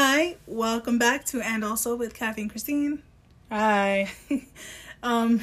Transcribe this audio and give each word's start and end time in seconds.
Hi, 0.00 0.36
welcome 0.46 0.96
back 0.96 1.24
to 1.24 1.40
And 1.40 1.64
Also 1.64 1.96
with 1.96 2.14
Kathy 2.14 2.42
and 2.42 2.50
Christine. 2.50 3.02
Hi. 3.50 4.12
Um, 5.02 5.40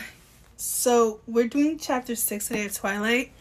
so 0.55 1.19
we're 1.27 1.49
doing 1.49 1.77
chapter 1.77 2.15
six 2.15 2.47
today 2.47 2.65
of 2.65 2.73
Twilight. 2.73 3.33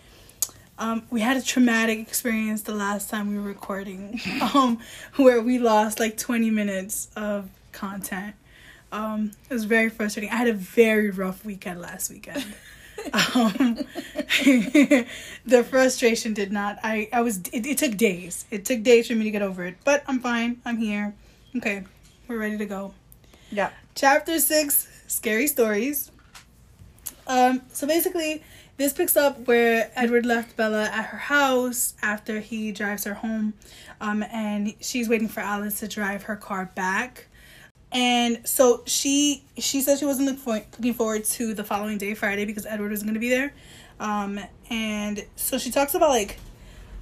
Um, 0.77 1.06
we 1.11 1.21
had 1.21 1.37
a 1.37 1.42
traumatic 1.42 2.00
experience 2.00 2.62
the 2.62 2.74
last 2.74 3.11
time 3.11 3.30
we 3.30 3.37
were 3.37 3.46
recording, 3.46 4.21
um, 4.54 4.80
where 5.14 5.40
we 5.40 5.61
lost 5.61 6.00
like 6.00 6.16
20 6.16 6.50
minutes 6.50 7.08
of 7.14 7.48
content. 7.70 8.34
Um, 8.90 9.30
it 9.48 9.54
was 9.54 9.64
very 9.64 9.90
frustrating. 9.90 10.30
I 10.32 10.36
had 10.36 10.48
a 10.48 10.52
very 10.52 11.10
rough 11.10 11.44
weekend 11.44 11.80
last 11.80 12.10
weekend. 12.10 12.44
Um, 13.14 13.76
the 15.46 15.66
frustration 15.68 16.34
did 16.34 16.50
not. 16.50 16.78
I 16.82 17.08
I 17.12 17.22
was. 17.22 17.38
It, 17.52 17.66
it 17.66 17.78
took 17.78 17.96
days. 17.96 18.44
It 18.50 18.64
took 18.64 18.82
days 18.82 19.06
for 19.06 19.14
me 19.14 19.24
to 19.24 19.30
get 19.30 19.42
over 19.42 19.64
it, 19.64 19.76
but 19.84 20.02
I'm 20.08 20.20
fine. 20.20 20.60
I'm 20.64 20.78
here. 20.78 21.14
Okay, 21.56 21.84
we're 22.27 22.38
ready 22.38 22.58
to 22.58 22.66
go. 22.66 22.92
Yeah. 23.50 23.70
Chapter 23.95 24.41
six, 24.41 24.88
scary 25.06 25.46
stories. 25.46 26.10
Um, 27.27 27.62
so 27.72 27.86
basically, 27.86 28.42
this 28.77 28.92
picks 28.92 29.16
up 29.16 29.46
where 29.46 29.92
Edward 29.94 30.27
left 30.27 30.56
Bella 30.56 30.84
at 30.84 31.06
her 31.06 31.19
house 31.19 31.94
after 32.02 32.41
he 32.41 32.72
drives 32.72 33.05
her 33.05 33.14
home, 33.14 33.55
um, 34.00 34.24
and 34.24 34.74
she's 34.80 35.08
waiting 35.08 35.28
for 35.28 35.41
Alice 35.41 35.78
to 35.80 35.88
drive 35.88 36.24
her 36.24 36.36
car 36.36 36.70
back. 36.74 37.28
And 37.95 38.47
so 38.47 38.83
she 38.87 39.45
she 39.57 39.80
said 39.80 39.98
she 40.01 40.05
wasn't 40.05 40.27
looking 40.27 40.41
for- 40.43 40.66
looking 40.79 40.95
forward 40.95 41.25
to 41.25 41.55
the 41.55 41.65
following 41.65 41.97
day, 41.97 42.15
Friday, 42.15 42.45
because 42.45 42.67
Edward 42.67 42.91
was 42.91 43.03
going 43.03 43.15
to 43.15 43.20
be 43.20 43.30
there. 43.30 43.55
Um, 44.01 44.41
and 44.69 45.25
so 45.37 45.57
she 45.59 45.70
talks 45.70 45.95
about 45.95 46.11
like 46.11 46.39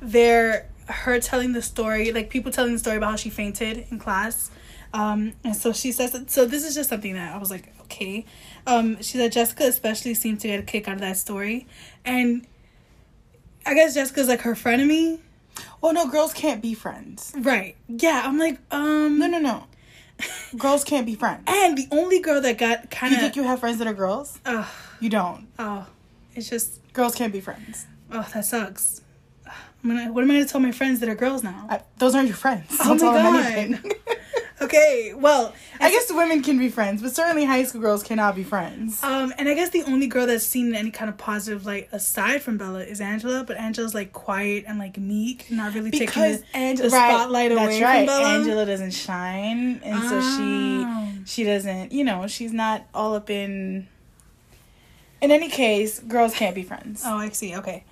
their 0.01 0.69
her 0.87 1.19
telling 1.19 1.53
the 1.53 1.63
story, 1.63 2.13
like 2.13 2.29
people 2.29 2.53
telling 2.53 2.75
the 2.75 2.79
story 2.79 2.99
about 2.99 3.11
how 3.11 3.17
she 3.17 3.31
fainted 3.31 3.87
in 3.91 3.99
class. 3.99 4.51
Um, 4.93 5.33
and 5.43 5.57
so 5.57 5.73
she 5.73 5.91
says 5.93 6.13
that, 6.13 6.31
so 6.31 6.45
this 6.45 6.65
is 6.65 6.75
just 6.75 6.91
something 6.91 7.15
that 7.15 7.35
I 7.35 7.39
was 7.39 7.51
like, 7.51 7.73
okay. 7.83 8.27
Um, 8.67 8.97
she 8.97 9.17
said 9.17 9.33
Jessica 9.33 9.65
especially 9.65 10.13
seemed 10.13 10.41
to 10.41 10.49
get 10.49 10.61
a 10.61 10.63
kick 10.63 10.87
out 10.87 10.95
of 10.95 11.01
that 11.01 11.17
story. 11.17 11.67
And 12.05 12.47
I 13.65 13.73
guess 13.73 13.95
Jessica's 13.95 14.29
like 14.29 14.43
her 14.43 14.55
frenemy. 14.55 15.21
Well, 15.81 15.95
no, 15.95 16.09
girls 16.09 16.35
can't 16.35 16.61
be 16.61 16.75
friends. 16.75 17.33
Right. 17.37 17.77
Yeah, 17.89 18.23
I'm 18.25 18.39
like, 18.39 18.59
um 18.71 19.19
No, 19.19 19.27
no, 19.27 19.39
no. 19.39 19.65
Girls 20.59 20.85
can't 20.85 21.07
be 21.07 21.15
friends. 21.15 21.43
and 21.47 21.77
the 21.77 21.87
only 21.91 22.21
girl 22.21 22.41
that 22.41 22.59
got 22.59 22.91
kind 22.91 23.13
of. 23.13 23.19
You 23.19 23.23
think 23.25 23.37
you 23.37 23.43
have 23.45 23.61
friends 23.61 23.79
that 23.79 23.87
are 23.87 23.95
girls? 23.95 24.39
oh, 24.47 24.71
You 25.01 25.09
don't. 25.11 25.47
oh, 25.59 25.87
it's 26.35 26.49
just 26.49 26.79
Girls 26.93 27.15
can't 27.15 27.33
be 27.33 27.41
friends. 27.41 27.87
oh, 28.11 28.27
that 28.35 28.45
sucks. 28.45 29.01
I'm 29.47 29.91
gonna, 29.91 30.13
what 30.13 30.23
am 30.23 30.31
I 30.31 30.35
gonna 30.35 30.47
tell 30.47 30.61
my 30.61 30.71
friends 30.73 31.01
that 31.01 31.09
are 31.09 31.15
girls 31.15 31.43
now? 31.43 31.67
I, 31.69 31.81
those 31.99 32.15
aren't 32.15 32.29
your 32.29 32.37
friends. 32.37 32.67
Oh 32.81 32.97
Don't 32.97 32.99
tell 32.99 33.13
my 33.13 33.43
them 33.43 33.73
God. 33.83 33.93
Okay, 34.63 35.13
well, 35.17 35.53
I 35.81 35.91
guess 35.91 36.13
women 36.13 36.43
can 36.43 36.59
be 36.59 36.69
friends, 36.69 37.03
but 37.03 37.13
certainly 37.15 37.45
high 37.45 37.65
school 37.65 37.81
girls 37.81 38.03
cannot 38.03 38.37
be 38.37 38.45
friends. 38.45 39.03
Um, 39.03 39.33
and 39.39 39.49
I 39.49 39.55
guess 39.55 39.71
the 39.71 39.83
only 39.85 40.07
girl 40.07 40.27
that's 40.27 40.47
seen 40.47 40.75
any 40.75 40.91
kind 40.91 41.09
of 41.09 41.19
positive 41.19 41.67
light 41.67 41.89
aside 41.93 42.43
from 42.43 42.59
Bella 42.59 42.81
is 42.81 43.01
Angela, 43.01 43.45
but 43.45 43.57
Angela's 43.57 43.95
like 43.95 44.13
quiet 44.13 44.65
and 44.69 44.79
like 44.79 44.97
meek, 44.99 45.51
not 45.51 45.75
really 45.75 45.91
taking 45.91 46.07
Because 46.07 46.41
the, 46.43 46.57
Angela, 46.57 46.91
the 46.91 46.97
spotlight 46.97 47.51
right, 47.51 47.59
away 47.59 47.81
that's 47.81 47.99
from. 47.99 48.07
Bella. 48.07 48.29
Angela 48.35 48.67
doesn't 48.67 48.93
shine, 48.93 49.81
and 49.85 50.03
so 50.05 50.21
Oh. 50.23 51.25
she 51.25 51.25
she 51.25 51.45
doesn't. 51.45 51.93
You 51.93 52.05
know, 52.05 52.27
she's 52.27 52.53
not 52.53 52.87
all 52.95 53.15
up 53.15 53.31
in. 53.31 53.89
In 55.21 55.31
any 55.31 55.49
case, 55.49 56.01
girls 56.01 56.35
can't 56.35 56.55
be 56.55 56.63
friends. 56.65 57.03
Oh, 57.07 57.17
I 57.17 57.29
see. 57.31 57.57
Okay, 57.57 57.85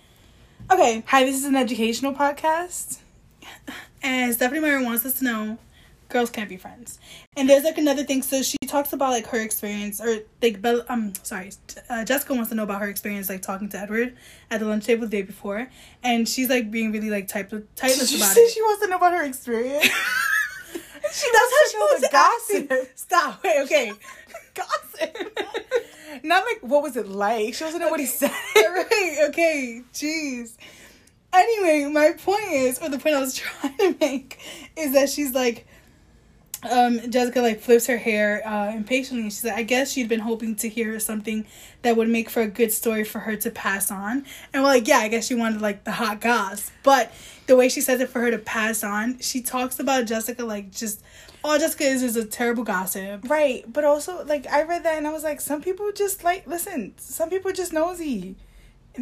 okay. 0.71 1.03
Hi, 1.07 1.25
this 1.25 1.37
is 1.37 1.45
an 1.45 1.57
educational 1.57 2.13
podcast. 2.15 2.98
And 4.03 4.33
Stephenie 4.33 4.61
Meyer 4.61 4.83
wants 4.83 5.05
us 5.05 5.19
to 5.19 5.25
know, 5.25 5.59
girls 6.11 6.30
can't 6.30 6.48
be 6.48 6.56
friends. 6.56 6.98
And 7.36 7.48
there's 7.48 7.64
like 7.64 7.78
another 7.78 8.05
thing. 8.05 8.22
So 8.22 8.42
she 8.42 8.56
talks 8.66 8.92
about 8.92 9.11
like 9.11 9.27
her 9.28 9.41
experience, 9.41 10.00
or 10.00 10.19
like 10.42 10.61
Bella. 10.61 10.84
Um, 10.89 11.12
sorry, 11.22 11.52
uh, 11.89 12.05
Jessica 12.05 12.34
wants 12.34 12.50
to 12.50 12.55
know 12.56 12.64
about 12.64 12.80
her 12.83 12.89
experience 12.89 13.28
like 13.28 13.42
talking 13.42 13.69
to 13.70 13.78
Edward 13.78 14.17
at 14.51 14.61
the 14.61 14.67
lunch 14.67 14.85
table 14.85 15.07
the 15.07 15.11
day 15.11 15.23
before, 15.23 15.68
and 16.02 16.29
she's 16.29 16.48
like 16.51 16.70
being 16.70 16.92
really 16.92 17.11
like 17.11 17.29
tight, 17.29 17.51
tightless 17.77 18.12
you 18.12 18.18
about 18.18 18.36
it. 18.36 18.51
she 18.51 18.61
wants 18.62 18.83
to 18.83 18.89
know 18.90 18.96
about 18.96 19.12
her 19.12 19.24
experience? 19.24 19.89
She 21.12 21.27
That's 21.33 21.52
how 21.52 21.70
she 21.70 21.79
know 21.79 21.85
wants 21.86 22.01
the 22.02 22.08
to 22.08 22.68
gossip. 22.77 22.92
Stop. 22.95 23.42
Wait. 23.42 23.61
Okay. 23.62 23.92
Gossip. 24.55 25.39
Not 26.23 26.45
like 26.45 26.58
what 26.61 26.83
was 26.83 26.96
it 26.96 27.08
like. 27.08 27.55
She 27.55 27.64
doesn't 27.64 27.80
know 27.80 27.89
what 27.89 28.01
he 28.01 28.06
said. 28.06 28.30
right, 28.56 29.27
okay, 29.29 29.83
jeez. 29.92 30.56
Anyway, 31.33 31.90
my 31.90 32.12
point 32.12 32.51
is, 32.51 32.79
or 32.80 32.89
the 32.89 32.98
point 32.98 33.14
I 33.14 33.20
was 33.20 33.35
trying 33.35 33.77
to 33.79 33.96
make, 34.01 34.39
is 34.77 34.92
that 34.92 35.08
she's 35.08 35.33
like, 35.33 35.67
um, 36.69 37.11
Jessica 37.11 37.41
like 37.41 37.61
flips 37.61 37.87
her 37.87 37.97
hair 37.97 38.47
uh, 38.47 38.73
impatiently. 38.75 39.31
She's 39.31 39.45
like, 39.45 39.55
I 39.55 39.63
guess 39.63 39.93
she'd 39.93 40.09
been 40.09 40.21
hoping 40.21 40.57
to 40.57 40.69
hear 40.69 40.98
something 41.01 41.47
that 41.83 41.97
would 41.97 42.09
make 42.09 42.29
for 42.29 42.43
a 42.43 42.47
good 42.47 42.73
story 42.73 43.05
for 43.05 43.21
her 43.21 43.37
to 43.37 43.51
pass 43.51 43.91
on. 43.91 44.25
And 44.53 44.63
we're 44.63 44.69
like, 44.69 44.87
yeah, 44.87 44.98
I 44.98 45.09
guess 45.09 45.27
she 45.27 45.35
wanted 45.35 45.63
like 45.63 45.85
the 45.85 45.93
hot 45.93 46.21
goss. 46.21 46.71
But 46.83 47.13
the 47.47 47.57
way 47.57 47.69
she 47.69 47.81
says 47.81 48.01
it 48.01 48.11
for 48.11 48.21
her 48.21 48.31
to 48.31 48.39
pass 48.39 48.85
on, 48.85 49.19
she 49.21 49.41
talks 49.41 49.81
about 49.81 50.07
Jessica 50.07 50.45
like 50.45 50.71
just 50.71 51.03
all 51.43 51.59
Jessica 51.59 51.85
is 51.85 52.03
is 52.03 52.17
a 52.17 52.25
terrible 52.25 52.65
gossip. 52.65 53.29
Right, 53.29 53.65
but 53.71 53.85
also 53.85 54.25
like 54.25 54.47
I 54.47 54.63
read 54.63 54.85
that 54.85 54.98
and 54.98 55.07
I 55.07 55.13
was 55.13 55.25
like, 55.25 55.41
some 55.41 55.63
people 55.63 55.91
just 55.92 56.25
like 56.25 56.47
listen. 56.47 56.95
Some 56.98 57.31
people 57.31 57.53
just 57.53 57.73
nosy. 57.73 58.37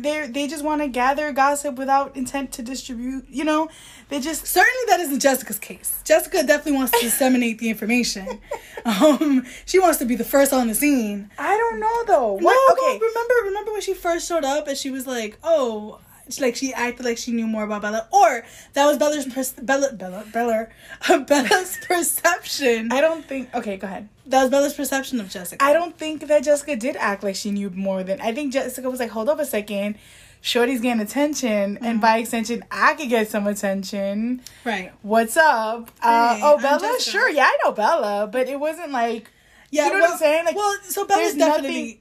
They 0.02 0.26
they 0.26 0.46
just 0.46 0.64
want 0.64 0.82
to 0.82 0.88
gather 0.88 1.32
gossip 1.32 1.76
without 1.76 2.16
intent 2.16 2.52
to 2.52 2.62
distribute. 2.62 3.26
You 3.28 3.44
know, 3.44 3.68
they 4.08 4.20
just 4.20 4.46
Certainly, 4.46 4.84
that 4.88 5.00
isn't 5.00 5.20
Jessica's 5.20 5.58
case. 5.58 6.00
Jessica 6.04 6.42
definitely 6.44 6.72
wants 6.72 6.92
to 6.92 6.98
disseminate 7.02 7.58
the 7.58 7.68
information. 7.70 8.40
Um, 8.84 9.44
she 9.66 9.78
wants 9.78 9.98
to 9.98 10.04
be 10.04 10.14
the 10.16 10.24
first 10.24 10.52
on 10.52 10.68
the 10.68 10.74
scene. 10.74 11.30
I 11.38 11.56
don't 11.56 11.80
know 11.80 12.04
though. 12.06 12.32
What? 12.34 12.76
but 12.76 12.82
okay, 12.82 12.98
remember, 12.98 13.34
remember 13.44 13.72
when 13.72 13.80
she 13.80 13.94
first 13.94 14.28
showed 14.28 14.44
up 14.44 14.66
and 14.68 14.76
she 14.76 14.90
was 14.90 15.06
like, 15.06 15.38
"Oh." 15.42 16.00
Like 16.40 16.56
she 16.56 16.74
acted 16.74 17.04
like 17.06 17.16
she 17.18 17.32
knew 17.32 17.46
more 17.46 17.64
about 17.64 17.82
Bella, 17.82 18.06
or 18.12 18.44
that 18.74 18.86
was 18.86 18.98
Bella's 18.98 19.26
pers- 19.26 19.52
Bella 19.52 19.92
Bella 19.92 20.24
Bella 20.32 20.68
Bella's 21.26 21.78
perception. 21.86 22.92
I 22.92 23.00
don't 23.00 23.24
think. 23.24 23.54
Okay, 23.54 23.76
go 23.76 23.86
ahead. 23.86 24.08
That 24.26 24.42
was 24.42 24.50
Bella's 24.50 24.74
perception 24.74 25.20
of 25.20 25.28
Jessica. 25.30 25.64
I 25.64 25.72
don't 25.72 25.96
think 25.96 26.26
that 26.26 26.44
Jessica 26.44 26.76
did 26.76 26.96
act 26.96 27.22
like 27.22 27.36
she 27.36 27.50
knew 27.50 27.70
more 27.70 28.02
than. 28.02 28.20
I 28.20 28.32
think 28.34 28.52
Jessica 28.52 28.90
was 28.90 29.00
like, 29.00 29.10
hold 29.10 29.28
up 29.28 29.38
a 29.40 29.46
second. 29.46 29.96
Shorty's 30.40 30.80
getting 30.80 31.00
attention, 31.00 31.74
Mm-hmm. 31.76 31.84
and 31.84 32.00
by 32.00 32.18
extension, 32.18 32.62
I 32.70 32.94
could 32.94 33.08
get 33.08 33.28
some 33.28 33.46
attention. 33.48 34.40
right. 34.64 34.92
What's 35.02 35.36
up? 35.36 35.90
Uh, 36.00 36.36
Hey, 36.36 36.40
oh, 36.44 36.58
Bella? 36.58 37.00
Sure, 37.00 37.28
yeah, 37.28 37.44
I 37.46 37.58
know 37.64 37.72
Bella, 37.72 38.28
but 38.30 38.48
it 38.48 38.60
wasn't 38.60 38.92
like. 38.92 39.30
Yeah, 39.70 39.86
You 39.86 39.94
know 39.94 40.00
what 40.00 40.10
I'm 40.12 40.18
saying? 40.18 40.44
Like, 40.46 40.54
well, 40.56 40.76
so 40.84 41.06
Bella's 41.06 41.34
definitely 41.34 42.00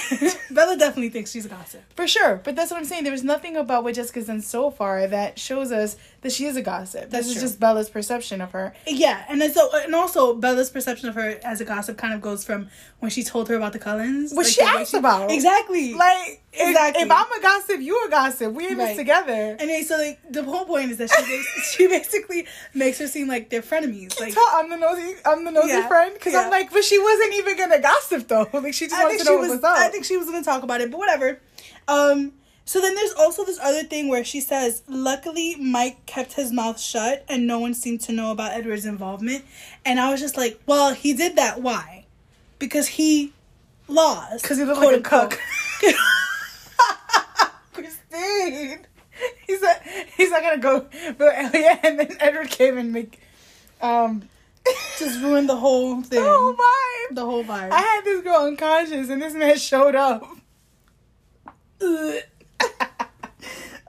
Bella 0.50 0.76
definitely 0.76 1.10
thinks 1.10 1.30
she's 1.30 1.46
a 1.46 1.48
gossip. 1.48 1.82
For 1.94 2.06
sure, 2.06 2.40
but 2.44 2.56
that's 2.56 2.70
what 2.70 2.78
I'm 2.78 2.84
saying. 2.84 3.04
There 3.04 3.12
was 3.12 3.24
nothing 3.24 3.56
about 3.56 3.84
what 3.84 3.94
Jessica's 3.94 4.26
done 4.26 4.40
so 4.40 4.70
far 4.70 5.06
that 5.06 5.38
shows 5.38 5.72
us 5.72 5.96
that 6.22 6.32
she 6.32 6.46
is 6.46 6.56
a 6.56 6.62
gossip. 6.62 7.10
That's 7.10 7.26
this 7.26 7.28
is 7.28 7.32
true. 7.34 7.42
just 7.42 7.60
Bella's 7.60 7.90
perception 7.90 8.40
of 8.40 8.52
her. 8.52 8.74
Yeah, 8.86 9.24
and 9.28 9.40
then 9.40 9.52
so 9.52 9.68
and 9.74 9.94
also 9.94 10.34
Bella's 10.34 10.70
perception 10.70 11.08
of 11.08 11.14
her 11.14 11.38
as 11.44 11.60
a 11.60 11.64
gossip 11.64 11.96
kind 11.96 12.14
of 12.14 12.20
goes 12.20 12.44
from 12.44 12.68
when 13.00 13.10
she 13.10 13.22
told 13.22 13.48
her 13.48 13.54
about 13.54 13.72
the 13.72 13.78
Cullens. 13.78 14.32
What 14.32 14.46
like, 14.46 14.54
she 14.54 14.62
asked 14.62 14.94
about. 14.94 15.30
Exactly. 15.30 15.94
Like, 15.94 16.41
Exactly. 16.54 17.02
if, 17.02 17.10
I'm 17.10 17.32
a 17.32 17.40
gossip, 17.40 17.80
you 17.80 18.04
a 18.06 18.10
gossip. 18.10 18.52
We're 18.52 18.72
in 18.72 18.78
Right. 18.78 18.88
this 18.88 18.96
together. 18.98 19.56
Anyway, 19.58 19.82
so 19.82 19.96
like 19.96 20.20
the 20.30 20.42
whole 20.42 20.66
point 20.66 20.90
is 20.90 20.98
that 20.98 21.08
she 21.10 21.22
makes, 21.26 21.72
she 21.76 21.86
basically 21.88 22.46
makes 22.74 22.98
her 22.98 23.06
seem 23.08 23.26
like 23.28 23.48
they're 23.48 23.62
frenemies. 23.62 24.20
Like 24.20 24.34
Tell- 24.34 24.46
I'm 24.52 24.68
the 24.68 24.76
nosy, 24.76 25.14
I'm 25.24 25.44
the 25.44 25.50
nosy 25.50 25.68
Yeah, 25.68 25.88
friend 25.88 26.12
because 26.12 26.34
yeah. 26.34 26.42
I'm 26.42 26.50
like, 26.50 26.70
but 26.70 26.84
she 26.84 26.98
wasn't 26.98 27.34
even 27.34 27.56
gonna 27.56 27.80
gossip 27.80 28.28
though. 28.28 28.48
Like 28.52 28.74
she 28.74 28.84
just 28.86 28.94
I 28.96 29.04
wanted 29.04 29.16
think 29.16 29.20
to 29.22 29.26
she 29.28 29.34
know 29.34 29.40
was. 29.40 29.48
what 29.48 29.56
was 29.56 29.64
up. 29.64 29.78
I 29.78 29.88
think 29.88 30.04
she 30.04 30.16
was 30.18 30.26
gonna 30.26 30.44
talk 30.44 30.62
about 30.62 30.80
it, 30.82 30.90
but 30.90 30.98
whatever. 30.98 31.40
Um. 31.88 32.32
So 32.64 32.80
then 32.80 32.94
there's 32.94 33.12
also 33.14 33.44
this 33.44 33.58
other 33.60 33.82
thing 33.82 34.06
where 34.08 34.24
she 34.24 34.40
says, 34.40 34.82
"Luckily, 34.86 35.56
Mike 35.56 36.06
kept 36.06 36.34
his 36.34 36.52
mouth 36.52 36.78
shut, 36.78 37.24
and 37.28 37.44
no 37.46 37.58
one 37.58 37.74
seemed 37.74 38.02
to 38.02 38.12
know 38.12 38.30
about 38.30 38.52
Edward's 38.52 38.86
involvement." 38.86 39.44
And 39.84 39.98
I 39.98 40.12
was 40.12 40.20
just 40.20 40.36
like, 40.36 40.60
"Well, 40.64 40.94
he 40.94 41.12
did 41.12 41.34
that. 41.36 41.60
Why? 41.60 42.06
Because 42.60 42.86
he 42.86 43.32
lost. 43.88 44.42
because 44.42 44.58
he 44.58 44.64
looked 44.64 44.80
like 44.80 44.96
a 44.96 45.00
cook. 45.00 45.32
unquote 45.32 45.40
he's 49.46 49.60
not. 49.60 49.76
He's 50.16 50.30
not 50.30 50.40
gonna 50.60 50.80
go. 50.80 51.14
But 51.18 51.34
yeah, 51.54 51.78
and 51.82 51.98
then 52.00 52.16
Edward 52.20 52.50
came 52.50 52.78
and 52.78 52.92
make, 52.92 53.20
um, 53.80 54.28
Just 54.98 55.20
ruined 55.20 55.48
the 55.48 55.56
whole 55.56 56.02
thing. 56.02 56.22
the 56.22 56.28
whole 56.28 56.54
vibe. 56.54 57.14
The 57.14 57.24
whole 57.24 57.44
vibe. 57.44 57.70
I 57.72 57.80
had 57.80 58.04
this 58.04 58.22
girl 58.22 58.46
unconscious, 58.46 59.08
and 59.08 59.20
this 59.20 59.34
man 59.34 59.56
showed 59.58 59.94
up. 59.94 60.24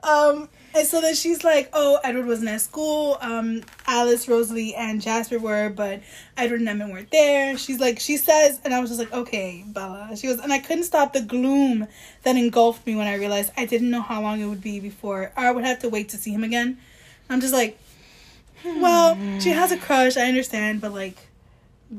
Um, 0.02 0.48
and 0.74 0.86
so 0.86 1.00
then 1.00 1.14
she's 1.14 1.44
like, 1.44 1.70
"Oh, 1.72 1.98
Edward 2.02 2.26
wasn't 2.26 2.50
at 2.50 2.60
school. 2.60 3.16
Um, 3.20 3.62
Alice, 3.86 4.26
Rosalie, 4.28 4.74
and 4.74 5.00
Jasper 5.00 5.38
were, 5.38 5.70
but 5.70 6.00
Edward 6.36 6.60
and 6.60 6.68
Emmett 6.68 6.90
weren't 6.90 7.10
there." 7.10 7.56
She's 7.56 7.78
like, 7.80 8.00
she 8.00 8.16
says, 8.16 8.60
and 8.64 8.74
I 8.74 8.80
was 8.80 8.90
just 8.90 8.98
like, 9.00 9.12
"Okay, 9.12 9.64
Bella." 9.68 10.10
She 10.16 10.26
goes, 10.26 10.40
and 10.40 10.52
I 10.52 10.58
couldn't 10.58 10.84
stop 10.84 11.12
the 11.12 11.20
gloom 11.22 11.86
that 12.24 12.36
engulfed 12.36 12.86
me 12.86 12.96
when 12.96 13.06
I 13.06 13.14
realized 13.14 13.52
I 13.56 13.66
didn't 13.66 13.90
know 13.90 14.02
how 14.02 14.20
long 14.20 14.40
it 14.40 14.46
would 14.46 14.62
be 14.62 14.80
before 14.80 15.32
or 15.36 15.44
I 15.44 15.50
would 15.50 15.64
have 15.64 15.78
to 15.80 15.88
wait 15.88 16.08
to 16.10 16.16
see 16.16 16.32
him 16.32 16.44
again. 16.44 16.78
I'm 17.30 17.40
just 17.40 17.54
like, 17.54 17.78
well, 18.64 19.16
she 19.40 19.50
has 19.50 19.72
a 19.72 19.76
crush, 19.76 20.16
I 20.16 20.26
understand, 20.26 20.80
but 20.80 20.92
like 20.92 21.16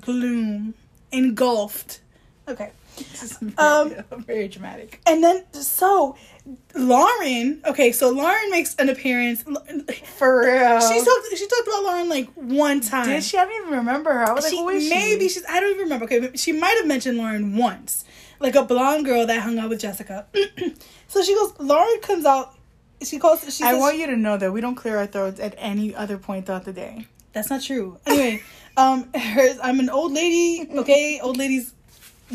gloom, 0.02 0.74
engulfed. 1.12 2.02
Okay. 2.48 2.72
Very, 3.42 3.54
Um, 3.58 3.96
very 4.26 4.48
dramatic. 4.48 5.02
And 5.06 5.24
then 5.24 5.44
so 5.54 6.16
Lauren, 6.74 7.62
okay, 7.66 7.92
so 7.92 8.10
Lauren 8.10 8.50
makes 8.52 8.76
an 8.76 8.90
appearance. 8.90 9.44
For 10.18 10.42
real. 10.42 10.80
She 10.82 11.00
talked 11.04 11.28
she 11.38 11.48
talked 11.48 11.68
about 11.68 11.84
Lauren 11.84 12.10
like 12.10 12.30
one 12.36 12.82
time. 12.82 13.08
Did 13.08 13.24
she? 13.24 13.38
I 13.38 13.46
don't 13.46 13.62
even 13.68 13.78
remember 13.80 14.12
her. 14.14 14.24
I 14.30 14.34
was 14.34 14.48
She- 14.50 14.56
like, 14.58 14.64
who 14.64 14.70
is 14.70 14.84
she? 14.84 14.90
maybe 14.90 15.30
she's 15.30 15.46
I 15.50 15.60
don't 15.60 15.72
even 15.72 15.84
remember. 15.84 16.06
Okay, 16.06 16.20
but 16.20 16.40
she 16.40 16.52
might 16.52 16.76
have 16.78 16.88
mentioned 16.88 17.18
Lauren 17.18 17.58
once. 17.58 18.06
Like 18.40 18.56
a 18.56 18.64
blonde 18.64 19.06
girl 19.06 19.26
that 19.26 19.42
hung 19.42 19.58
out 19.60 19.70
with 19.70 19.80
Jessica. 19.80 20.28
so 21.08 21.24
she 21.24 21.34
goes, 21.36 21.54
Lauren 21.60 22.00
comes 22.02 22.26
out 22.26 22.54
she 23.02 23.20
calls 23.20 23.42
she 23.56 23.64
I 23.64 23.72
says, 23.72 23.80
want 23.80 23.98
you 23.98 24.08
to 24.08 24.16
know 24.16 24.38
that 24.38 24.52
we 24.54 24.62
don't 24.62 24.76
clear 24.76 24.98
our 24.98 25.06
throats 25.08 25.40
at 25.40 25.54
any 25.58 25.94
other 25.94 26.18
point 26.18 26.46
throughout 26.46 26.64
the 26.64 26.74
day. 26.74 27.08
That's 27.34 27.50
not 27.50 27.62
true. 27.62 28.00
Anyway, 28.06 28.42
um, 28.78 29.12
hers, 29.14 29.58
I'm 29.62 29.80
an 29.80 29.90
old 29.90 30.14
lady. 30.14 30.68
Okay, 30.80 31.20
old 31.22 31.38
ladies. 31.38 31.74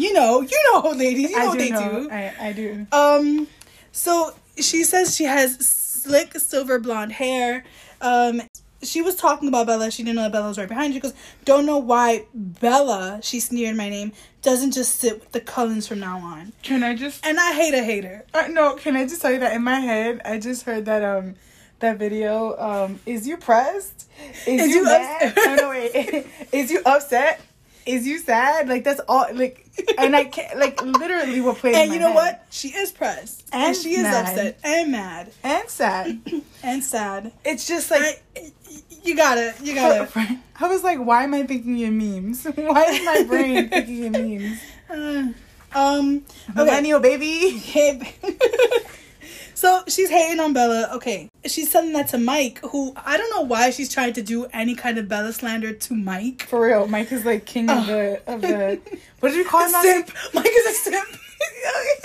You 0.01 0.13
know, 0.13 0.41
you 0.41 0.59
know 0.73 0.83
old 0.83 0.97
ladies. 1.07 1.31
You 1.31 1.39
know 1.39 1.47
what 1.47 1.59
they 1.59 1.71
know. 1.71 2.03
do. 2.05 2.11
I, 2.11 2.33
I 2.41 2.53
do. 2.53 2.87
Um, 2.93 3.47
so 3.93 4.35
she 4.57 4.85
says 4.85 5.15
she 5.15 5.25
has 5.25 5.57
slick 5.59 6.35
silver 6.39 6.79
blonde 6.79 7.13
hair. 7.13 7.65
Um, 8.01 8.43
she 8.83 9.03
was 9.03 9.15
talking 9.15 9.49
about 9.49 9.67
Bella. 9.67 9.91
She 9.91 10.03
didn't 10.03 10.17
know 10.17 10.23
that 10.23 10.33
Bella 10.33 10.49
was 10.49 10.57
right 10.57 10.69
behind 10.69 10.95
her. 10.95 10.97
She 10.97 11.01
goes, 11.01 11.13
"Don't 11.45 11.67
know 11.67 11.77
why 11.79 12.25
Bella." 12.35 13.21
She 13.23 13.39
sneered 13.41 13.77
my 13.77 13.91
name. 13.91 14.13
Doesn't 14.41 14.73
just 14.73 14.99
sit 15.01 15.21
with 15.21 15.33
the 15.33 15.41
Cullens 15.41 15.87
from 15.87 16.01
now 16.01 16.19
on. 16.19 16.55
Can 16.63 16.83
I 16.83 16.95
just? 16.95 17.25
And 17.27 17.39
I 17.39 17.53
hate 17.53 17.75
a 17.75 17.83
hater. 17.85 18.25
Uh, 18.33 18.47
no, 18.51 18.77
can 18.77 18.97
I 18.97 19.05
just 19.07 19.21
tell 19.21 19.33
you 19.33 19.41
that 19.41 19.53
in 19.55 19.63
my 19.63 19.81
head, 19.81 20.23
I 20.25 20.39
just 20.39 20.63
heard 20.63 20.87
that 20.87 21.05
um 21.05 21.35
that 21.81 21.99
video 21.99 22.57
um 22.59 23.01
is 23.05 23.27
you 23.29 23.37
pressed? 23.37 24.09
Is, 24.47 24.63
Is 24.63 24.69
you, 24.71 24.77
you 24.77 24.85
mad? 24.85 25.29
upset? 25.29 25.47
no, 25.47 25.55
no, 25.57 25.69
wait. 25.71 26.27
is 26.53 26.71
you 26.71 26.81
upset? 26.87 27.41
Is 27.95 28.07
you 28.07 28.19
sad? 28.19 28.69
Like 28.69 28.85
that's 28.85 29.01
all. 29.09 29.27
Like 29.33 29.67
and 29.99 30.15
I 30.17 30.25
can't 30.25 30.59
like 30.59 30.83
literally 30.83 31.41
what 31.41 31.57
played. 31.59 31.75
in 31.75 31.81
And 31.81 31.93
you 31.93 31.99
know 32.01 32.09
head. 32.09 32.15
what? 32.15 32.47
She 32.51 32.69
is 32.69 32.93
pressed, 32.93 33.49
and, 33.53 33.63
And 33.63 33.77
she 33.77 33.91
is 33.93 34.03
mad. 34.03 34.27
upset 34.29 34.59
and 34.65 34.93
mad 34.93 35.33
And 35.43 35.69
sad. 35.69 36.21
and 36.63 36.85
sad. 36.85 37.33
It's 37.45 37.67
just 37.67 37.91
like. 37.91 38.23
I, 38.37 38.53
you 39.03 39.17
gotta, 39.17 39.55
you 39.63 39.75
gotta. 39.75 40.09
I 40.61 40.69
was 40.69 40.83
like, 40.85 40.99
why 40.99 41.25
am 41.25 41.33
I 41.33 41.45
thinking 41.45 41.79
in 41.79 41.97
memes? 41.97 42.45
Why 42.55 42.85
is 42.85 43.03
my 43.05 43.23
brain 43.27 43.69
thinking 43.71 44.05
in 44.05 44.13
memes? 44.13 44.61
Uh, 44.91 45.33
um, 45.79 46.17
okay. 46.51 46.53
Millennial 46.55 47.01
baby. 47.01 47.49
Hey, 47.57 47.99
so 49.61 49.85
she's 49.87 50.09
hating 50.09 50.41
on 50.41 50.55
Bella. 50.55 50.89
Okay, 50.95 51.31
she's 51.45 51.71
sending 51.71 51.93
that 51.93 52.09
to 52.09 52.19
Mike, 52.19 52.61
who 52.65 52.95
I 52.97 53.19
don't 53.19 53.29
know 53.29 53.43
why 53.43 53.69
she's 53.69 53.93
trying 53.93 54.15
to 54.15 54.23
do 54.23 54.47
any 54.55 54.75
kind 54.75 54.97
of 54.97 55.07
Bella 55.07 55.35
slander 55.35 55.75
to 55.75 55.95
Mike. 55.95 56.45
For 56.45 56.63
real, 56.63 56.89
Mike 56.89 57.13
is 57.13 57.27
like 57.27 57.45
king 57.45 57.69
of 57.69 57.87
the 57.87 58.23
oh. 58.27 58.35
of 58.37 58.41
the. 58.41 58.81
What 59.21 59.29
did 59.33 59.37
you 59.37 59.45
call 59.45 59.61
him? 59.65 59.83
simp. 59.83 60.13
Mike 60.33 60.51
is 60.51 60.67
a 60.67 60.91
simp. 60.91 61.09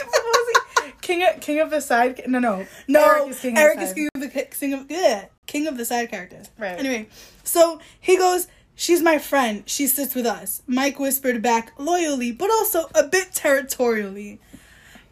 What 0.05 0.23
was 0.23 0.61
he? 0.83 0.91
King 0.99 1.23
of 1.23 1.39
king 1.39 1.61
of 1.61 1.69
the 1.69 1.79
side. 1.79 2.23
No, 2.27 2.39
no, 2.39 2.67
No, 2.89 3.05
Eric 3.05 3.29
is 3.29 3.39
king. 3.39 3.57
Eric 3.57 3.77
of 3.77 3.79
the 3.79 3.85
is 3.87 3.93
king 3.93 4.09
of 4.13 4.21
the 4.21 4.29
king 4.29 4.73
of 4.73 4.91
yeah, 4.91 5.25
king 5.45 5.67
of 5.67 5.77
the 5.77 5.85
side 5.85 6.09
characters. 6.11 6.49
Right. 6.59 6.77
Anyway, 6.77 7.07
so 7.45 7.79
he 8.01 8.17
goes. 8.17 8.47
She's 8.77 9.01
my 9.01 9.17
friend. 9.19 9.63
She 9.65 9.87
sits 9.87 10.13
with 10.13 10.25
us. 10.25 10.61
Mike 10.67 10.99
whispered 10.99 11.41
back 11.41 11.71
loyally, 11.77 12.33
but 12.33 12.49
also 12.51 12.89
a 12.93 13.03
bit 13.07 13.31
territorially. 13.31 14.41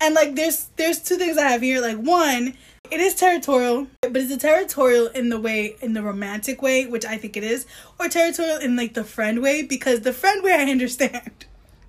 And 0.04 0.16
like, 0.16 0.36
there's 0.36 0.66
there's 0.76 1.00
two 1.00 1.16
things 1.16 1.38
I 1.38 1.48
have 1.48 1.62
here. 1.62 1.82
Like, 1.82 1.96
one, 1.96 2.58
it 2.92 3.00
is 3.00 3.16
territorial, 3.16 3.88
but 4.02 4.18
is 4.18 4.30
it 4.32 4.42
territorial 4.42 5.08
in 5.08 5.30
the 5.30 5.40
way 5.40 5.78
in 5.82 5.94
the 5.94 6.04
romantic 6.04 6.62
way, 6.62 6.86
which 6.86 7.06
I 7.06 7.16
think 7.16 7.38
it 7.38 7.44
is, 7.44 7.66
or 7.98 8.10
territorial 8.10 8.58
in 8.58 8.76
like 8.76 8.96
the 8.96 9.06
friend 9.06 9.42
way? 9.42 9.64
Because 9.64 10.02
the 10.02 10.12
friend 10.12 10.44
way 10.44 10.52
I 10.52 10.70
understand. 10.70 11.46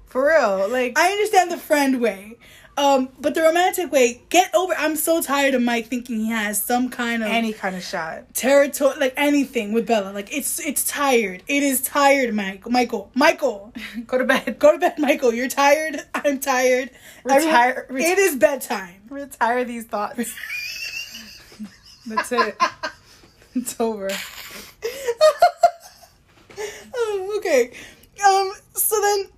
For 0.07 0.29
real, 0.29 0.69
like 0.69 0.97
I 0.97 1.11
understand 1.11 1.51
the 1.51 1.57
friend 1.57 2.01
way. 2.01 2.37
Um, 2.77 3.11
but 3.21 3.35
the 3.35 3.43
romantic 3.43 3.93
way, 3.93 4.23
get 4.31 4.53
over. 4.55 4.75
I'm 4.77 4.97
so 4.97 5.23
tired 5.23 5.55
of 5.55 5.63
Mike 5.63 5.87
thinking 5.87 6.17
he 6.19 6.31
has 6.31 6.61
some 6.61 6.89
kind 6.89 7.23
of 7.23 7.29
any 7.29 7.53
kind 7.53 7.77
of 7.77 7.85
shot. 7.85 8.35
territory, 8.35 8.97
like 8.99 9.15
anything 9.17 9.73
with 9.73 9.87
Bella. 9.87 10.11
Like 10.11 10.33
it's 10.37 10.59
it's 10.59 10.83
tired. 10.85 11.45
It 11.47 11.63
is 11.63 11.81
tired, 11.83 12.35
Mike. 12.35 12.69
Michael. 12.69 13.13
Michael. 13.15 13.73
Go 14.07 14.19
to 14.19 14.25
bed. 14.25 14.59
Go 14.59 14.73
to 14.73 14.79
bed, 14.79 14.99
Michael. 14.99 15.33
You're 15.33 15.49
tired. 15.49 16.01
I'm 16.15 16.41
tired. 16.41 16.91
Retire- 17.23 17.87
it 17.91 18.19
is 18.19 18.35
bedtime. 18.37 19.03
Retire 19.09 19.65
these 19.65 19.85
thoughts. 19.85 20.17
That's 22.07 22.33
it. 22.33 22.57
It's 23.55 23.81
over. 23.81 24.11
oh, 26.95 27.35
okay. 27.39 27.71
Um. 28.27 28.53
So 28.75 29.01
then, 29.01 29.29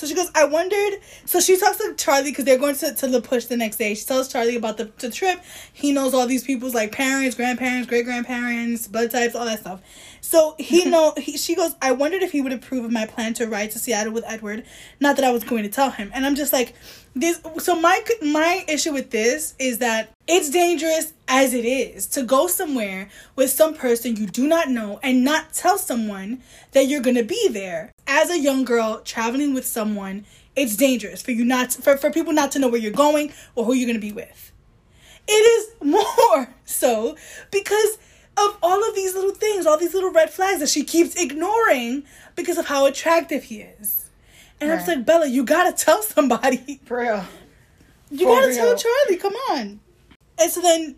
so 0.00 0.06
she 0.06 0.14
goes. 0.14 0.30
I 0.34 0.46
wondered. 0.46 0.98
So 1.26 1.40
she 1.40 1.58
talks 1.58 1.76
to 1.76 1.92
Charlie 1.94 2.30
because 2.30 2.46
they're 2.46 2.56
going 2.56 2.74
to 2.76 2.94
to 2.94 3.06
La 3.06 3.20
Push 3.20 3.44
the 3.44 3.56
next 3.58 3.76
day. 3.76 3.92
She 3.92 4.06
tells 4.06 4.32
Charlie 4.32 4.56
about 4.56 4.78
the, 4.78 4.90
the 4.96 5.10
trip. 5.10 5.42
He 5.74 5.92
knows 5.92 6.14
all 6.14 6.26
these 6.26 6.42
people's 6.42 6.72
like 6.74 6.90
parents, 6.90 7.36
grandparents, 7.36 7.86
great 7.86 8.06
grandparents, 8.06 8.88
blood 8.88 9.10
types, 9.10 9.34
all 9.34 9.44
that 9.44 9.60
stuff. 9.60 9.82
So 10.20 10.54
he 10.58 10.84
know. 10.90 11.14
He, 11.16 11.36
she 11.36 11.54
goes. 11.54 11.74
I 11.80 11.92
wondered 11.92 12.22
if 12.22 12.32
he 12.32 12.40
would 12.40 12.52
approve 12.52 12.84
of 12.84 12.92
my 12.92 13.06
plan 13.06 13.34
to 13.34 13.46
ride 13.46 13.70
to 13.72 13.78
Seattle 13.78 14.12
with 14.12 14.24
Edward. 14.26 14.64
Not 15.00 15.16
that 15.16 15.24
I 15.24 15.30
was 15.30 15.44
going 15.44 15.62
to 15.62 15.68
tell 15.68 15.90
him. 15.90 16.10
And 16.14 16.26
I'm 16.26 16.34
just 16.34 16.52
like, 16.52 16.74
this. 17.14 17.40
So 17.58 17.78
my 17.78 18.02
my 18.22 18.64
issue 18.68 18.92
with 18.92 19.10
this 19.10 19.54
is 19.58 19.78
that 19.78 20.12
it's 20.26 20.50
dangerous 20.50 21.12
as 21.28 21.54
it 21.54 21.64
is 21.64 22.06
to 22.08 22.22
go 22.22 22.46
somewhere 22.46 23.08
with 23.36 23.50
some 23.50 23.74
person 23.74 24.16
you 24.16 24.26
do 24.26 24.46
not 24.46 24.68
know 24.68 25.00
and 25.02 25.24
not 25.24 25.52
tell 25.52 25.78
someone 25.78 26.42
that 26.72 26.86
you're 26.86 27.02
gonna 27.02 27.24
be 27.24 27.48
there. 27.48 27.92
As 28.06 28.30
a 28.30 28.38
young 28.38 28.64
girl 28.64 29.00
traveling 29.04 29.54
with 29.54 29.66
someone, 29.66 30.24
it's 30.56 30.76
dangerous 30.76 31.22
for 31.22 31.32
you 31.32 31.44
not 31.44 31.72
for, 31.72 31.96
for 31.96 32.10
people 32.10 32.32
not 32.32 32.52
to 32.52 32.58
know 32.58 32.68
where 32.68 32.80
you're 32.80 32.92
going 32.92 33.32
or 33.54 33.64
who 33.64 33.74
you're 33.74 33.88
gonna 33.88 33.98
be 33.98 34.12
with. 34.12 34.52
It 35.26 35.32
is 35.32 35.74
more 35.82 36.54
so 36.64 37.16
because 37.50 37.98
of 38.46 38.58
all 38.62 38.88
of 38.88 38.94
these 38.94 39.14
little 39.14 39.34
things, 39.34 39.66
all 39.66 39.78
these 39.78 39.94
little 39.94 40.10
red 40.12 40.30
flags 40.30 40.60
that 40.60 40.68
she 40.68 40.84
keeps 40.84 41.14
ignoring 41.20 42.04
because 42.36 42.58
of 42.58 42.66
how 42.66 42.86
attractive 42.86 43.44
he 43.44 43.62
is. 43.62 44.10
And 44.60 44.70
I'm 44.70 44.78
just 44.78 44.88
like, 44.88 45.06
Bella, 45.06 45.26
you 45.26 45.44
gotta 45.44 45.72
tell 45.72 46.02
somebody. 46.02 46.80
For 46.84 46.98
real. 46.98 47.24
You 48.10 48.26
For 48.26 48.40
gotta 48.40 48.54
tell. 48.54 48.76
Charlie, 48.76 49.16
come 49.16 49.34
on. 49.50 49.80
And 50.38 50.50
so 50.50 50.60
then 50.60 50.96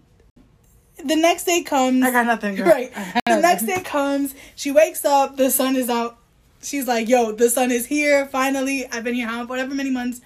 the 1.05 1.17
next 1.17 1.45
day 1.45 1.63
comes. 1.63 2.03
I 2.03 2.11
got 2.11 2.27
nothing. 2.27 2.57
Girl. 2.57 2.67
Right. 2.67 2.91
I 2.95 3.21
got 3.27 3.37
The 3.37 3.43
next 3.43 3.67
day 3.67 3.81
comes. 3.83 4.35
She 4.57 4.71
wakes 4.71 5.05
up. 5.05 5.37
The 5.37 5.51
sun 5.51 5.77
is 5.77 5.89
out. 5.89 6.19
She's 6.63 6.87
like, 6.87 7.09
"Yo, 7.09 7.33
the 7.33 7.51
sun 7.51 7.73
is 7.73 7.87
here. 7.87 8.27
Finally, 8.27 8.87
I've 8.87 9.03
been 9.03 9.15
here 9.15 9.27
how 9.27 9.45
whatever 9.47 9.75
many 9.75 9.91
months." 9.91 10.21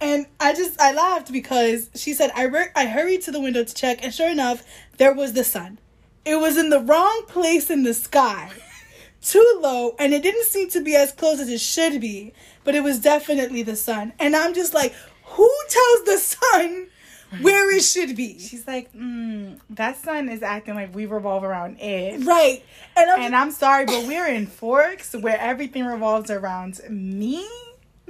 And 0.00 0.26
I 0.38 0.54
just 0.54 0.80
I 0.80 0.92
laughed 0.92 1.32
because 1.32 1.90
she 1.94 2.14
said 2.14 2.30
I 2.34 2.44
re- 2.44 2.70
I 2.74 2.86
hurried 2.86 3.22
to 3.22 3.30
the 3.30 3.40
window 3.40 3.64
to 3.64 3.74
check, 3.74 4.02
and 4.02 4.12
sure 4.12 4.30
enough, 4.30 4.62
there 4.98 5.12
was 5.14 5.32
the 5.32 5.44
sun. 5.44 5.78
It 6.30 6.38
was 6.38 6.56
in 6.56 6.70
the 6.70 6.78
wrong 6.78 7.24
place 7.26 7.70
in 7.70 7.82
the 7.82 7.92
sky, 7.92 8.50
too 9.20 9.58
low, 9.60 9.96
and 9.98 10.14
it 10.14 10.22
didn't 10.22 10.44
seem 10.44 10.70
to 10.70 10.80
be 10.80 10.94
as 10.94 11.10
close 11.10 11.40
as 11.40 11.48
it 11.48 11.60
should 11.60 12.00
be. 12.00 12.32
But 12.62 12.76
it 12.76 12.84
was 12.84 13.00
definitely 13.00 13.64
the 13.64 13.74
sun, 13.74 14.12
and 14.20 14.36
I'm 14.36 14.54
just 14.54 14.72
like, 14.72 14.94
who 15.24 15.50
tells 15.68 16.04
the 16.04 16.18
sun 16.18 16.86
where 17.40 17.74
it 17.74 17.82
should 17.82 18.14
be? 18.14 18.38
She's 18.38 18.64
like, 18.68 18.92
mm, 18.92 19.58
that 19.70 19.96
sun 19.96 20.28
is 20.28 20.44
acting 20.44 20.76
like 20.76 20.94
we 20.94 21.06
revolve 21.06 21.42
around 21.42 21.78
it. 21.80 22.24
Right. 22.24 22.62
And 22.96 23.10
I'm 23.10 23.20
And 23.20 23.34
I'm 23.34 23.50
sorry, 23.50 23.86
but 23.86 24.06
we're 24.06 24.28
in 24.28 24.46
Forks 24.46 25.14
where 25.14 25.38
everything 25.40 25.84
revolves 25.84 26.30
around 26.30 26.80
me, 26.88 27.44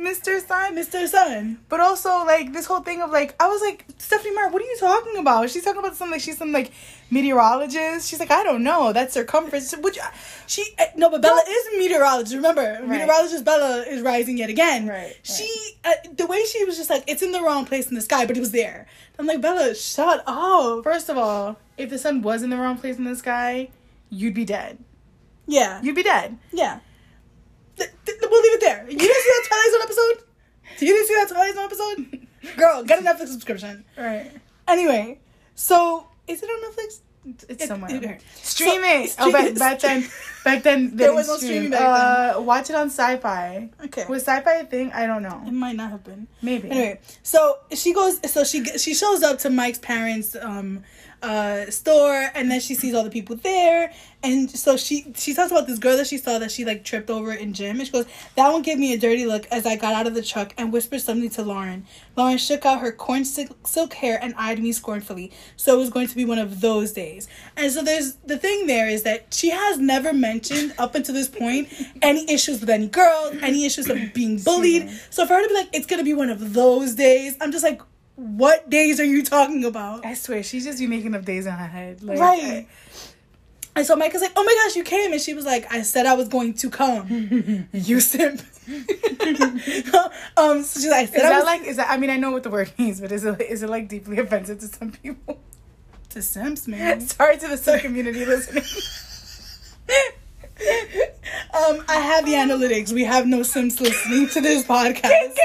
Mr. 0.01 0.41
Sun. 0.47 0.75
Mr. 0.77 1.07
Sun. 1.07 1.59
But 1.69 1.81
also, 1.81 2.09
like, 2.25 2.53
this 2.53 2.67
whole 2.67 2.81
thing 2.81 3.03
of, 3.03 3.11
like, 3.11 3.35
I 3.39 3.49
was 3.49 3.61
like, 3.61 3.85
Stephenie 3.99 4.35
Meyer, 4.35 4.49
what 4.49 4.63
are 4.63 4.65
you 4.65 4.77
talking 4.81 5.17
about? 5.19 5.51
She's 5.51 5.63
talking 5.65 5.79
about 5.81 5.97
something 5.97 6.13
like 6.13 6.21
she's 6.23 6.39
some, 6.39 6.53
like, 6.53 6.73
meteorologist. 7.11 8.09
She's 8.09 8.19
like, 8.21 8.31
I 8.31 8.43
don't 8.43 8.63
know. 8.63 8.93
That's 8.93 9.15
circumference. 9.15 9.75
Which, 9.77 9.99
She 10.47 10.65
uh, 10.79 10.85
no, 10.97 11.11
but 11.11 11.21
Bella 11.23 11.43
is 11.49 11.67
a 11.75 11.79
meteorologist. 11.79 12.35
Remember, 12.35 12.79
Right. 12.81 12.89
meteorologist 12.89 13.45
Bella 13.45 13.83
is 13.83 14.01
rising 14.03 14.39
yet 14.39 14.49
again. 14.51 14.87
Right, 14.89 15.17
She 15.23 15.49
uh, 15.85 15.91
the 16.17 16.27
way 16.27 16.43
she 16.45 16.65
was 16.65 16.77
just 16.77 16.91
like 16.91 17.05
it's 17.07 17.23
in 17.23 17.33
the 17.33 17.43
wrong 17.43 17.65
place 17.67 17.89
in 17.89 17.95
the 17.95 18.01
sky, 18.01 18.27
but 18.27 18.37
it 18.37 18.41
was 18.41 18.53
there. 18.53 18.87
I'm 19.19 19.27
like 19.27 19.41
Bella, 19.41 19.75
shut 19.75 20.23
up. 20.27 20.83
first 20.85 21.09
of 21.09 21.19
all, 21.19 21.59
if 21.77 21.91
the 21.91 21.99
sun 21.99 22.23
was 22.23 22.43
in 22.43 22.51
the 22.51 22.57
wrong 22.57 22.79
place 22.79 22.97
in 22.97 23.05
the 23.05 23.17
sky, 23.17 23.69
you'd 24.09 24.35
be 24.35 24.45
dead. 24.45 24.79
Yeah, 25.47 25.81
You'd 25.83 25.97
be 25.97 26.03
dead. 26.05 26.39
yeah. 26.53 26.79
Th- 27.81 27.91
th- 28.07 28.19
we'll 28.31 28.43
leave 28.43 28.53
it 28.55 28.61
there. 28.61 28.85
You 28.89 28.99
didn't 28.99 29.23
see 29.23 29.31
that 29.31 29.45
Twilight 29.49 29.73
Zone 29.73 29.83
episode? 29.83 30.27
You 30.81 30.93
didn't 30.95 31.07
see 31.09 31.15
that 31.15 31.29
Twilight 31.29 31.55
Zone 31.55 31.65
episode? 31.65 32.57
Girl, 32.57 32.83
get 32.85 32.99
a 33.01 33.03
Netflix 33.03 33.29
subscription. 33.29 33.85
Right. 33.99 34.31
Anyway, 34.69 35.19
so 35.55 36.07
is 36.27 36.43
it 36.43 36.47
on 36.47 36.71
Netflix? 36.73 37.01
It's 37.51 37.65
It- 37.65 37.69
somewhere. 37.69 37.91
it- 37.95 38.23
Stream 38.43 38.81
So, 38.83 38.89
it. 38.89 39.15
oh, 39.19 39.31
back, 39.33 39.55
back 39.57 39.81
then, 39.81 40.09
back 40.45 40.63
then 40.63 40.97
There 40.97 41.13
was 41.15 41.29
no 41.29 41.37
stream. 41.37 41.51
streaming 41.51 41.71
back 41.73 42.37
uh, 42.37 42.41
Watch 42.41 42.71
it 42.71 42.77
on 42.77 42.87
Sci-Fi. 42.89 43.69
Okay. 43.85 44.07
Was 44.09 44.23
Sci-Fi 44.23 44.53
a 44.53 44.65
thing? 44.65 44.91
I 44.93 45.07
don't 45.07 45.23
know. 45.23 45.43
It 45.47 45.53
might 45.53 45.77
not 45.77 45.91
have 45.91 46.03
been. 46.03 46.29
Maybe. 46.41 46.71
Anyway, 46.71 46.99
so 47.23 47.59
she 47.75 47.93
goes. 47.93 48.19
So 48.33 48.43
she 48.45 48.65
she 48.79 48.95
shows 48.95 49.23
up 49.23 49.39
to 49.41 49.51
Mike's 49.51 49.79
parents' 49.81 50.35
um 50.41 50.83
uh, 51.23 51.71
store, 51.71 52.31
and 52.35 52.51
then 52.51 52.61
she 52.61 52.75
sees 52.75 52.95
all 52.95 53.05
the 53.05 53.11
people 53.11 53.37
there, 53.37 53.93
and 54.23 54.51
so 54.51 54.77
she 54.77 55.13
she 55.17 55.35
talks 55.35 55.51
about 55.51 55.67
this 55.67 55.79
girl 55.79 55.97
that 55.97 56.07
she 56.07 56.19
saw 56.19 56.39
that 56.39 56.51
she 56.51 56.65
like 56.65 56.85
tripped 56.85 57.11
over 57.11 57.33
in 57.33 57.53
gym, 57.53 57.79
and 57.79 57.87
she 57.87 57.93
goes, 57.93 58.07
"That 58.37 58.53
one 58.53 58.63
gave 58.63 58.79
me 58.79 58.93
a 58.93 58.99
dirty 58.99 59.27
look 59.27 59.47
as 59.51 59.67
I 59.67 59.77
got 59.77 59.95
out 59.95 60.07
of 60.07 60.15
the 60.15 60.23
truck 60.23 60.55
and 60.57 60.73
whispered 60.73 61.01
something 61.01 61.31
to 61.31 61.43
Lauren. 61.43 61.87
Lauren 62.17 62.39
shook 62.39 62.67
out 62.67 62.81
her 62.81 62.93
corn 62.93 63.25
silk, 63.25 63.67
silk 63.67 63.95
hair 63.95 64.19
and 64.23 64.35
eyed 64.37 64.63
me 64.63 64.73
scornfully. 64.73 65.33
So 65.57 65.75
it 65.75 65.79
was 65.79 65.91
going 65.91 66.09
to 66.09 66.17
be 66.17 66.25
one 66.25 66.39
of 66.39 66.61
those 66.61 66.93
days. 66.93 67.29
And 67.57 67.73
so 67.73 67.83
there's 67.83 68.15
the 68.27 68.39
thing 68.39 68.67
there 68.67 68.89
is 68.89 69.03
that 69.05 69.33
she 69.33 69.51
has 69.51 69.79
never 69.79 70.13
mentioned 70.13 70.75
up 70.79 70.95
until 70.95 71.15
this 71.15 71.29
point 71.29 71.69
any 72.03 72.31
issues 72.31 72.61
with 72.61 72.71
any 72.71 72.89
girls, 72.89 73.37
any 73.43 73.65
issues 73.65 73.89
of 73.89 73.99
being 74.15 74.39
bullied. 74.39 74.91
So 75.11 75.27
for 75.27 75.35
her 75.35 75.43
to 75.43 75.49
be 75.49 75.55
like, 75.55 75.69
it's 75.73 75.87
gonna 75.87 76.05
be 76.05 76.15
one 76.15 76.31
of 76.31 76.55
those 76.55 76.95
days, 76.95 77.37
I'm 77.41 77.53
just 77.53 77.65
like, 77.65 77.81
what 78.21 78.69
days 78.69 79.01
are 79.01 79.05
you 79.05 79.23
talking 79.25 79.65
about? 79.65 80.05
I 80.05 80.15
swear, 80.15 80.43
she's 80.43 80.65
just 80.65 80.79
be 80.79 80.87
making 80.87 81.15
up 81.15 81.25
days 81.25 81.47
in 81.47 81.53
her 81.53 81.67
head. 81.67 82.03
Like, 82.03 82.19
Right. 82.19 82.43
I, 82.43 82.67
And 83.77 83.87
so 83.87 83.97
Micah's 83.97 84.21
like, 84.21 84.33
oh 84.37 84.45
my 84.45 84.55
gosh, 84.63 84.77
you 84.77 84.85
came. 84.85 85.13
And 85.13 85.21
she 85.21 85.33
was 85.33 85.47
like, 85.47 85.73
I 85.73 85.83
said 85.83 86.07
I 86.07 86.15
was 86.15 86.29
going 86.29 86.55
to 86.55 86.71
come. 86.71 87.69
you 87.73 88.01
simp. 88.01 88.43
um, 90.37 90.63
so 90.63 90.81
she's 90.81 90.91
like, 90.91 91.03
I 91.03 91.07
said 91.07 91.17
Is 91.17 91.23
I 91.23 91.29
that 91.29 91.37
was 91.37 91.45
like? 91.45 91.63
Is 91.63 91.77
that? 91.77 91.91
I 91.91 91.97
mean, 91.97 92.11
I 92.11 92.17
know 92.17 92.31
what 92.31 92.43
the 92.43 92.51
word 92.51 92.73
means, 92.79 93.01
but 93.01 93.11
is 93.11 93.25
it 93.25 93.41
is 93.41 93.63
it 93.63 93.71
like 93.71 93.89
deeply 93.89 94.19
offensive 94.19 94.61
to 94.61 94.69
some 94.69 94.93
people? 94.93 95.41
to 96.11 96.23
simps, 96.23 96.69
man. 96.69 97.01
Sorry 97.09 97.39
to 97.39 97.49
the 97.49 97.57
Sim 97.57 97.81
community 97.81 98.25
listening. 98.25 98.65
Um, 101.53 101.83
I 101.89 101.97
have 101.97 102.27
the 102.27 102.35
analytics. 102.35 102.93
We 102.93 103.05
have 103.05 103.27
no 103.27 103.43
Sims 103.43 103.81
listening 103.81 104.29
to 104.29 104.41
this 104.41 104.65
podcast. 104.65 105.37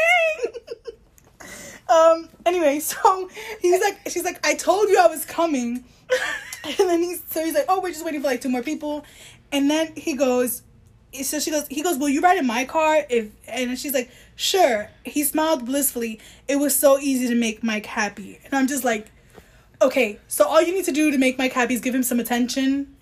Um. 1.90 2.30
Anyway, 2.46 2.80
so 2.80 3.30
he's 3.62 3.82
like, 3.82 4.00
she's 4.08 4.24
like, 4.24 4.46
I 4.46 4.56
told 4.56 4.90
you 4.90 5.00
I 5.00 5.08
was 5.08 5.26
coming, 5.26 5.84
and 6.64 6.90
then 6.90 7.02
he's 7.04 7.24
so 7.30 7.44
he's 7.44 7.54
like, 7.54 7.66
oh, 7.68 7.82
we're 7.82 7.92
just 7.92 8.06
waiting 8.06 8.22
for 8.22 8.28
like 8.28 8.42
two 8.42 8.50
more 8.50 8.64
people, 8.64 9.06
and 9.52 9.70
then 9.70 9.94
he 9.96 10.16
goes, 10.16 10.64
so 11.24 11.40
she 11.40 11.52
goes, 11.52 11.68
he 11.68 11.82
goes, 11.82 11.98
will 11.98 12.10
you 12.10 12.22
ride 12.22 12.38
in 12.38 12.48
my 12.48 12.66
car 12.66 13.06
if? 13.10 13.32
And 13.48 13.78
she's 13.78 13.94
like, 13.94 14.12
sure. 14.36 14.90
He 15.04 15.24
smiled 15.24 15.66
blissfully. 15.66 16.20
It 16.48 16.58
was 16.58 16.76
so 16.76 17.00
easy 17.00 17.28
to 17.28 17.36
make 17.36 17.64
Mike 17.64 17.86
happy, 17.86 18.40
and 18.46 18.54
I'm 18.54 18.68
just 18.68 18.84
like, 18.84 19.12
okay, 19.82 20.20
so 20.28 20.46
all 20.46 20.62
you 20.62 20.74
need 20.74 20.86
to 20.86 20.92
do 20.92 21.12
to 21.12 21.18
make 21.18 21.38
Mike 21.38 21.54
happy 21.54 21.74
is 21.74 21.82
give 21.82 21.96
him 21.96 22.04
some 22.04 22.20
attention, 22.20 22.96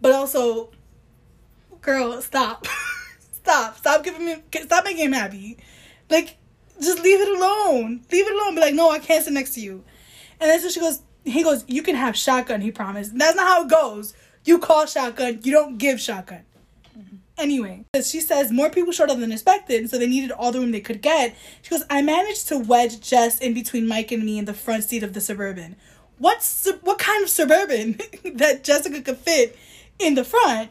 but 0.00 0.12
also 0.12 0.70
girl, 1.84 2.20
stop. 2.22 2.66
stop. 3.32 3.76
Stop 3.76 4.02
giving 4.02 4.24
me 4.24 4.36
stop 4.62 4.84
making 4.84 5.04
him 5.04 5.12
happy. 5.12 5.58
Like, 6.10 6.36
just 6.80 7.02
leave 7.02 7.20
it 7.20 7.28
alone. 7.28 8.00
Leave 8.10 8.26
it 8.26 8.32
alone. 8.32 8.54
Be 8.54 8.60
like, 8.60 8.74
no, 8.74 8.90
I 8.90 8.98
can't 8.98 9.24
sit 9.24 9.32
next 9.32 9.54
to 9.54 9.60
you. 9.60 9.84
And 10.40 10.50
then 10.50 10.60
so 10.60 10.68
she 10.68 10.80
goes, 10.80 11.02
he 11.24 11.42
goes, 11.42 11.64
you 11.66 11.82
can 11.82 11.94
have 11.94 12.16
shotgun, 12.16 12.60
he 12.60 12.70
promised. 12.70 13.16
That's 13.16 13.36
not 13.36 13.46
how 13.46 13.64
it 13.64 13.70
goes. 13.70 14.14
You 14.44 14.58
call 14.58 14.86
shotgun, 14.86 15.40
you 15.42 15.52
don't 15.52 15.78
give 15.78 16.00
shotgun. 16.00 16.44
Mm-hmm. 16.96 17.16
Anyway, 17.38 17.84
she 17.94 18.20
says 18.20 18.52
more 18.52 18.68
people 18.68 18.92
showed 18.92 19.10
up 19.10 19.18
than 19.18 19.32
expected, 19.32 19.88
so 19.88 19.98
they 19.98 20.06
needed 20.06 20.32
all 20.32 20.52
the 20.52 20.60
room 20.60 20.70
they 20.70 20.80
could 20.80 21.00
get. 21.00 21.34
She 21.62 21.70
goes, 21.70 21.84
I 21.88 22.02
managed 22.02 22.48
to 22.48 22.58
wedge 22.58 23.00
Jess 23.00 23.38
in 23.38 23.54
between 23.54 23.88
Mike 23.88 24.12
and 24.12 24.24
me 24.24 24.38
in 24.38 24.44
the 24.44 24.54
front 24.54 24.84
seat 24.84 25.02
of 25.02 25.14
the 25.14 25.20
Suburban. 25.20 25.76
What's 26.18 26.46
su- 26.46 26.78
what 26.82 26.98
kind 26.98 27.22
of 27.22 27.30
Suburban 27.30 27.98
that 28.34 28.64
Jessica 28.64 29.00
could 29.00 29.18
fit 29.18 29.58
in 29.98 30.14
the 30.14 30.24
front? 30.24 30.70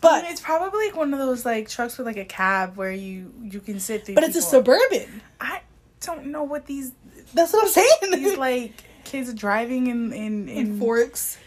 But 0.00 0.22
But 0.22 0.24
it's 0.26 0.40
probably 0.40 0.86
like 0.86 0.96
one 0.96 1.12
of 1.12 1.18
those 1.18 1.44
like 1.44 1.68
trucks 1.68 1.98
with 1.98 2.06
like 2.06 2.16
a 2.16 2.24
cab 2.24 2.76
where 2.76 2.92
you 2.92 3.32
you 3.42 3.60
can 3.60 3.80
sit 3.80 4.06
through. 4.06 4.14
but 4.14 4.24
it's 4.24 4.36
a 4.36 4.42
Suburban. 4.42 5.22
I 5.40 5.62
don't 6.00 6.26
know 6.26 6.44
what 6.44 6.66
these 6.66 6.92
That's 7.34 7.52
what 7.52 7.64
I'm 7.64 7.70
saying. 7.70 8.12
these 8.22 8.36
like 8.38 8.72
kids 9.04 9.32
driving 9.34 9.88
in 9.88 10.12
in 10.12 10.48
in, 10.48 10.56
in 10.66 10.78
forks. 10.78 11.38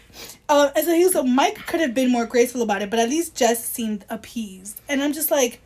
Uh, 0.48 0.70
and 0.76 0.84
so 0.84 0.94
he 0.94 1.04
was 1.04 1.14
so 1.14 1.22
Mike 1.22 1.66
could 1.66 1.80
have 1.80 1.94
been 1.94 2.10
more 2.10 2.26
graceful 2.26 2.60
about 2.60 2.82
it, 2.82 2.90
but 2.90 2.98
at 2.98 3.08
least 3.08 3.34
Jess 3.34 3.64
seemed 3.64 4.04
appeased. 4.10 4.80
And 4.86 5.02
I'm 5.02 5.14
just 5.14 5.30
like, 5.30 5.62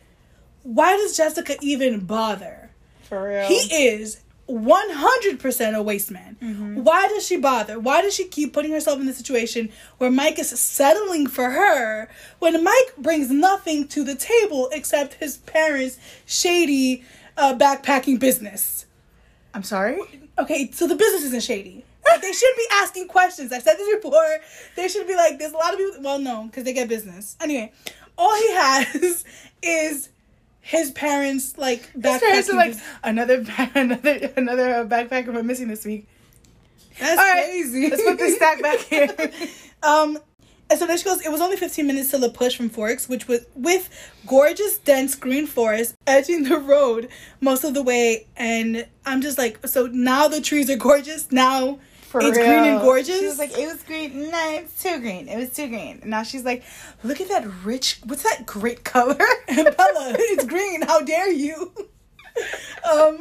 why 0.63 0.95
does 0.95 1.17
Jessica 1.17 1.57
even 1.61 2.05
bother? 2.05 2.69
for 3.03 3.29
real. 3.29 3.47
He 3.47 3.55
is 3.55 4.21
100% 4.49 5.75
a 5.75 5.81
waste 5.81 6.11
man. 6.11 6.37
Why 6.83 7.07
does 7.07 7.25
she 7.27 7.37
bother? 7.37 7.79
Why 7.79 8.01
does 8.01 8.13
she 8.15 8.25
keep 8.27 8.53
putting 8.53 8.71
herself 8.71 8.99
in 8.99 9.05
the 9.05 9.13
situation 9.13 9.69
where 9.97 10.09
Mike 10.09 10.39
is 10.39 10.49
settling 10.57 11.27
for 11.27 11.49
her 11.49 12.09
when 12.39 12.63
Mike 12.63 12.93
brings 12.97 13.29
nothing 13.29 13.87
to 13.89 14.03
the 14.03 14.15
table 14.15 14.69
except 14.71 15.15
his 15.15 15.37
parents' 15.37 15.97
shady 16.25 17.03
uh, 17.35 17.55
backpacking 17.55 18.19
business? 18.19 18.85
I'm 19.53 19.63
sorry. 19.63 19.99
Okay, 20.39 20.71
so 20.71 20.87
the 20.87 20.95
business 20.95 21.23
isn't 21.25 21.43
shady. 21.43 21.83
Like, 22.07 22.21
they 22.21 22.31
should 22.31 22.55
be 22.55 22.65
asking 22.73 23.07
questions. 23.09 23.51
I 23.51 23.59
said 23.59 23.75
this 23.75 23.95
before. 23.95 24.37
They 24.75 24.87
should 24.87 25.07
be 25.07 25.15
like, 25.15 25.39
there's 25.39 25.51
a 25.51 25.57
lot 25.57 25.73
of 25.73 25.79
people. 25.79 26.01
Well, 26.01 26.19
no, 26.19 26.45
because 26.45 26.63
they 26.63 26.73
get 26.73 26.87
business. 26.87 27.35
Anyway, 27.41 27.73
all 28.17 28.33
he 28.35 28.51
has 28.53 29.25
is 29.61 30.09
his 30.67 30.91
parents 30.91 31.57
like 31.57 31.89
backpacking. 31.93 32.19
parents 32.19 32.53
like 32.53 32.75
another 33.01 33.45
another 33.73 34.33
another 34.35 34.75
uh, 34.75 34.85
backpacker 34.85 35.33
we're 35.33 35.41
missing 35.41 35.69
this 35.69 35.85
week. 35.85 36.09
That's 36.99 37.17
All 37.17 37.25
right, 37.25 37.45
crazy. 37.45 37.89
let's 37.89 38.03
put 38.03 38.17
this 38.17 38.35
stack 38.35 38.61
back 38.61 38.79
here. 38.79 39.07
um, 39.83 40.17
and 40.69 40.77
so 40.77 40.85
then 40.85 40.97
she 40.97 41.05
goes, 41.05 41.25
it 41.25 41.31
was 41.31 41.39
only 41.39 41.55
15 41.55 41.87
minutes 41.87 42.11
till 42.11 42.19
La 42.19 42.27
Push 42.27 42.57
from 42.57 42.67
Forks, 42.67 43.07
which 43.07 43.29
was 43.29 43.45
with 43.55 43.89
gorgeous, 44.25 44.77
dense 44.79 45.15
green 45.15 45.47
forest 45.47 45.95
edging 46.05 46.43
the 46.43 46.57
road 46.57 47.07
most 47.39 47.63
of 47.63 47.73
the 47.73 47.81
way. 47.81 48.27
And 48.35 48.85
I'm 49.05 49.21
just 49.21 49.37
like, 49.37 49.65
so 49.67 49.85
now 49.85 50.27
the 50.27 50.41
trees 50.41 50.69
are 50.69 50.75
gorgeous. 50.75 51.31
Now 51.31 51.79
For 52.19 52.27
it's 52.27 52.37
real. 52.37 52.47
green 52.47 52.63
and 52.63 52.81
gorgeous. 52.81 53.19
She 53.19 53.25
was 53.25 53.39
like, 53.39 53.57
it 53.57 53.67
was 53.67 53.83
green. 53.83 54.31
No, 54.31 54.51
it's 54.51 54.81
too 54.81 54.99
green. 54.99 55.27
It 55.27 55.37
was 55.37 55.51
too 55.51 55.67
green. 55.67 55.99
And 56.01 56.09
now 56.09 56.23
she's 56.23 56.43
like, 56.43 56.63
look 57.03 57.21
at 57.21 57.29
that 57.29 57.45
rich. 57.63 57.99
What's 58.05 58.23
that 58.23 58.45
great 58.45 58.83
color? 58.83 59.15
Bella, 59.47 59.75
it's 59.77 60.45
green. 60.45 60.81
How 60.81 61.01
dare 61.01 61.31
you? 61.31 61.73
um, 62.91 63.19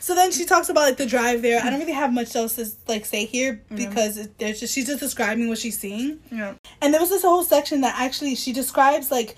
so 0.00 0.14
then 0.14 0.32
she 0.32 0.44
talks 0.44 0.68
about 0.68 0.82
like 0.82 0.96
the 0.96 1.06
drive 1.06 1.42
there. 1.42 1.60
I 1.60 1.70
don't 1.70 1.80
really 1.80 1.92
have 1.92 2.12
much 2.12 2.34
else 2.34 2.56
to 2.56 2.66
like 2.88 3.04
say 3.04 3.24
here 3.26 3.62
because 3.74 4.16
it, 4.16 4.38
there's 4.38 4.60
just 4.60 4.72
she's 4.72 4.86
just 4.86 5.00
describing 5.00 5.48
what 5.48 5.58
she's 5.58 5.78
seeing. 5.78 6.20
yeah. 6.30 6.54
And 6.80 6.92
there 6.94 7.00
was 7.00 7.10
this 7.10 7.22
whole 7.22 7.42
section 7.42 7.80
that 7.80 7.94
actually 7.98 8.34
she 8.36 8.52
describes 8.52 9.10
like, 9.10 9.36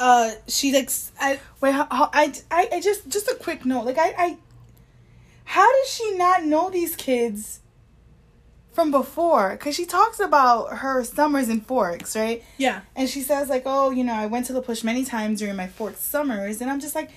uh, 0.00 0.32
she 0.46 0.72
like 0.72 0.90
I 1.20 1.40
Wait, 1.60 1.72
how, 1.72 1.86
how, 1.90 2.10
I, 2.12 2.32
I, 2.50 2.68
I 2.72 2.80
just, 2.80 3.08
just 3.08 3.28
a 3.28 3.34
quick 3.34 3.64
note. 3.64 3.84
Like, 3.84 3.98
I, 3.98 4.14
I, 4.16 4.36
how 5.44 5.70
does 5.70 5.92
she 5.92 6.16
not 6.16 6.44
know 6.44 6.70
these 6.70 6.94
kids 6.96 7.60
from 8.76 8.92
before? 8.92 9.50
Because 9.50 9.74
she 9.74 9.84
talks 9.86 10.20
about 10.20 10.78
her 10.78 11.02
summers 11.02 11.48
in 11.48 11.62
Forks, 11.62 12.14
right? 12.14 12.44
yeah. 12.58 12.82
And 12.94 13.08
she 13.08 13.22
says, 13.22 13.48
like, 13.48 13.64
oh, 13.66 13.90
you 13.90 14.04
know, 14.04 14.12
I 14.14 14.26
went 14.26 14.46
to 14.46 14.52
La 14.52 14.60
Push 14.60 14.84
many 14.84 15.04
times 15.04 15.40
during 15.40 15.56
my 15.56 15.66
Forks 15.66 15.98
summers. 16.00 16.60
And 16.60 16.70
I'm 16.70 16.78
just 16.78 16.94
like, 16.94 17.10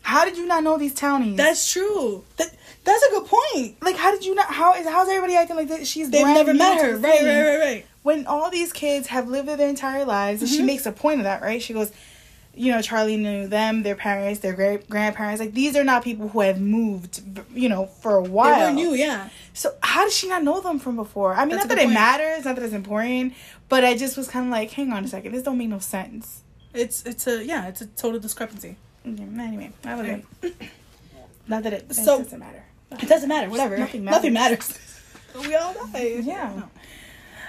how 0.00 0.24
did 0.24 0.36
you 0.36 0.46
not 0.46 0.64
know 0.64 0.76
these 0.78 0.94
townies? 0.94 1.36
That's 1.36 1.70
true. 1.70 2.24
That 2.38 2.48
that's 2.82 3.02
a 3.04 3.10
good 3.10 3.26
point. 3.26 3.80
like, 3.80 3.94
how 3.96 4.10
did 4.10 4.24
you 4.24 4.34
not? 4.34 4.46
How 4.46 4.74
is 4.74 4.84
how's 4.88 5.08
everybody 5.08 5.36
acting 5.36 5.54
like 5.54 5.68
that? 5.68 5.86
She's 5.86 6.10
They've 6.10 6.26
never 6.26 6.52
met 6.52 6.82
her. 6.82 6.96
Right, 6.96 7.22
right, 7.22 7.44
right, 7.46 7.58
right. 7.60 7.86
when 8.02 8.26
all 8.26 8.50
these 8.50 8.72
kids 8.72 9.06
have 9.08 9.28
lived 9.28 9.48
their 9.48 9.68
entire 9.68 10.04
lives, 10.04 10.42
and 10.42 10.50
she 10.50 10.62
Mhm. 10.62 10.66
makes 10.66 10.86
a 10.86 10.92
point 10.92 11.20
of 11.20 11.24
that, 11.24 11.40
right? 11.40 11.62
She 11.62 11.72
goes, 11.72 11.92
you 12.54 12.70
know, 12.70 12.82
Charlie 12.82 13.16
knew 13.16 13.46
them, 13.48 13.82
their 13.82 13.94
parents, 13.94 14.40
their 14.40 14.52
great 14.52 14.88
grandparents. 14.88 15.40
Like 15.40 15.54
these 15.54 15.74
are 15.76 15.84
not 15.84 16.04
people 16.04 16.28
who 16.28 16.40
have 16.40 16.60
moved, 16.60 17.22
you 17.54 17.68
know, 17.68 17.86
for 17.86 18.16
a 18.16 18.22
while. 18.22 18.58
They 18.58 18.64
were 18.66 18.90
new, 18.90 18.94
yeah. 18.94 19.28
So 19.54 19.74
how 19.82 20.04
does 20.04 20.14
she 20.16 20.28
not 20.28 20.42
know 20.44 20.60
them 20.60 20.78
from 20.78 20.96
before? 20.96 21.34
I 21.34 21.44
mean, 21.44 21.56
That's 21.56 21.64
not 21.68 21.68
that 21.70 21.78
it 21.78 21.84
point. 21.84 21.94
matters, 21.94 22.44
not 22.44 22.56
that 22.56 22.64
it's 22.64 22.74
important, 22.74 23.34
but 23.68 23.84
I 23.84 23.96
just 23.96 24.16
was 24.16 24.28
kind 24.28 24.46
of 24.46 24.50
like, 24.52 24.70
hang 24.70 24.92
on 24.92 25.04
a 25.04 25.08
second, 25.08 25.32
this 25.32 25.42
don't 25.42 25.56
make 25.58 25.68
no 25.68 25.78
sense. 25.78 26.42
It's 26.74 27.04
it's 27.04 27.26
a 27.26 27.44
yeah, 27.44 27.68
it's 27.68 27.80
a 27.80 27.86
total 27.86 28.18
discrepancy. 28.20 28.76
Okay, 29.06 29.22
anyway, 29.22 29.72
I 29.84 29.94
was 29.94 30.06
like, 30.08 30.54
not 31.48 31.62
that 31.64 31.72
it, 31.72 31.86
it 31.90 31.94
So- 31.94 32.18
doesn't 32.18 32.38
matter. 32.38 32.64
It 33.00 33.08
doesn't 33.08 33.28
matter. 33.28 33.48
Whatever. 33.48 33.78
Nothing 33.78 34.04
Nothing 34.04 34.32
matters. 34.34 34.78
we 35.46 35.54
all 35.54 35.72
die. 35.72 36.20
Yeah. 36.22 36.62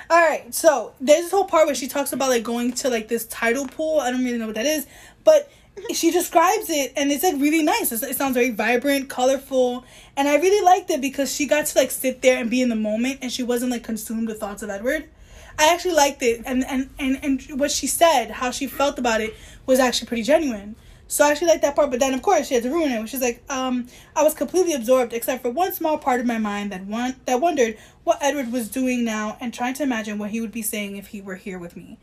All 0.09 0.19
right. 0.19 0.53
So 0.53 0.93
there's 0.99 1.23
this 1.23 1.31
whole 1.31 1.45
part 1.45 1.65
where 1.65 1.75
she 1.75 1.87
talks 1.87 2.13
about 2.13 2.29
like 2.29 2.43
going 2.43 2.73
to 2.73 2.89
like 2.89 3.07
this 3.07 3.25
tidal 3.25 3.67
pool. 3.67 3.99
I 3.99 4.11
don't 4.11 4.23
really 4.23 4.37
know 4.37 4.47
what 4.47 4.55
that 4.55 4.65
is, 4.65 4.87
but 5.23 5.51
she 5.93 6.11
describes 6.11 6.69
it 6.69 6.93
and 6.95 7.11
it's 7.11 7.23
like 7.23 7.35
really 7.35 7.63
nice. 7.63 7.91
It's, 7.91 8.03
it 8.03 8.15
sounds 8.15 8.35
very 8.35 8.51
vibrant, 8.51 9.09
colorful, 9.09 9.85
and 10.15 10.27
I 10.27 10.35
really 10.35 10.63
liked 10.63 10.89
it 10.89 11.01
because 11.01 11.33
she 11.33 11.47
got 11.47 11.65
to 11.65 11.77
like 11.77 11.91
sit 11.91 12.21
there 12.21 12.39
and 12.39 12.49
be 12.49 12.61
in 12.61 12.69
the 12.69 12.75
moment, 12.75 13.19
and 13.21 13.31
she 13.31 13.43
wasn't 13.43 13.71
like 13.71 13.83
consumed 13.83 14.27
with 14.27 14.39
thoughts 14.39 14.61
of 14.63 14.69
Edward. 14.69 15.09
I 15.57 15.73
actually 15.73 15.95
liked 15.95 16.21
it, 16.21 16.41
and 16.45 16.63
and 16.65 16.89
and 16.99 17.19
and 17.23 17.59
what 17.59 17.71
she 17.71 17.87
said, 17.87 18.31
how 18.31 18.51
she 18.51 18.67
felt 18.67 18.99
about 18.99 19.21
it, 19.21 19.33
was 19.65 19.79
actually 19.79 20.07
pretty 20.07 20.23
genuine. 20.23 20.75
So 21.13 21.23
I 21.23 21.29
actually 21.29 21.49
like 21.49 21.61
that 21.61 21.75
part, 21.75 21.91
but 21.91 21.99
then 21.99 22.15
of 22.15 22.23
course 22.23 22.47
she 22.47 22.55
had 22.55 22.63
to 22.63 22.71
ruin 22.71 22.91
it. 22.91 23.07
She's 23.07 23.21
like, 23.21 23.43
um, 23.47 23.85
I 24.15 24.23
was 24.23 24.33
completely 24.33 24.73
absorbed, 24.73 25.13
except 25.13 25.43
for 25.43 25.51
one 25.51 25.71
small 25.71 25.99
part 25.99 26.19
of 26.19 26.25
my 26.25 26.39
mind 26.39 26.71
that 26.71 26.87
one 26.87 27.17
that 27.25 27.39
wondered 27.39 27.77
what 28.03 28.17
Edward 28.19 28.51
was 28.51 28.67
doing 28.67 29.05
now 29.05 29.37
and 29.39 29.53
trying 29.53 29.75
to 29.75 29.83
imagine 29.83 30.17
what 30.17 30.31
he 30.31 30.41
would 30.41 30.51
be 30.51 30.63
saying 30.63 30.97
if 30.97 31.09
he 31.09 31.21
were 31.21 31.35
here 31.35 31.59
with 31.59 31.77
me. 31.77 31.99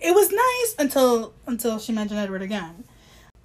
It 0.00 0.16
was 0.16 0.32
nice 0.32 0.74
until 0.84 1.32
until 1.46 1.78
she 1.78 1.92
mentioned 1.92 2.18
Edward 2.18 2.42
again, 2.42 2.82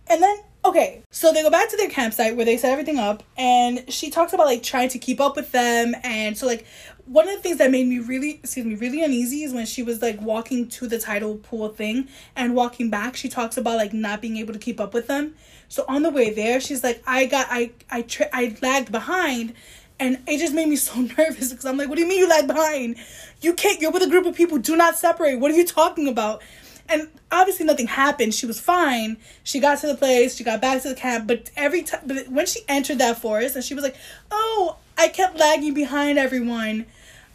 and 0.07 0.24
then 0.24 0.38
okay, 0.65 1.03
so 1.12 1.31
they 1.31 1.41
go 1.41 1.50
back 1.50 1.69
to 1.69 1.77
their 1.77 1.89
campsite 1.89 2.36
where 2.36 2.45
they 2.45 2.57
set 2.57 2.72
everything 2.72 2.98
up, 2.98 3.24
and 3.38 3.91
she 3.91 4.10
talks 4.10 4.34
about 4.34 4.45
like 4.45 4.63
trying 4.63 4.89
to 4.89 5.00
keep 5.00 5.22
up 5.22 5.36
with 5.36 5.51
them, 5.51 5.95
and 6.03 6.38
so 6.38 6.45
like 6.45 6.65
one 7.05 7.27
of 7.29 7.36
the 7.36 7.41
things 7.41 7.57
that 7.60 7.69
made 7.69 7.88
me 7.88 8.00
really, 8.00 8.39
excuse 8.43 8.65
me, 8.65 8.75
really 8.75 9.03
uneasy 9.03 9.43
is 9.43 9.53
when 9.53 9.65
she 9.65 9.84
was 9.84 10.01
like 10.01 10.19
walking 10.22 10.67
to 10.69 10.88
the 10.88 10.98
tidal 10.98 11.38
pool 11.38 11.69
thing 11.69 12.07
and 12.36 12.55
walking 12.55 12.89
back. 12.89 13.15
She 13.15 13.29
talks 13.29 13.57
about 13.57 13.77
like 13.77 13.93
not 13.93 14.22
being 14.22 14.38
able 14.38 14.53
to 14.53 14.60
keep 14.60 14.79
up 14.79 14.93
with 14.93 15.07
them. 15.07 15.36
So 15.67 15.86
on 15.88 16.03
the 16.03 16.10
way 16.10 16.31
there, 16.31 16.60
she's 16.60 16.84
like, 16.84 17.03
I 17.05 17.25
got, 17.25 17.48
I, 17.50 17.72
I, 17.89 18.01
tri- 18.01 18.29
I 18.34 18.57
lagged 18.62 18.91
behind, 18.91 19.53
and 20.00 20.19
it 20.27 20.39
just 20.39 20.53
made 20.53 20.67
me 20.67 20.75
so 20.77 21.00
nervous 21.00 21.51
because 21.51 21.65
I'm 21.65 21.77
like, 21.77 21.89
what 21.89 21.95
do 21.95 22.01
you 22.01 22.07
mean 22.07 22.19
you 22.19 22.29
lagged 22.29 22.48
behind? 22.48 22.98
You 23.41 23.53
can't. 23.53 23.79
You're 23.79 23.91
with 23.91 24.03
a 24.03 24.10
group 24.10 24.25
of 24.25 24.36
people. 24.36 24.57
Do 24.57 24.75
not 24.75 24.98
separate. 24.98 25.39
What 25.39 25.51
are 25.51 25.55
you 25.55 25.65
talking 25.65 26.07
about? 26.07 26.41
And 26.88 27.10
obviously 27.32 27.65
nothing 27.65 27.88
happened. 27.88 28.34
She 28.34 28.46
was 28.46 28.60
fine. 28.60 29.18
She 29.44 29.60
got 29.60 29.80
to 29.80 29.88
the 29.88 29.96
place. 29.96 30.36
She 30.36 30.44
got 30.44 30.62
back 30.62 30.82
to 30.84 30.89
the 30.89 30.96
camp. 30.96 31.27
But 31.27 31.50
every 31.56 31.84
time, 31.84 32.01
but 32.06 32.27
when 32.30 32.46
she 32.46 32.62
entered 32.68 33.00
that 33.00 33.20
forest, 33.20 33.56
and 33.56 33.63
she 33.63 33.74
was 33.74 33.84
like, 33.84 33.96
"Oh, 34.30 34.77
I 34.98 35.08
kept 35.08 35.38
lagging 35.38 35.74
behind 35.74 36.20
everyone." 36.20 36.86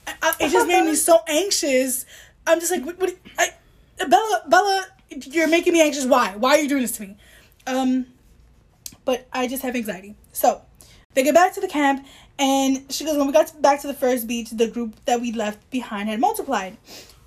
I, 0.07 0.15
I, 0.23 0.35
it 0.41 0.51
just 0.51 0.69
made 0.69 0.85
me 0.85 0.95
so 0.95 1.19
anxious. 1.27 2.07
I'm 2.47 2.61
just 2.61 2.71
like, 2.71 2.85
"What? 2.85 2.99
what 3.01 3.17
I, 3.39 3.49
Bella, 4.07 4.43
Bella, 4.49 4.87
you're 5.11 5.49
making 5.49 5.73
me 5.73 5.83
anxious. 5.83 6.07
Why? 6.07 6.37
Why 6.37 6.51
are 6.51 6.61
you 6.61 6.69
doing 6.69 6.83
this 6.83 6.93
to 6.93 7.03
me?" 7.03 7.17
Um, 7.67 8.07
but 9.05 9.27
I 9.33 9.49
just 9.49 9.63
have 9.63 9.75
anxiety. 9.75 10.15
So 10.33 10.63
they 11.15 11.25
get 11.25 11.35
back 11.35 11.55
to 11.55 11.61
the 11.61 11.69
camp, 11.69 12.07
and 12.39 12.91
she 12.93 13.05
goes, 13.05 13.17
"When 13.17 13.27
we 13.27 13.33
got 13.33 13.49
to, 13.49 13.57
back 13.57 13.81
to 13.81 13.89
the 13.89 13.95
first 13.95 14.29
beach, 14.29 14.51
the 14.51 14.69
group 14.69 14.95
that 15.07 15.21
we 15.21 15.33
left 15.33 15.69
behind 15.71 16.09
had 16.09 16.21
multiplied." 16.21 16.77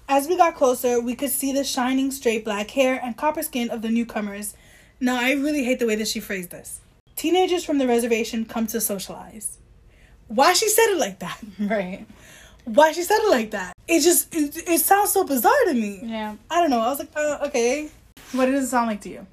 As 0.07 0.27
we 0.27 0.35
got 0.35 0.55
closer, 0.55 0.99
we 0.99 1.15
could 1.15 1.29
see 1.29 1.53
the 1.53 1.63
shining 1.63 2.11
straight 2.11 2.43
black 2.43 2.71
hair 2.71 2.99
and 3.01 3.15
copper 3.15 3.41
skin 3.41 3.69
of 3.69 3.81
the 3.81 3.89
newcomers. 3.89 4.55
Now, 4.99 5.19
I 5.19 5.31
really 5.33 5.63
hate 5.63 5.79
the 5.79 5.87
way 5.87 5.95
that 5.95 6.07
she 6.07 6.19
phrased 6.19 6.51
this. 6.51 6.81
Teenagers 7.15 7.63
from 7.63 7.77
the 7.77 7.87
reservation 7.87 8.45
come 8.45 8.67
to 8.67 8.81
socialize. 8.81 9.57
Why 10.27 10.53
she 10.53 10.67
said 10.69 10.87
it 10.89 10.99
like 10.99 11.19
that? 11.19 11.39
Right. 11.59 12.05
Why 12.65 12.91
she 12.93 13.03
said 13.03 13.19
it 13.19 13.29
like 13.29 13.51
that? 13.51 13.73
It 13.87 14.01
just 14.01 14.33
it, 14.33 14.55
it 14.69 14.79
sounds 14.79 15.11
so 15.11 15.25
bizarre 15.25 15.65
to 15.65 15.73
me. 15.73 15.99
Yeah. 16.03 16.35
I 16.49 16.61
don't 16.61 16.69
know. 16.69 16.79
I 16.79 16.89
was 16.89 16.99
like, 16.99 17.11
uh, 17.15 17.39
okay. 17.47 17.89
What 18.31 18.45
does 18.45 18.63
it 18.63 18.67
sound 18.67 18.87
like 18.87 19.01
to 19.01 19.09
you? 19.09 19.27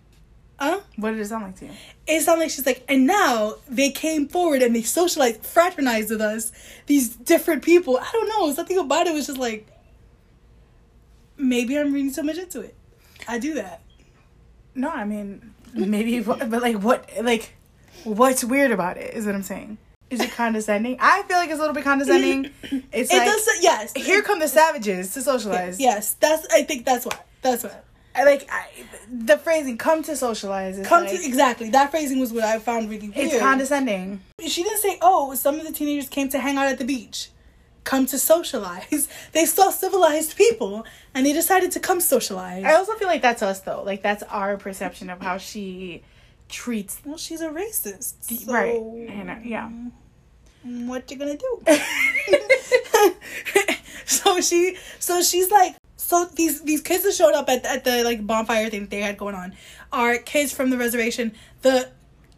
Huh? 0.59 0.81
What 0.97 1.13
did 1.13 1.21
it 1.21 1.27
sound 1.27 1.45
like 1.45 1.57
to 1.61 1.67
you? 1.67 1.73
It 2.09 2.23
sounded 2.23 2.45
like 2.45 2.51
she's 2.51 2.67
like, 2.67 2.85
and 2.89 3.07
now 3.07 3.55
they 3.69 3.91
came 3.91 4.27
forward 4.29 4.63
and 4.63 4.75
they 4.75 4.83
socialized, 4.83 5.47
fraternized 5.47 6.11
with 6.11 6.21
us. 6.21 6.51
These 6.87 7.17
different 7.17 7.63
people. 7.63 7.99
I 7.99 8.11
don't 8.13 8.29
know. 8.29 8.53
Something 8.53 8.79
about 8.79 9.07
it 9.07 9.15
was 9.15 9.29
just 9.29 9.39
like, 9.39 9.69
maybe 11.41 11.79
I'm 11.79 11.93
reading 11.93 12.13
so 12.13 12.23
much 12.23 12.39
into 12.39 12.61
it. 12.61 12.75
I 13.27 13.39
do 13.39 13.55
that. 13.55 13.83
No, 14.75 14.89
I 14.91 15.05
mean 15.05 15.55
maybe, 15.75 16.21
but 16.21 16.51
like 16.51 16.77
what? 16.77 17.09
Like 17.23 17.55
what's 18.05 18.45
weird 18.45 18.71
about 18.71 18.97
it? 18.97 19.15
Is 19.15 19.27
what 19.27 19.35
I'm 19.35 19.43
saying. 19.43 19.79
Is 20.11 20.21
it 20.21 20.33
condescending? 20.33 20.97
I 20.99 21.23
feel 21.23 21.37
like 21.37 21.51
it's 21.51 21.59
a 21.59 21.61
little 21.61 21.75
bit 21.75 21.85
condescending. 21.85 22.51
It's 22.93 23.13
It 23.13 23.19
like 23.19 23.27
does. 23.27 23.49
Yes. 23.61 23.93
here 23.95 24.23
come 24.23 24.41
the 24.41 24.49
savages 24.49 25.15
to 25.15 25.23
socialize. 25.23 25.79
Yes. 25.79 26.15
That's. 26.15 26.47
I 26.53 26.65
think 26.65 26.85
that's 26.85 27.07
what. 27.07 27.25
That's 27.43 27.63
what. 27.63 27.85
I 28.13 28.25
like 28.25 28.49
I, 28.51 28.67
the 29.09 29.39
phrasing 29.39 29.79
"come 29.79 30.03
to 30.03 30.17
socialize." 30.17 30.79
Is 30.79 30.87
Come 30.87 31.05
like, 31.05 31.21
to 31.21 31.25
exactly 31.25 31.71
that 31.71 31.93
phrasing 31.93 32.19
was 32.19 32.33
what 32.33 32.43
I 32.43 32.59
found 32.59 32.91
really 32.91 33.09
weird. 33.09 33.29
It's 33.33 33.39
condescending. 33.39 34.21
she 34.45 34.65
didn't 34.65 34.79
say, 34.79 34.99
"Oh, 35.01 35.35
some 35.37 35.61
of 35.61 35.67
the 35.67 35.73
teenagers 35.73 36.09
came 36.09 36.29
to 36.31 36.39
hang 36.41 36.57
out 36.57 36.67
at 36.67 36.79
the 36.79 36.85
beach." 36.85 37.31
Come 37.91 38.07
to 38.07 38.19
socialize. 38.19 39.09
They 39.33 39.47
saw 39.47 39.71
civilized 39.71 40.37
people 40.37 40.87
and 41.13 41.27
they 41.27 41.33
decided 41.33 41.73
to 41.73 41.81
come 41.81 42.01
socialize. 42.01 42.65
I 42.65 42.75
also 42.75 42.95
feel 42.95 43.09
like 43.09 43.23
that's 43.29 43.43
us 43.43 43.59
though. 43.63 43.83
Like 43.83 44.01
that's 44.01 44.23
our 44.41 44.57
perception 44.57 45.11
of 45.11 45.21
how 45.21 45.39
she 45.39 46.03
treats. 46.49 47.01
well, 47.05 47.17
she's 47.17 47.41
a 47.41 47.49
racist. 47.49 48.15
So 48.47 48.53
Right. 48.53 48.75
And, 48.75 49.27
know, 49.27 49.39
yeah. 49.43 49.69
What 50.91 51.11
you 51.11 51.17
gonna 51.17 51.37
do? 51.37 51.53
so 54.05 54.41
she, 54.41 54.77
so 55.01 55.23
she's 55.23 55.51
like, 55.51 55.75
so 55.97 56.27
these 56.41 56.63
these 56.63 56.83
kids 56.83 57.03
that 57.05 57.15
showed 57.15 57.35
up 57.35 57.49
at 57.49 57.65
at 57.65 57.83
the 57.83 58.05
like 58.05 58.25
bonfire 58.25 58.69
thing 58.71 58.87
they 58.87 59.01
had 59.01 59.17
going 59.19 59.35
on 59.35 59.55
are 59.93 60.17
kids 60.19 60.53
from 60.53 60.71
the 60.71 60.79
reservation, 60.79 61.33
the 61.63 61.89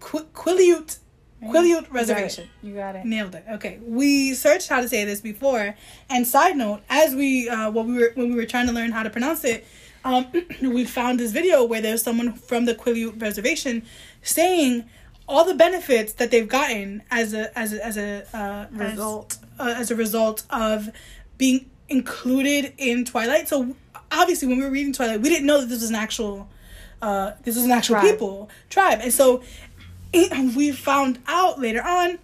Qu- 0.01 0.29
Quileute 0.35 0.99
Quileute 1.43 1.91
Reservation. 1.93 2.49
You 2.62 2.75
got 2.75 2.97
it. 2.97 3.05
Nailed 3.05 3.35
it. 3.35 3.45
Okay, 3.53 3.79
we 3.83 4.35
searched 4.35 4.69
how 4.69 4.81
to 4.81 4.88
say 4.88 5.05
this 5.05 5.21
before. 5.21 5.75
And 6.09 6.27
side 6.27 6.57
note, 6.57 6.83
as 6.88 7.14
we 7.14 7.49
uh, 7.49 7.71
what 7.71 7.87
we 7.87 7.95
were 7.99 8.12
when 8.14 8.31
we 8.31 8.37
were 8.37 8.47
trying 8.47 8.66
to 8.66 8.73
learn 8.73 8.93
how 8.93 9.03
to 9.03 9.11
pronounce 9.11 9.45
it, 9.45 9.66
um, 10.05 10.27
we 10.62 10.85
found 10.85 11.19
this 11.21 11.33
video 11.33 11.64
where 11.64 11.81
there's 11.81 12.03
someone 12.03 12.33
from 12.33 12.64
the 12.64 12.75
Quileute 12.75 13.21
Reservation 13.21 13.83
saying 14.23 14.85
all 15.29 15.45
the 15.45 15.55
benefits 15.55 16.12
that 16.14 16.31
they've 16.31 16.49
gotten 16.49 17.03
as 17.11 17.35
a 17.35 17.57
as 17.59 17.73
a 17.73 17.85
as 17.85 17.97
a 17.97 18.37
uh, 18.37 18.66
Result. 18.71 19.38
as, 19.59 19.66
uh, 19.66 19.81
as 19.81 19.90
a 19.90 19.97
result 19.97 20.45
of 20.51 20.90
being 21.38 21.71
included 21.88 22.73
in 22.79 23.05
Twilight. 23.05 23.49
So 23.49 23.75
obviously, 24.11 24.49
when 24.49 24.59
we 24.59 24.64
were 24.64 24.71
reading 24.71 24.93
Twilight, 24.93 25.21
we 25.21 25.29
didn't 25.29 25.47
know 25.47 25.61
that 25.61 25.66
this 25.69 25.81
was 25.81 25.90
an 25.90 25.97
actual 25.97 26.49
uh, 27.01 27.33
this 27.43 27.57
was 27.57 27.64
an 27.64 27.73
actual 27.73 27.97
Tribe. 27.97 28.12
people 28.12 28.51
tribe, 28.71 29.01
and 29.03 29.12
so 29.12 29.43
we 30.12 30.72
found 30.72 31.18
out 31.27 31.61
later 31.61 31.83
on 31.83 32.18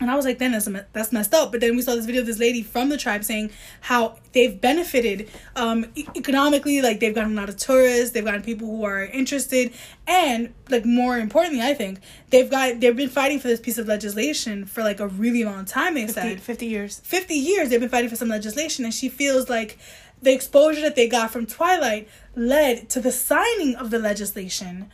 and 0.00 0.10
I 0.10 0.16
was 0.16 0.24
like, 0.24 0.38
then 0.38 0.52
that's, 0.52 0.68
that's 0.92 1.12
messed 1.12 1.32
up. 1.32 1.52
But 1.52 1.60
then 1.60 1.76
we 1.76 1.82
saw 1.82 1.94
this 1.94 2.04
video 2.04 2.22
of 2.22 2.26
this 2.26 2.38
lady 2.38 2.62
from 2.62 2.88
the 2.88 2.98
tribe 2.98 3.24
saying 3.24 3.50
how 3.80 4.16
they've 4.32 4.60
benefited 4.60 5.30
um, 5.54 5.86
economically, 6.16 6.82
like 6.82 7.00
they've 7.00 7.14
gotten 7.14 7.32
a 7.32 7.40
lot 7.40 7.48
of 7.48 7.56
tourists, 7.56 8.10
they've 8.10 8.24
gotten 8.24 8.42
people 8.42 8.66
who 8.66 8.84
are 8.84 9.04
interested, 9.04 9.72
and 10.06 10.52
like 10.68 10.84
more 10.84 11.18
importantly, 11.18 11.62
I 11.62 11.74
think 11.74 12.00
they've 12.30 12.50
got 12.50 12.80
they've 12.80 12.96
been 12.96 13.08
fighting 13.08 13.38
for 13.38 13.48
this 13.48 13.60
piece 13.60 13.78
of 13.78 13.86
legislation 13.86 14.66
for 14.66 14.82
like 14.82 15.00
a 15.00 15.06
really 15.06 15.44
long 15.44 15.64
time. 15.64 15.94
They 15.94 16.06
50, 16.06 16.12
said 16.20 16.40
50 16.40 16.66
years. 16.66 17.00
50 17.00 17.34
years 17.34 17.68
they've 17.68 17.80
been 17.80 17.88
fighting 17.88 18.10
for 18.10 18.16
some 18.16 18.28
legislation 18.28 18.84
and 18.84 18.92
she 18.92 19.08
feels 19.08 19.48
like 19.48 19.78
the 20.20 20.32
exposure 20.32 20.80
that 20.80 20.96
they 20.96 21.08
got 21.08 21.30
from 21.30 21.46
twilight 21.46 22.08
led 22.34 22.88
to 22.90 23.00
the 23.00 23.12
signing 23.12 23.76
of 23.76 23.90
the 23.90 23.98
legislation 23.98 24.90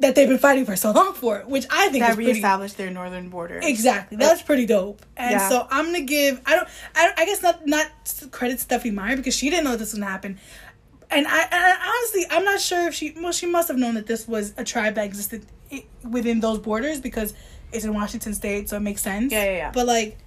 that 0.00 0.14
they've 0.14 0.28
been 0.28 0.38
fighting 0.38 0.64
for 0.66 0.76
so 0.76 0.90
long 0.92 1.12
for 1.14 1.40
which 1.46 1.66
i 1.70 1.88
think 1.88 2.02
That 2.02 2.10
is 2.10 2.16
pretty 2.16 2.32
reestablished 2.32 2.76
their 2.76 2.90
northern 2.90 3.28
border. 3.28 3.60
exactly 3.62 4.16
that's 4.16 4.42
pretty 4.42 4.66
dope 4.66 5.04
and 5.16 5.32
Yeah. 5.32 5.48
so 5.48 5.66
i'm 5.70 5.86
gonna 5.86 6.00
give 6.02 6.40
i 6.46 6.56
don't 6.56 6.68
i, 6.96 7.06
don't, 7.06 7.18
I 7.18 7.24
guess 7.26 7.42
not 7.42 7.66
not 7.66 7.86
credit 8.30 8.60
stephenie 8.60 8.92
meyer 8.94 9.16
because 9.16 9.34
she 9.36 9.50
didn't 9.50 9.64
know 9.64 9.72
this 9.76 9.92
was 9.92 9.98
gonna 10.00 10.10
happen 10.10 10.38
and 11.10 11.26
I, 11.26 11.42
and 11.42 11.52
I 11.52 11.72
honestly 11.94 12.24
i'm 12.30 12.44
not 12.44 12.60
sure 12.60 12.88
if 12.88 12.94
she 12.94 13.14
well 13.20 13.32
she 13.32 13.46
must 13.46 13.68
have 13.68 13.76
known 13.78 13.94
that 13.94 14.06
this 14.06 14.26
was 14.26 14.54
a 14.56 14.64
tribe 14.64 14.94
that 14.94 15.04
existed 15.04 15.44
within 16.08 16.40
those 16.40 16.58
borders 16.58 17.00
because 17.00 17.34
it's 17.72 17.84
in 17.84 17.92
washington 17.94 18.34
state 18.34 18.68
so 18.68 18.76
it 18.76 18.80
makes 18.80 19.02
sense 19.02 19.32
Yeah, 19.32 19.44
yeah, 19.44 19.56
yeah. 19.56 19.70
but 19.72 19.86
like 19.86 20.18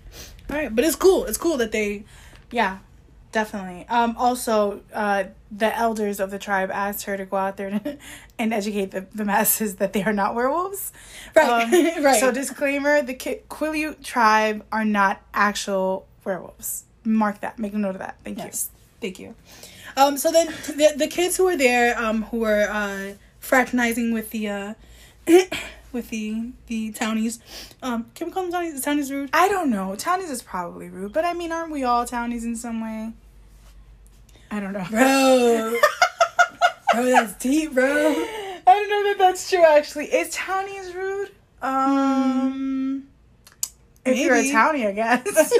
all 0.50 0.58
right 0.58 0.74
but 0.76 0.84
it's 0.86 0.96
cool 0.96 1.26
it's 1.26 1.38
cool 1.38 1.58
that 1.58 1.72
they 1.72 2.04
Yeah, 2.52 2.78
definitely. 3.34 3.86
Um, 3.90 4.16
also, 4.18 4.80
uh, 4.94 5.26
the 5.52 5.76
elders 5.78 6.22
of 6.22 6.32
the 6.32 6.40
tribe 6.40 6.72
asked 6.72 7.04
her 7.04 7.18
to 7.18 7.26
go 7.26 7.36
out 7.36 7.58
there 7.58 7.82
and 8.40 8.54
educate 8.54 8.92
the, 8.92 9.06
the 9.14 9.26
masses 9.26 9.76
that 9.76 9.92
they 9.92 10.04
are 10.04 10.14
not 10.14 10.34
werewolves. 10.36 10.94
Right, 11.36 11.98
Um, 11.98 12.04
right. 12.06 12.20
So, 12.22 12.32
disclaimer: 12.32 13.02
the 13.02 13.14
Ki- 13.14 13.42
Quileute 13.50 14.02
tribe 14.02 14.64
are 14.72 14.86
not 14.86 15.22
actual 15.34 16.08
werewolves. 16.24 16.86
Mark 17.04 17.42
that. 17.42 17.60
Make 17.60 17.74
a 17.74 17.78
note 17.78 17.96
of 17.96 18.00
that. 18.00 18.16
Thank 18.24 18.38
you. 18.38 18.46
Yes, 18.46 18.70
thank 19.02 19.20
you. 19.20 19.36
Um, 19.98 20.18
so 20.18 20.32
then 20.32 20.48
the 20.48 20.94
the 20.96 21.08
kids 21.08 21.36
who 21.38 21.44
were 21.44 21.58
there, 21.58 22.00
um, 22.02 22.24
who 22.24 22.38
were 22.40 22.68
uh, 22.70 23.14
fraternizing 23.40 24.14
with 24.14 24.32
the 24.32 24.48
uh, 24.50 24.74
with 25.92 26.10
the 26.10 26.52
the 26.68 26.92
townies, 26.94 27.40
um, 27.84 28.08
can 28.16 28.28
we 28.28 28.34
call 28.34 28.44
them 28.44 28.52
townies? 28.52 28.74
The 28.76 28.82
townies 28.82 29.12
rude. 29.12 29.30
I 29.34 29.50
don't 29.50 29.70
know. 29.70 29.96
Townies 29.96 30.30
is 30.32 30.42
probably 30.42 30.90
rude, 30.90 31.14
but 31.14 31.26
I 31.26 31.34
mean, 31.34 31.52
aren't 31.52 31.72
we 31.72 31.84
all 31.84 32.06
townies 32.06 32.44
in 32.46 32.56
some 32.56 32.82
way? 32.82 33.12
I 34.54 34.60
don't 34.60 34.72
know. 34.72 34.86
Bro, 34.88 35.80
bro, 36.94 37.06
that's 37.06 37.34
deep, 37.42 37.74
bro. 37.74 37.88
I 37.88 38.64
don't 38.66 38.88
know 38.88 39.04
that 39.10 39.16
that's 39.18 39.50
true. 39.50 39.66
Actually, 39.66 40.06
is 40.14 40.30
townies 40.30 40.94
rude? 40.94 41.32
Um, 41.60 43.08
if 44.06 44.16
you're 44.20 44.36
a 44.36 44.44
townie, 44.44 44.86
I 44.86 44.92
guess. 44.92 45.54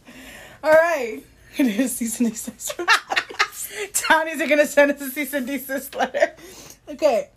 All 0.62 0.70
right, 0.70 1.24
it 1.56 1.66
is 1.66 1.96
cease 1.96 2.20
and 2.20 2.30
desist. 2.30 2.78
Townies 3.94 4.40
are 4.40 4.46
gonna 4.46 4.66
send 4.66 4.92
us 4.92 5.00
a 5.00 5.10
cease 5.10 5.34
and 5.34 5.44
desist 5.44 5.96
letter. 5.96 6.36
Okay. 6.88 7.30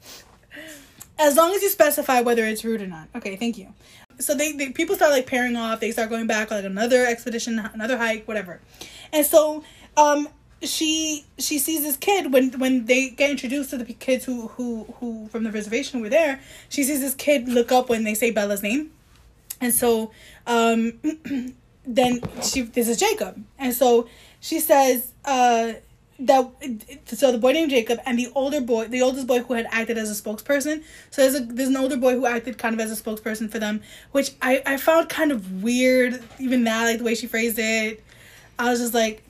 As 1.18 1.36
long 1.36 1.56
as 1.56 1.64
you 1.64 1.70
specify 1.70 2.22
whether 2.22 2.46
it's 2.46 2.64
rude 2.64 2.84
or 2.84 2.88
not. 2.88 3.08
Okay, 3.16 3.36
thank 3.36 3.58
you. 3.58 3.74
So 4.20 4.36
they, 4.36 4.52
they 4.52 4.70
people 4.70 4.96
start 4.96 5.12
like 5.12 5.26
pairing 5.26 5.56
off. 5.56 5.80
They 5.80 5.90
start 5.90 6.12
going 6.12 6.28
back 6.28 6.52
like 6.52 6.66
another 6.66 7.04
expedition, 7.04 7.58
another 7.58 7.98
hike, 7.98 8.28
whatever. 8.28 8.62
And 9.12 9.26
so 9.26 9.64
um 9.98 10.28
she 10.66 11.26
she 11.38 11.60
sees 11.60 11.84
this 11.84 11.98
kid 11.98 12.32
when 12.32 12.52
when 12.60 12.86
they 12.86 13.10
get 13.10 13.30
introduced 13.30 13.72
to 13.72 13.78
the 13.78 13.86
kids 13.94 14.26
who 14.26 14.48
who 14.50 14.86
who 15.00 15.28
from 15.30 15.44
the 15.44 15.52
reservation 15.52 16.02
were 16.02 16.10
there. 16.10 16.40
She 16.70 16.84
sees 16.84 17.02
this 17.02 17.16
kid 17.16 17.48
look 17.48 17.72
up 17.72 17.90
when 17.90 18.04
they 18.04 18.14
say 18.14 18.32
Bella's 18.32 18.64
name. 18.64 18.92
And 19.62 19.74
so 19.74 20.12
um 20.48 20.94
then 21.86 22.22
she 22.42 22.62
this 22.62 22.88
is 22.88 22.98
Jacob. 22.98 23.44
And 23.58 23.74
so 23.74 24.08
she 24.40 24.60
says 24.60 25.14
uh 25.26 25.74
that 26.20 26.52
so 27.06 27.32
the 27.32 27.38
boy 27.38 27.54
named 27.54 27.72
Jacob 27.72 28.00
and 28.06 28.18
the 28.18 28.32
older 28.36 28.62
boy, 28.62 28.88
the 28.88 29.02
oldest 29.02 29.28
boy 29.28 29.40
who 29.40 29.54
had 29.54 29.68
acted 29.72 29.98
as 29.98 30.10
a 30.10 30.22
spokesperson. 30.22 30.84
So 31.12 31.22
there's 31.22 31.36
a 31.36 31.46
there's 31.46 31.70
an 31.70 31.78
older 31.78 31.98
boy 31.98 32.14
who 32.14 32.26
acted 32.26 32.58
kind 32.58 32.74
of 32.74 32.80
as 32.80 32.98
a 32.98 33.02
spokesperson 33.02 33.52
for 33.52 33.60
them, 33.60 33.82
which 34.12 34.32
I 34.42 34.62
I 34.66 34.78
found 34.78 35.10
kind 35.10 35.32
of 35.32 35.64
weird. 35.64 36.24
Even 36.40 36.64
that, 36.66 36.84
like 36.86 36.98
the 37.00 37.04
way 37.04 37.16
she 37.16 37.28
phrased 37.28 37.58
it, 37.60 38.04
I 38.60 38.70
was 38.70 38.80
just 38.80 38.94
like, 38.94 39.24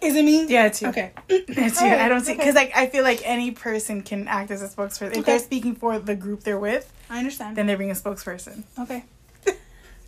is 0.00 0.14
it 0.14 0.24
me? 0.24 0.46
Yeah, 0.46 0.66
it's 0.66 0.80
you. 0.80 0.88
Okay. 0.88 1.10
It's 1.28 1.80
you. 1.80 1.88
I 1.88 2.08
don't 2.08 2.20
see 2.22 2.36
because 2.36 2.54
like 2.54 2.72
I 2.76 2.86
feel 2.86 3.02
like 3.02 3.20
any 3.24 3.50
person 3.50 4.02
can 4.02 4.28
act 4.28 4.50
as 4.50 4.62
a 4.62 4.68
spokesperson. 4.68 5.08
If 5.12 5.18
Okay. 5.18 5.22
they're 5.22 5.38
speaking 5.40 5.74
for 5.74 5.98
the 5.98 6.14
group 6.14 6.44
they're 6.44 6.58
with, 6.58 6.92
I 7.10 7.18
understand. 7.18 7.56
then 7.56 7.66
they're 7.66 7.76
being 7.78 7.90
a 7.90 7.94
spokesperson. 7.94 8.62
Okay. 8.78 9.04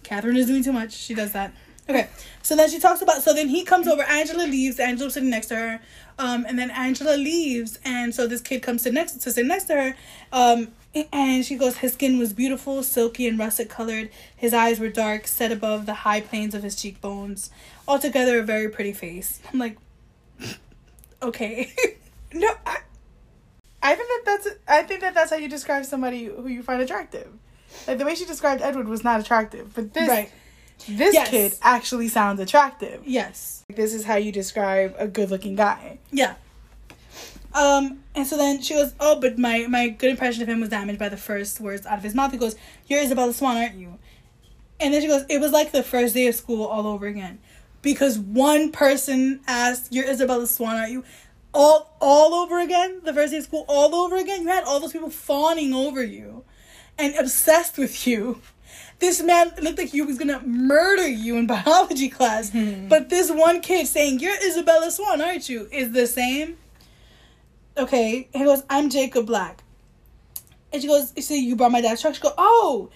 Catherine 0.04 0.36
is 0.36 0.46
doing 0.46 0.62
too 0.62 0.72
much. 0.72 0.92
She 0.92 1.14
does 1.14 1.32
that. 1.32 1.52
Okay. 1.88 2.08
So 2.42 2.54
then 2.56 2.70
she 2.70 2.78
talks 2.78 3.02
about. 3.02 3.22
So 3.22 3.34
then 3.34 3.48
he 3.48 3.64
comes 3.64 3.88
over. 3.88 4.02
Angela 4.02 4.44
leaves. 4.44 4.78
Angela's 4.78 5.14
sitting 5.14 5.30
next 5.30 5.46
to 5.48 5.56
her. 5.56 5.80
Um, 6.18 6.44
and 6.46 6.58
then 6.58 6.70
Angela 6.70 7.16
leaves, 7.16 7.78
and 7.84 8.14
so 8.14 8.26
this 8.28 8.42
kid 8.42 8.62
comes 8.62 8.82
to 8.82 8.92
next 8.92 9.12
to 9.22 9.30
sit 9.32 9.46
next 9.46 9.64
to 9.64 9.74
her. 9.74 9.96
Um, 10.30 10.68
and 11.12 11.44
she 11.44 11.56
goes, 11.56 11.78
his 11.78 11.94
skin 11.94 12.18
was 12.18 12.32
beautiful, 12.32 12.82
silky 12.82 13.26
and 13.26 13.38
russet 13.38 13.68
colored. 13.68 14.10
His 14.36 14.52
eyes 14.52 14.78
were 14.78 14.88
dark, 14.90 15.26
set 15.26 15.50
above 15.52 15.86
the 15.86 15.94
high 15.94 16.20
planes 16.20 16.54
of 16.54 16.62
his 16.62 16.76
cheekbones. 16.76 17.50
Altogether, 17.88 18.38
a 18.38 18.42
very 18.42 18.68
pretty 18.68 18.92
face. 18.92 19.40
I'm 19.52 19.58
like, 19.58 19.76
okay. 21.22 21.72
No, 22.34 22.48
I, 22.64 22.78
I 23.82 23.94
think 23.94 24.08
that 24.08 24.22
that's 24.24 24.48
I 24.66 24.82
think 24.84 25.02
that 25.02 25.12
that's 25.12 25.30
how 25.30 25.36
you 25.36 25.50
describe 25.50 25.84
somebody 25.84 26.24
who 26.24 26.46
you 26.48 26.62
find 26.62 26.80
attractive. 26.80 27.28
Like 27.86 27.98
the 27.98 28.06
way 28.06 28.14
she 28.14 28.24
described 28.24 28.62
Edward 28.62 28.88
was 28.88 29.04
not 29.04 29.20
attractive, 29.20 29.74
but 29.74 29.92
this 29.92 30.08
right. 30.08 30.32
this 30.88 31.12
Yes. 31.12 31.28
kid 31.28 31.54
actually 31.60 32.08
sounds 32.08 32.40
attractive. 32.40 33.02
Yes. 33.04 33.64
This 33.68 33.92
is 33.92 34.04
how 34.04 34.16
you 34.16 34.32
describe 34.32 34.94
a 34.96 35.06
good-looking 35.06 35.56
guy. 35.56 35.98
Yeah. 36.10 36.36
Um, 37.54 38.02
and 38.14 38.26
so 38.26 38.36
then 38.36 38.62
she 38.62 38.74
goes, 38.74 38.94
Oh, 39.00 39.20
but 39.20 39.38
my, 39.38 39.66
my 39.68 39.88
good 39.88 40.10
impression 40.10 40.42
of 40.42 40.48
him 40.48 40.60
was 40.60 40.68
damaged 40.70 40.98
by 40.98 41.08
the 41.08 41.16
first 41.16 41.60
words 41.60 41.86
out 41.86 41.98
of 41.98 42.04
his 42.04 42.14
mouth. 42.14 42.32
He 42.32 42.38
goes, 42.38 42.56
You're 42.86 43.00
Isabella 43.00 43.32
Swan, 43.32 43.56
aren't 43.56 43.74
you? 43.74 43.98
And 44.80 44.92
then 44.92 45.00
she 45.02 45.08
goes, 45.08 45.24
It 45.28 45.40
was 45.40 45.52
like 45.52 45.72
the 45.72 45.82
first 45.82 46.14
day 46.14 46.26
of 46.26 46.34
school 46.34 46.64
all 46.64 46.86
over 46.86 47.06
again. 47.06 47.38
Because 47.82 48.18
one 48.18 48.70
person 48.72 49.40
asked, 49.46 49.92
You're 49.92 50.08
Isabella 50.08 50.46
Swan, 50.46 50.76
aren't 50.76 50.92
you? 50.92 51.04
All 51.54 51.94
all 52.00 52.32
over 52.34 52.60
again, 52.60 53.00
the 53.04 53.12
first 53.12 53.32
day 53.32 53.38
of 53.38 53.44
school, 53.44 53.64
all 53.68 53.94
over 53.94 54.16
again. 54.16 54.42
You 54.42 54.48
had 54.48 54.64
all 54.64 54.80
those 54.80 54.92
people 54.92 55.10
fawning 55.10 55.74
over 55.74 56.02
you 56.02 56.44
and 56.98 57.14
obsessed 57.16 57.76
with 57.76 58.06
you. 58.06 58.40
This 59.00 59.20
man 59.22 59.52
looked 59.60 59.78
like 59.78 59.88
he 59.90 60.00
was 60.00 60.16
gonna 60.16 60.40
murder 60.46 61.06
you 61.08 61.36
in 61.36 61.46
biology 61.46 62.08
class. 62.08 62.50
But 62.88 63.10
this 63.10 63.30
one 63.30 63.60
kid 63.60 63.86
saying, 63.86 64.20
You're 64.20 64.36
Isabella 64.42 64.90
Swan, 64.90 65.20
aren't 65.20 65.48
you? 65.48 65.68
is 65.70 65.92
the 65.92 66.06
same. 66.06 66.56
Okay. 67.76 68.28
He 68.32 68.44
goes, 68.44 68.62
I'm 68.68 68.90
Jacob 68.90 69.26
Black. 69.26 69.62
And 70.72 70.80
she 70.82 70.88
goes, 70.88 71.12
So 71.24 71.34
you 71.34 71.56
brought 71.56 71.72
my 71.72 71.80
dad's 71.80 72.00
truck? 72.00 72.14
She 72.14 72.20
goes, 72.20 72.34
Oh. 72.38 72.90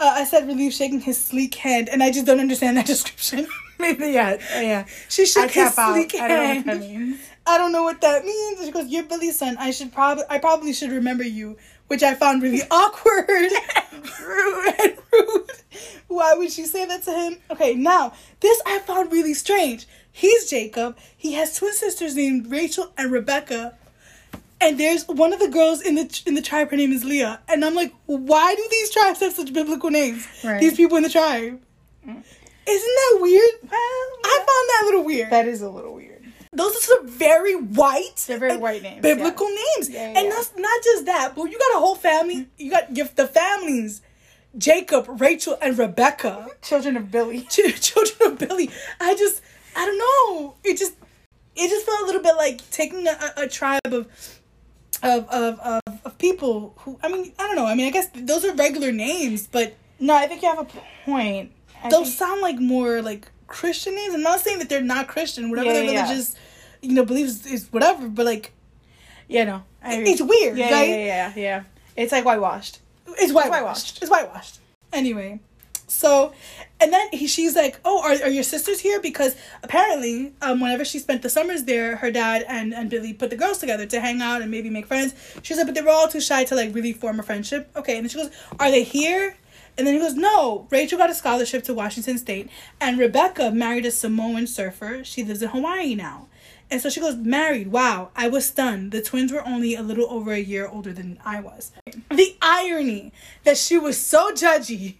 Uh, 0.00 0.12
I 0.14 0.24
said, 0.24 0.46
relief, 0.46 0.72
shaking 0.74 1.00
his 1.00 1.20
sleek 1.20 1.56
hand, 1.56 1.88
and 1.88 2.04
I 2.04 2.12
just 2.12 2.24
don't 2.24 2.38
understand 2.38 2.76
that 2.76 2.86
description. 2.94 3.48
Maybe 3.80 4.06
yeah, 4.12 4.36
yeah. 4.60 4.84
she 5.08 5.22
I 5.22 5.24
shook 5.24 5.50
his 5.50 5.76
out. 5.76 5.92
sleek 5.92 6.14
I 6.14 6.28
don't 6.28 6.38
know 6.38 6.44
hand. 6.44 6.66
what 6.66 6.74
that 6.74 6.80
means. 6.80 7.20
I 7.46 7.58
don't 7.58 7.72
know 7.72 7.82
what 7.82 8.00
that 8.02 8.24
means. 8.24 8.64
She 8.64 8.70
goes, 8.70 8.86
"You're 8.88 9.02
Billy's 9.04 9.38
son. 9.38 9.56
I 9.58 9.72
should 9.72 9.92
probably, 9.92 10.22
I 10.30 10.38
probably 10.38 10.72
should 10.72 10.92
remember 10.92 11.24
you," 11.24 11.56
which 11.88 12.04
I 12.04 12.14
found 12.14 12.42
really 12.42 12.62
awkward, 12.70 13.26
rude, 13.28 14.74
and 14.80 14.98
rude. 15.12 15.50
Why 16.08 16.34
would 16.34 16.52
she 16.52 16.64
say 16.64 16.84
that 16.86 17.02
to 17.04 17.12
him? 17.12 17.38
Okay, 17.50 17.74
now 17.74 18.12
this 18.38 18.60
I 18.66 18.78
found 18.80 19.10
really 19.10 19.34
strange. 19.34 19.88
He's 20.12 20.48
Jacob. 20.48 20.96
He 21.16 21.32
has 21.34 21.56
twin 21.56 21.72
sisters 21.72 22.14
named 22.14 22.50
Rachel 22.52 22.92
and 22.96 23.10
Rebecca, 23.10 23.77
and 24.60 24.78
there's 24.78 25.06
one 25.06 25.32
of 25.32 25.40
the 25.40 25.48
girls 25.48 25.80
in 25.80 25.94
the 25.94 26.22
in 26.26 26.34
the 26.34 26.42
tribe. 26.42 26.70
Her 26.70 26.76
name 26.76 26.92
is 26.92 27.04
Leah, 27.04 27.40
and 27.48 27.64
I'm 27.64 27.74
like, 27.74 27.92
why 28.06 28.54
do 28.54 28.66
these 28.70 28.90
tribes 28.90 29.20
have 29.20 29.32
such 29.32 29.52
biblical 29.52 29.90
names? 29.90 30.26
Right. 30.44 30.60
These 30.60 30.76
people 30.76 30.96
in 30.96 31.02
the 31.02 31.10
tribe. 31.10 31.60
Isn't 32.04 32.94
that 32.96 33.18
weird? 33.20 33.50
Well, 33.62 33.72
I 34.24 34.36
found 34.36 34.46
that 34.46 34.80
a 34.82 34.84
little 34.86 35.04
weird. 35.04 35.30
that 35.30 35.46
is 35.48 35.62
a 35.62 35.70
little 35.70 35.94
weird. 35.94 36.24
Those 36.52 36.76
are 36.76 36.80
some 36.80 37.06
very 37.08 37.54
white, 37.54 38.24
They're 38.26 38.38
very 38.38 38.56
white 38.56 38.82
names, 38.82 39.02
biblical 39.02 39.46
names, 39.46 39.90
Yeah, 39.90 40.12
yeah, 40.12 40.18
and 40.18 40.26
yeah. 40.28 40.34
that's 40.34 40.52
not 40.56 40.82
just 40.82 41.06
that. 41.06 41.34
But 41.36 41.44
you 41.44 41.58
got 41.58 41.76
a 41.76 41.78
whole 41.78 41.94
family. 41.94 42.48
You 42.56 42.70
got 42.70 42.96
your, 42.96 43.06
the 43.14 43.26
families, 43.26 44.00
Jacob, 44.56 45.06
Rachel, 45.20 45.56
and 45.60 45.78
Rebecca, 45.78 46.48
Children 46.62 46.96
of 46.96 47.10
Billy. 47.10 47.40
ch- 47.50 47.80
children 47.80 48.32
of 48.32 48.38
Billy. 48.38 48.70
I 49.00 49.14
just, 49.14 49.42
I 49.76 49.84
don't 49.86 49.98
know. 49.98 50.54
It 50.64 50.78
just, 50.78 50.94
it 51.54 51.68
just 51.68 51.84
felt 51.86 52.00
a 52.02 52.06
little 52.06 52.22
bit 52.22 52.36
like 52.36 52.68
taking 52.70 53.06
a, 53.06 53.32
a 53.36 53.46
tribe 53.46 53.80
of, 53.84 54.08
of, 55.02 55.28
of, 55.28 55.58
of, 55.60 55.82
of 56.04 56.18
people 56.18 56.74
who. 56.78 56.98
I 57.02 57.08
mean, 57.08 57.32
I 57.38 57.46
don't 57.46 57.56
know. 57.56 57.66
I 57.66 57.74
mean, 57.74 57.86
I 57.86 57.90
guess 57.90 58.08
those 58.14 58.44
are 58.44 58.54
regular 58.54 58.92
names, 58.92 59.46
but 59.46 59.74
No, 60.00 60.14
I 60.14 60.26
think 60.26 60.42
you 60.42 60.48
have 60.48 60.58
a 60.60 60.68
point. 61.04 61.52
I 61.82 61.88
those 61.90 62.06
think- 62.08 62.18
sound 62.18 62.40
like 62.40 62.58
more 62.58 63.02
like 63.02 63.30
Christian 63.46 63.94
names. 63.94 64.14
I'm 64.14 64.22
not 64.22 64.40
saying 64.40 64.58
that 64.58 64.68
they're 64.68 64.80
not 64.82 65.08
Christian. 65.08 65.50
Whatever 65.50 65.68
Yeah, 65.68 65.72
their 65.74 65.84
yeah, 65.84 65.90
yeah. 65.92 66.02
religious, 66.04 66.34
you 66.82 66.92
know, 66.94 67.04
beliefs 67.04 67.46
is 67.46 67.72
whatever. 67.72 68.08
But 68.08 68.26
like, 68.26 68.52
yeah, 69.28 69.44
no, 69.44 69.62
it's 69.84 70.20
weird, 70.22 70.56
yeah, 70.58 70.70
right? 70.72 70.88
yeah, 70.88 70.96
yeah, 70.96 71.32
yeah. 71.36 71.62
It's 71.96 72.12
like 72.12 72.24
whitewashed. 72.24 72.80
It's 73.06 73.32
whitewashed. 73.32 73.50
whitewashed. 73.50 74.02
It's 74.02 74.10
whitewashed. 74.10 74.58
Anyway, 74.92 75.40
so 75.88 76.32
and 76.80 76.92
then 76.92 77.08
he, 77.12 77.26
she's 77.26 77.56
like, 77.56 77.80
"Oh, 77.84 78.02
are, 78.02 78.12
are 78.24 78.30
your 78.30 78.44
sisters 78.44 78.80
here?" 78.80 79.00
Because 79.00 79.34
apparently, 79.62 80.32
um, 80.40 80.60
whenever 80.60 80.84
she 80.84 80.98
spent 80.98 81.22
the 81.22 81.30
summers 81.30 81.64
there, 81.64 81.96
her 81.96 82.10
dad 82.10 82.44
and 82.46 82.72
and 82.72 82.88
Billy 82.88 83.12
put 83.12 83.30
the 83.30 83.36
girls 83.36 83.58
together 83.58 83.86
to 83.86 84.00
hang 84.00 84.22
out 84.22 84.42
and 84.42 84.50
maybe 84.50 84.70
make 84.70 84.86
friends. 84.86 85.14
She 85.42 85.54
like, 85.54 85.66
but 85.66 85.74
they 85.74 85.82
were 85.82 85.90
all 85.90 86.08
too 86.08 86.20
shy 86.20 86.44
to 86.44 86.54
like 86.54 86.74
really 86.74 86.92
form 86.92 87.18
a 87.18 87.22
friendship. 87.22 87.70
Okay, 87.74 87.96
and 87.96 88.04
then 88.04 88.10
she 88.10 88.18
goes, 88.18 88.30
"Are 88.60 88.70
they 88.70 88.84
here?" 88.84 89.36
And 89.76 89.86
then 89.86 89.94
he 89.94 90.00
goes, 90.00 90.16
No, 90.16 90.66
Rachel 90.70 90.98
got 90.98 91.08
a 91.08 91.14
scholarship 91.14 91.62
to 91.64 91.72
Washington 91.72 92.18
State, 92.18 92.50
and 92.80 92.98
Rebecca 92.98 93.52
married 93.52 93.86
a 93.86 93.92
Samoan 93.92 94.48
surfer. 94.48 95.04
She 95.04 95.22
lives 95.22 95.40
in 95.40 95.50
Hawaii 95.50 95.94
now. 95.94 96.26
And 96.68 96.80
so 96.80 96.90
she 96.90 97.00
goes, 97.00 97.14
Married. 97.14 97.68
Wow, 97.68 98.10
I 98.16 98.28
was 98.28 98.44
stunned. 98.44 98.90
The 98.90 99.00
twins 99.00 99.32
were 99.32 99.46
only 99.46 99.76
a 99.76 99.82
little 99.82 100.10
over 100.10 100.32
a 100.32 100.40
year 100.40 100.66
older 100.66 100.92
than 100.92 101.20
I 101.24 101.40
was. 101.40 101.70
The 102.10 102.36
irony 102.42 103.12
that 103.44 103.56
she 103.56 103.78
was 103.78 103.96
so 103.96 104.32
judgy 104.32 104.96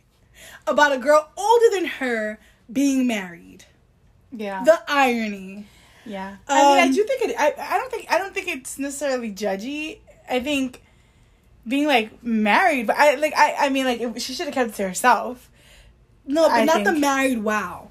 about 0.70 0.92
a 0.92 0.98
girl 0.98 1.28
older 1.36 1.66
than 1.72 1.84
her 1.86 2.38
being 2.72 3.06
married. 3.06 3.64
Yeah. 4.32 4.62
The 4.64 4.80
irony. 4.88 5.66
Yeah. 6.04 6.36
I 6.46 6.54
mean, 6.62 6.78
I 6.78 6.82
Um, 6.86 6.92
do 6.92 7.04
think 7.04 7.22
it. 7.30 7.36
I, 7.38 7.54
I 7.58 7.78
don't 7.78 7.90
think 7.90 8.06
I 8.10 8.18
don't 8.18 8.34
think 8.34 8.48
it's 8.48 8.78
necessarily 8.78 9.32
judgy. 9.32 9.98
I 10.28 10.40
think 10.40 10.82
being 11.66 11.86
like 11.86 12.22
married, 12.22 12.86
but 12.86 12.96
I 12.96 13.14
like 13.16 13.34
I 13.36 13.54
I 13.66 13.68
mean 13.68 13.84
like 13.84 14.00
it, 14.00 14.22
she 14.22 14.32
should 14.34 14.46
have 14.46 14.54
kept 14.54 14.70
it 14.70 14.74
to 14.76 14.88
herself. 14.88 15.50
No, 16.26 16.42
but 16.48 16.52
I 16.52 16.64
not 16.64 16.84
the 16.84 16.92
married 16.92 17.42
wow. 17.42 17.88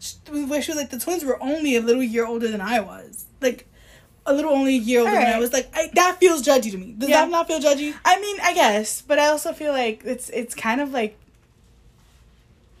Sh- 0.00 0.14
Where 0.30 0.60
she 0.60 0.70
was 0.72 0.76
like, 0.78 0.90
the 0.90 0.98
twins 0.98 1.24
were 1.24 1.40
only 1.42 1.76
a 1.76 1.80
little 1.80 2.02
year 2.02 2.26
older 2.26 2.48
than 2.48 2.60
I 2.60 2.80
was. 2.80 3.26
Like, 3.40 3.66
a 4.26 4.34
little 4.34 4.50
only 4.52 4.74
a 4.74 4.78
year 4.78 5.00
older 5.00 5.12
than 5.12 5.26
I 5.34 5.38
was. 5.38 5.52
Like, 5.52 5.70
I, 5.74 5.88
that 5.94 6.18
feels 6.18 6.42
judgy 6.42 6.70
to 6.72 6.78
me. 6.78 6.94
Does 6.98 7.08
Yeah. 7.08 7.22
that 7.22 7.30
not 7.30 7.46
feel 7.46 7.60
judgy? 7.60 7.94
I 8.04 8.20
mean, 8.20 8.36
I 8.42 8.54
guess, 8.54 9.02
but 9.02 9.18
I 9.20 9.28
also 9.28 9.52
feel 9.52 9.72
like 9.72 10.02
it's 10.04 10.28
it's 10.30 10.54
kind 10.54 10.80
of 10.80 10.92
like 10.92 11.16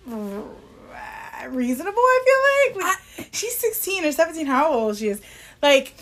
reasonable. 0.06 1.98
I 1.98 2.64
feel 2.72 2.80
like, 2.82 2.86
like 3.18 3.28
she's 3.32 3.56
sixteen 3.56 4.04
or 4.04 4.12
seventeen. 4.12 4.46
How 4.46 4.72
old 4.72 4.96
she 4.96 5.08
is? 5.08 5.20
Like, 5.62 5.94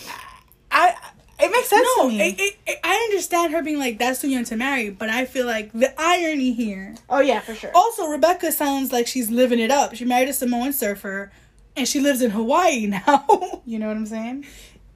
I 0.70 0.94
it 1.40 1.50
makes 1.50 1.68
sense 1.68 1.86
No, 1.96 2.04
to 2.04 2.08
me. 2.08 2.20
it, 2.30 2.40
it, 2.40 2.56
it- 2.66 2.78
I 2.84 2.94
understand 3.10 3.52
her 3.52 3.62
being 3.62 3.78
like, 3.78 3.98
that's 3.98 4.20
too 4.20 4.28
young 4.28 4.44
to 4.44 4.56
marry, 4.56 4.90
but 4.90 5.08
I 5.10 5.24
feel 5.24 5.46
like 5.46 5.72
the 5.72 5.92
irony 6.00 6.52
here. 6.52 6.94
oh 7.10 7.20
yeah, 7.20 7.40
for 7.40 7.54
sure. 7.54 7.72
Also, 7.74 8.06
Rebecca 8.06 8.52
sounds 8.52 8.92
like 8.92 9.06
she's 9.06 9.30
living 9.30 9.58
it 9.58 9.70
up. 9.70 9.94
She 9.96 10.04
married 10.04 10.28
a 10.28 10.32
Samoan 10.32 10.72
surfer, 10.72 11.32
and 11.76 11.88
she 11.88 12.00
lives 12.00 12.22
in 12.22 12.30
Hawaii 12.30 12.86
now. 13.06 13.62
You 13.66 13.78
know 13.78 13.88
what 13.88 13.96
I'm 13.96 14.06
saying? 14.06 14.46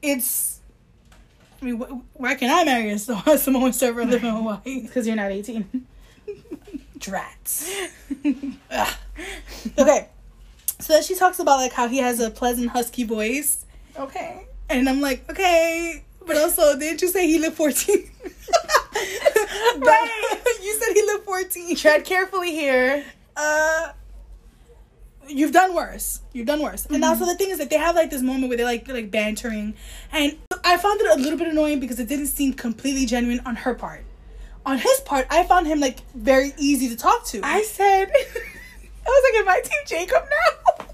it's. 0.03 0.61
I 1.61 1.65
mean, 1.65 1.81
wh- 1.81 2.21
where 2.21 2.37
can 2.37 2.51
I 2.51 2.63
marry 2.65 2.91
a 3.27 3.39
Samoan 3.39 3.73
surfer 3.73 4.01
and 4.03 4.11
live 4.13 4.23
in 4.23 4.31
Hawaii? 4.35 4.83
Because 4.83 5.07
you're 5.09 5.17
not 5.17 5.33
eighteen. 5.33 5.87
Drats. 6.99 7.71
Okay. 9.79 10.09
So 10.81 10.93
then 10.93 11.03
she 11.03 11.15
talks 11.17 11.39
about 11.41 11.57
like 11.59 11.73
how 11.73 11.89
he 11.89 11.99
has 11.99 12.21
a 12.21 12.31
pleasant 12.31 12.71
husky 12.71 13.05
voice. 13.05 13.65
okay. 13.97 14.47
And 14.71 14.89
I'm 14.89 15.01
like, 15.01 15.29
okay. 15.31 16.05
But 16.27 16.37
also, 16.37 16.79
didn't 16.79 17.01
you 17.03 17.09
say 17.09 17.27
he 17.27 17.39
lived 17.39 17.57
14? 17.57 18.11
Right. 19.79 20.41
you 20.63 20.75
said 20.75 20.93
he 20.95 21.03
lived 21.03 21.25
14. 21.25 21.77
Tread 21.77 22.05
carefully 22.05 22.51
here. 22.53 23.05
Uh 23.37 23.93
You've 25.29 25.53
done 25.53 25.75
worse. 25.75 26.21
You've 26.33 26.47
done 26.47 26.63
worse. 26.63 26.87
And 26.87 27.05
also 27.05 27.27
the 27.27 27.35
thing 27.35 27.51
is 27.51 27.59
that 27.59 27.69
they 27.71 27.77
have 27.77 27.95
like 27.95 28.11
this 28.11 28.23
moment 28.23 28.49
where 28.49 28.57
they're 28.57 28.67
like 28.67 28.87
they're 28.87 28.97
like 28.97 29.11
bantering. 29.11 29.75
And 30.11 30.37
I 30.65 30.77
found 30.79 31.01
it 31.01 31.19
a 31.19 31.21
little 31.21 31.39
bit 31.39 31.49
annoying 31.49 31.81
because 31.81 32.01
it 32.01 32.09
didn't 32.09 32.29
seem 32.29 32.55
completely 32.55 33.05
genuine 33.05 33.41
on 33.45 33.57
her 33.57 33.75
part. 33.75 34.05
On 34.67 34.79
his 34.79 35.01
part, 35.01 35.27
I 35.31 35.45
found 35.45 35.67
him 35.67 35.81
like 35.81 36.01
very 36.15 36.53
easy 36.59 36.89
to 36.91 36.97
talk 36.97 37.25
to. 37.27 37.41
I 37.43 37.63
said, 37.63 38.11
I 38.13 39.07
was 39.07 39.33
like, 39.33 39.41
am 39.41 39.49
I 39.49 39.61
Team 39.61 39.81
Jacob 39.87 40.25
now? 40.29 40.87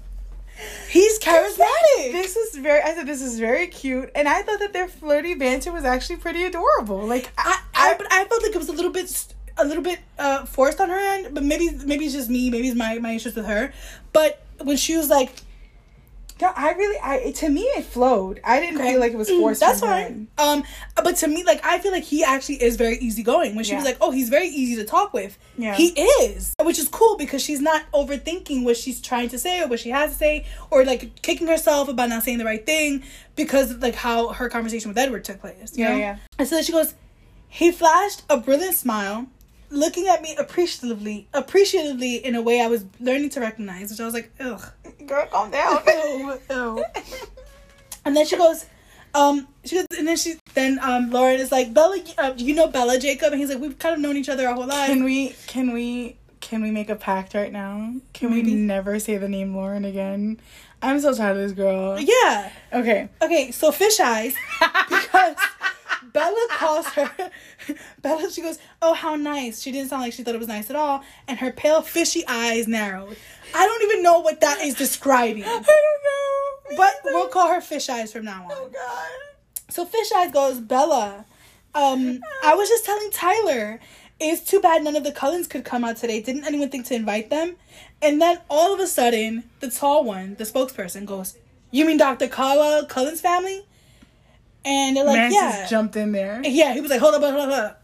He's 0.89 1.19
charismatic. 1.19 2.11
This 2.13 2.37
is 2.37 2.55
very. 2.55 2.81
I 2.81 2.93
said 2.93 3.05
this 3.05 3.21
is 3.21 3.37
very 3.39 3.67
cute, 3.67 4.09
and 4.15 4.27
I 4.29 4.41
thought 4.41 4.59
that 4.59 4.71
their 4.71 4.87
flirty 4.87 5.33
banter 5.35 5.71
was 5.73 5.83
actually 5.83 6.17
pretty 6.17 6.45
adorable. 6.45 7.05
Like 7.05 7.31
I, 7.37 7.59
I, 7.73 7.95
but 7.97 8.07
I 8.11 8.23
felt 8.25 8.41
like 8.41 8.55
it 8.55 8.57
was 8.57 8.69
a 8.69 8.73
little 8.73 8.91
bit, 8.91 9.09
st- 9.09 9.35
a 9.57 9.65
little 9.65 9.83
bit 9.83 9.99
uh, 10.17 10.45
forced 10.45 10.79
on 10.79 10.89
her 10.89 10.97
end. 10.97 11.33
But 11.35 11.43
maybe, 11.43 11.69
maybe 11.85 12.05
it's 12.05 12.13
just 12.13 12.29
me. 12.29 12.49
Maybe 12.49 12.69
it's 12.69 12.77
my 12.77 12.97
my 12.99 13.11
issues 13.11 13.35
with 13.35 13.45
her. 13.45 13.73
But 14.13 14.45
when 14.63 14.77
she 14.77 14.95
was 14.95 15.09
like, 15.09 15.41
No, 16.41 16.51
I 16.53 16.73
really, 16.73 16.97
I 17.01 17.31
to 17.31 17.49
me 17.49 17.61
it 17.61 17.85
flowed. 17.85 18.41
I 18.43 18.59
didn't 18.59 18.81
Okay. 18.81 18.91
feel 18.91 18.99
like 18.99 19.13
it 19.13 19.17
was 19.17 19.29
Mm, 19.29 19.39
forced. 19.39 19.61
That's 19.61 19.79
fine. 19.79 20.27
Um, 20.37 20.63
but 21.01 21.15
to 21.17 21.27
me, 21.29 21.43
like 21.45 21.61
I 21.65 21.79
feel 21.79 21.93
like 21.93 22.03
he 22.03 22.25
actually 22.25 22.61
is 22.61 22.75
very 22.75 22.97
easygoing. 22.97 23.55
When 23.55 23.63
she 23.63 23.73
was 23.73 23.85
like, 23.85 23.97
"Oh, 24.01 24.11
he's 24.11 24.27
very 24.27 24.47
easy 24.47 24.75
to 24.75 24.83
talk 24.83 25.13
with," 25.13 25.37
Yeah. 25.57 25.75
he 25.75 25.87
is, 26.23 26.53
which 26.61 26.77
is 26.77 26.89
cool 26.89 27.15
because 27.17 27.41
she's 27.41 27.61
not 27.61 27.83
overthinking 27.93 28.63
what 28.65 28.75
she's 28.75 28.99
trying 28.99 29.29
to 29.29 29.39
say 29.39 29.61
or 29.61 29.67
what 29.67 29.79
she 29.79 29.91
has 29.91 30.11
to 30.11 30.17
say, 30.17 30.45
or 30.71 30.83
like 30.83 31.21
kicking 31.21 31.47
herself 31.47 31.87
about 31.87 32.09
not 32.09 32.23
saying 32.23 32.37
the 32.39 32.45
right 32.45 32.65
thing 32.65 33.03
because 33.37 33.71
of, 33.71 33.81
like 33.81 33.95
how 33.95 34.29
her 34.33 34.49
conversation 34.49 34.89
with 34.89 34.97
Edward 34.97 35.23
took 35.23 35.39
place. 35.39 35.71
Yeah, 35.75 35.91
know? 35.93 35.97
yeah. 35.97 36.17
And 36.37 36.47
so 36.47 36.55
then 36.55 36.65
she 36.65 36.73
goes, 36.73 36.95
he 37.47 37.71
flashed 37.71 38.23
a 38.29 38.35
brilliant 38.37 38.75
smile. 38.75 39.27
Looking 39.75 40.07
at 40.07 40.21
me 40.21 40.35
appreciatively, 40.37 41.27
appreciatively 41.33 42.15
in 42.25 42.35
a 42.35 42.41
way 42.41 42.61
I 42.61 42.67
was 42.67 42.85
learning 42.99 43.29
to 43.31 43.41
recognize, 43.41 43.91
which 43.91 43.99
I 43.99 44.05
was 44.05 44.13
like, 44.13 44.31
ugh, 44.39 44.63
Girl, 45.05 45.27
calm 45.27 45.51
down. 45.51 45.81
Ew, 45.85 46.39
ew. 46.49 46.83
And 48.05 48.15
then 48.15 48.25
she 48.25 48.37
goes, 48.37 48.65
um, 49.13 49.47
she 49.65 49.75
goes, 49.75 49.85
and 49.97 50.07
then 50.07 50.15
she, 50.17 50.35
then 50.53 50.79
um, 50.81 51.11
Lauren 51.11 51.39
is 51.39 51.51
like, 51.51 51.73
Bella, 51.73 51.99
uh, 52.17 52.33
you 52.37 52.55
know 52.55 52.67
Bella 52.67 52.97
Jacob, 52.99 53.31
and 53.33 53.39
he's 53.41 53.49
like, 53.49 53.59
we've 53.59 53.77
kind 53.77 53.93
of 53.95 54.01
known 54.01 54.15
each 54.17 54.29
other 54.29 54.47
our 54.47 54.53
whole 54.55 54.65
lives. 54.65 54.91
Can 54.91 55.03
we? 55.03 55.35
Can 55.47 55.73
we? 55.73 56.17
Can 56.39 56.61
we 56.61 56.69
make 56.71 56.89
a 56.89 56.95
pact 56.95 57.33
right 57.33 57.51
now? 57.51 57.95
Can 58.13 58.29
Maybe. 58.29 58.51
we 58.51 58.55
never 58.55 58.99
say 58.99 59.17
the 59.17 59.27
name 59.27 59.55
Lauren 59.55 59.83
again? 59.83 60.39
I'm 60.81 60.99
so 60.99 61.13
tired 61.13 61.37
of 61.37 61.43
this 61.43 61.51
girl. 61.53 61.99
yeah. 61.99 62.51
Okay. 62.71 63.09
Okay, 63.21 63.51
so 63.51 63.71
fish 63.71 63.99
eyes 63.99 64.35
because 64.89 65.35
Bella 66.13 66.47
calls 66.51 66.87
her. 66.87 67.11
Bella, 68.01 68.31
she 68.31 68.41
goes, 68.41 68.59
oh 68.81 68.93
how 68.93 69.15
nice. 69.15 69.61
She 69.61 69.71
didn't 69.71 69.89
sound 69.89 70.01
like 70.01 70.13
she 70.13 70.23
thought 70.23 70.35
it 70.35 70.39
was 70.39 70.47
nice 70.47 70.69
at 70.69 70.75
all, 70.75 71.03
and 71.27 71.39
her 71.39 71.51
pale 71.51 71.81
fishy 71.81 72.23
eyes 72.27 72.67
narrowed. 72.67 73.17
I 73.53 73.65
don't 73.65 73.83
even 73.83 74.03
know 74.03 74.19
what 74.19 74.41
that 74.41 74.61
is 74.61 74.75
describing, 74.75 75.43
I 75.43 75.47
don't 75.47 75.65
know. 75.65 76.77
But 76.77 76.93
we'll 77.05 77.27
call 77.27 77.53
her 77.53 77.61
fish 77.61 77.89
eyes 77.89 78.11
from 78.11 78.25
now 78.25 78.43
on. 78.45 78.51
Oh 78.51 78.69
God. 78.73 79.07
So 79.69 79.85
Fish 79.85 80.11
Eyes 80.15 80.31
goes, 80.31 80.59
Bella, 80.59 81.25
um, 81.73 82.21
I 82.43 82.55
was 82.55 82.69
just 82.69 82.85
telling 82.85 83.11
Tyler, 83.11 83.79
it's 84.19 84.41
too 84.41 84.61
bad 84.61 84.83
none 84.83 84.95
of 84.95 85.03
the 85.03 85.11
Cullens 85.11 85.47
could 85.47 85.65
come 85.65 85.83
out 85.83 85.97
today. 85.97 86.21
Didn't 86.21 86.45
anyone 86.45 86.69
think 86.69 86.85
to 86.87 86.95
invite 86.95 87.29
them? 87.29 87.55
And 88.01 88.21
then 88.21 88.39
all 88.49 88.73
of 88.73 88.79
a 88.79 88.87
sudden, 88.87 89.43
the 89.59 89.69
tall 89.69 90.03
one, 90.03 90.35
the 90.35 90.43
spokesperson, 90.43 91.05
goes, 91.05 91.37
You 91.71 91.85
mean 91.85 91.97
Dr. 91.97 92.27
Carlisle 92.27 92.85
Cullen's 92.85 93.21
family? 93.21 93.65
And 94.65 94.97
they're 94.97 95.05
like, 95.05 95.15
Mantis 95.17 95.35
Yeah. 95.37 95.67
jumped 95.67 95.95
in 95.95 96.11
there. 96.11 96.41
Yeah, 96.43 96.73
he 96.73 96.81
was 96.81 96.89
like, 96.91 96.99
Hold 96.99 97.15
up, 97.15 97.21
hold 97.21 97.35
up, 97.35 97.39
hold 97.41 97.51
up. 97.53 97.83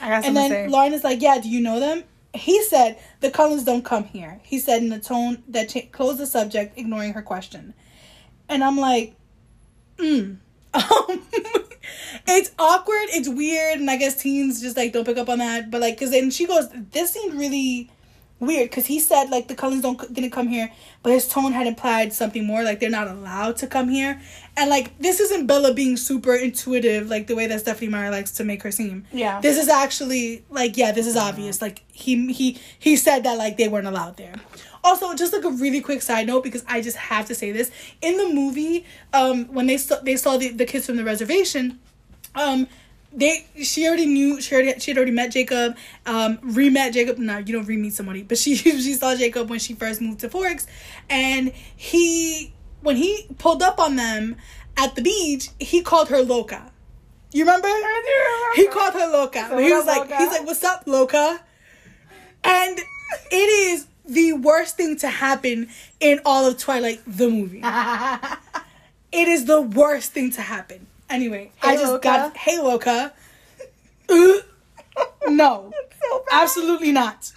I 0.00 0.08
got 0.08 0.14
And 0.16 0.24
something 0.24 0.34
then 0.34 0.50
to 0.50 0.54
say. 0.54 0.68
Lauren 0.68 0.92
is 0.94 1.04
like, 1.04 1.20
Yeah, 1.22 1.38
do 1.40 1.48
you 1.48 1.60
know 1.60 1.78
them? 1.78 2.04
He 2.34 2.62
said, 2.64 2.98
The 3.20 3.30
Cullens 3.30 3.64
don't 3.64 3.84
come 3.84 4.04
here. 4.04 4.40
He 4.42 4.58
said 4.58 4.82
in 4.82 4.90
a 4.92 4.98
tone 4.98 5.42
that 5.48 5.68
cha- 5.68 5.86
closed 5.92 6.18
the 6.18 6.26
subject, 6.26 6.78
ignoring 6.78 7.12
her 7.12 7.22
question. 7.22 7.74
And 8.48 8.64
I'm 8.64 8.78
like, 8.78 9.14
mm. 9.98 10.38
Um, 10.74 11.22
it's 12.26 12.50
awkward, 12.58 13.08
it's 13.10 13.28
weird, 13.28 13.78
and 13.78 13.90
I 13.90 13.96
guess 13.96 14.22
teens 14.22 14.62
just 14.62 14.74
like 14.76 14.94
don't 14.94 15.04
pick 15.04 15.18
up 15.18 15.28
on 15.28 15.38
that. 15.38 15.70
But 15.70 15.82
like, 15.82 15.98
cause 15.98 16.10
then 16.12 16.30
she 16.30 16.46
goes, 16.46 16.68
this 16.92 17.12
seemed 17.12 17.34
really 17.34 17.90
weird 18.42 18.68
because 18.68 18.86
he 18.86 18.98
said 18.98 19.30
like 19.30 19.48
the 19.48 19.54
Cullens 19.54 19.82
don't 19.82 20.12
didn't 20.12 20.32
come 20.32 20.48
here, 20.48 20.70
but 21.02 21.12
his 21.12 21.26
tone 21.28 21.52
had 21.52 21.66
implied 21.66 22.12
something 22.12 22.44
more, 22.44 22.62
like 22.62 22.80
they're 22.80 22.90
not 22.90 23.08
allowed 23.08 23.56
to 23.58 23.66
come 23.66 23.88
here. 23.88 24.20
And 24.56 24.68
like, 24.68 24.98
this 24.98 25.20
isn't 25.20 25.46
Bella 25.46 25.72
being 25.72 25.96
super 25.96 26.34
intuitive, 26.34 27.08
like 27.08 27.26
the 27.26 27.34
way 27.34 27.46
that 27.46 27.60
Stephenie 27.60 27.90
Meyer 27.90 28.10
likes 28.10 28.32
to 28.32 28.44
make 28.44 28.62
her 28.64 28.70
seem. 28.70 29.06
Yeah. 29.12 29.40
This 29.40 29.56
is 29.56 29.68
actually 29.68 30.44
like, 30.50 30.76
yeah, 30.76 30.92
this 30.92 31.06
is 31.06 31.16
obvious. 31.16 31.62
Like 31.62 31.82
he 31.90 32.32
he 32.32 32.58
he 32.78 32.96
said 32.96 33.24
that 33.24 33.38
like 33.38 33.56
they 33.56 33.68
weren't 33.68 33.86
allowed 33.86 34.16
there. 34.18 34.34
Also, 34.84 35.14
just 35.14 35.32
like 35.32 35.44
a 35.44 35.50
really 35.50 35.80
quick 35.80 36.02
side 36.02 36.26
note 36.26 36.42
because 36.42 36.64
I 36.68 36.82
just 36.82 36.96
have 36.96 37.26
to 37.26 37.36
say 37.36 37.52
this 37.52 37.70
in 38.02 38.16
the 38.16 38.34
movie, 38.34 38.84
um, 39.12 39.44
when 39.54 39.68
they 39.68 39.76
saw 39.76 40.00
they 40.00 40.16
saw 40.16 40.36
the, 40.36 40.48
the 40.48 40.66
kids 40.66 40.86
from 40.86 40.96
the 40.96 41.04
reservation, 41.04 41.78
um, 42.34 42.66
they 43.14 43.46
she 43.62 43.86
already 43.86 44.06
knew 44.06 44.40
she 44.40 44.54
already 44.54 44.78
she 44.80 44.90
had 44.90 44.98
already 44.98 45.12
met 45.12 45.32
Jacob, 45.32 45.76
um, 46.06 46.38
re-met 46.42 46.92
Jacob. 46.92 47.18
No, 47.18 47.38
you 47.38 47.52
don't 47.52 47.66
re-meet 47.66 47.92
somebody, 47.94 48.22
but 48.22 48.38
she 48.38 48.56
she 48.56 48.94
saw 48.94 49.14
Jacob 49.14 49.50
when 49.50 49.58
she 49.58 49.74
first 49.74 50.00
moved 50.00 50.20
to 50.20 50.28
Forks, 50.28 50.66
and 51.10 51.52
he 51.76 52.52
when 52.80 52.96
he 52.96 53.26
pulled 53.38 53.62
up 53.62 53.78
on 53.78 53.96
them 53.96 54.36
at 54.76 54.94
the 54.94 55.02
beach, 55.02 55.48
he 55.58 55.82
called 55.82 56.08
her 56.08 56.22
loca. 56.22 56.70
You 57.32 57.44
remember? 57.44 57.68
I 57.68 58.52
He 58.54 58.62
do 58.62 58.66
remember. 58.66 58.70
He 58.70 58.78
called 58.78 58.94
her 58.94 59.12
loca. 59.12 59.46
So 59.48 59.58
he 59.58 59.72
was 59.72 59.86
like, 59.86 60.10
loca? 60.10 60.16
he's 60.16 60.28
like, 60.28 60.46
"What's 60.46 60.64
up, 60.64 60.82
loca?" 60.86 61.40
And 62.44 62.78
it 63.30 63.36
is 63.36 63.86
the 64.04 64.32
worst 64.34 64.76
thing 64.76 64.98
to 64.98 65.08
happen 65.08 65.68
in 66.00 66.20
all 66.24 66.46
of 66.46 66.58
Twilight 66.58 67.00
the 67.06 67.28
movie. 67.28 67.62
It 69.12 69.28
is 69.28 69.44
the 69.44 69.60
worst 69.60 70.12
thing 70.12 70.30
to 70.32 70.40
happen. 70.40 70.86
Anyway, 71.12 71.50
I 71.62 71.76
just 71.76 71.92
Loca. 71.92 72.02
got 72.02 72.36
hey 72.36 72.58
loca. 72.58 73.12
Uh, 74.08 74.32
no, 75.28 75.72
So 76.00 76.24
absolutely 76.32 76.90
not. 76.92 77.30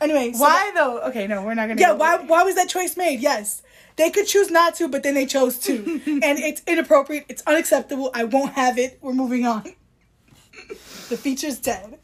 Anyway, 0.00 0.32
so 0.32 0.40
Why 0.40 0.72
though? 0.74 1.00
Okay, 1.02 1.26
no, 1.26 1.42
we're 1.42 1.54
not 1.54 1.68
gonna. 1.68 1.80
yeah, 1.80 1.88
go 1.88 1.96
why 1.96 2.16
there. 2.16 2.26
why 2.26 2.42
was 2.42 2.54
that 2.56 2.68
choice 2.68 2.96
made? 2.96 3.20
Yes. 3.20 3.62
They 3.96 4.10
could 4.10 4.26
choose 4.26 4.50
not 4.50 4.74
to, 4.76 4.88
but 4.88 5.02
then 5.02 5.14
they 5.14 5.26
chose 5.26 5.58
to. 5.58 5.74
and 6.06 6.38
it's 6.38 6.62
inappropriate. 6.66 7.26
It's 7.28 7.42
unacceptable. 7.46 8.10
I 8.14 8.24
won't 8.24 8.52
have 8.54 8.78
it. 8.78 8.98
We're 9.02 9.12
moving 9.12 9.44
on. 9.44 9.64
the 11.10 11.16
feature's 11.18 11.58
dead. 11.58 11.98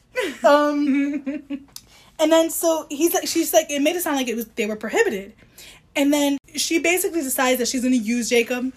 Um 0.45 1.35
and 2.19 2.33
then 2.33 2.51
so 2.51 2.87
he's 2.91 3.15
like 3.15 3.27
she's 3.27 3.53
like 3.55 3.71
it 3.71 3.81
made 3.81 3.97
it 3.97 4.03
sound 4.03 4.17
like 4.17 4.29
it 4.29 4.37
was 4.37 4.47
they 4.49 4.67
were 4.67 4.77
prohibited. 4.77 5.33
And 5.95 6.13
then 6.13 6.37
she 6.55 6.79
basically 6.79 7.23
decides 7.23 7.59
that 7.59 7.69
she's 7.69 7.83
gonna 7.83 7.97
use 7.97 8.29
Jacob 8.29 8.73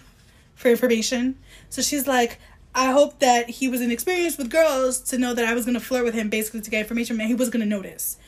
for 0.54 0.68
information. 0.68 1.36
So 1.70 1.82
she's 1.82 2.06
like, 2.06 2.38
I 2.74 2.92
hope 2.92 3.18
that 3.20 3.48
he 3.48 3.68
was 3.68 3.80
inexperienced 3.80 4.38
with 4.38 4.50
girls 4.50 5.00
to 5.00 5.18
know 5.18 5.34
that 5.34 5.44
I 5.44 5.54
was 5.54 5.64
gonna 5.64 5.80
flirt 5.80 6.04
with 6.04 6.14
him 6.14 6.28
basically 6.28 6.60
to 6.60 6.70
get 6.70 6.80
information 6.80 7.18
and 7.18 7.28
he 7.28 7.34
was 7.34 7.48
gonna 7.48 7.66
notice. 7.66 8.18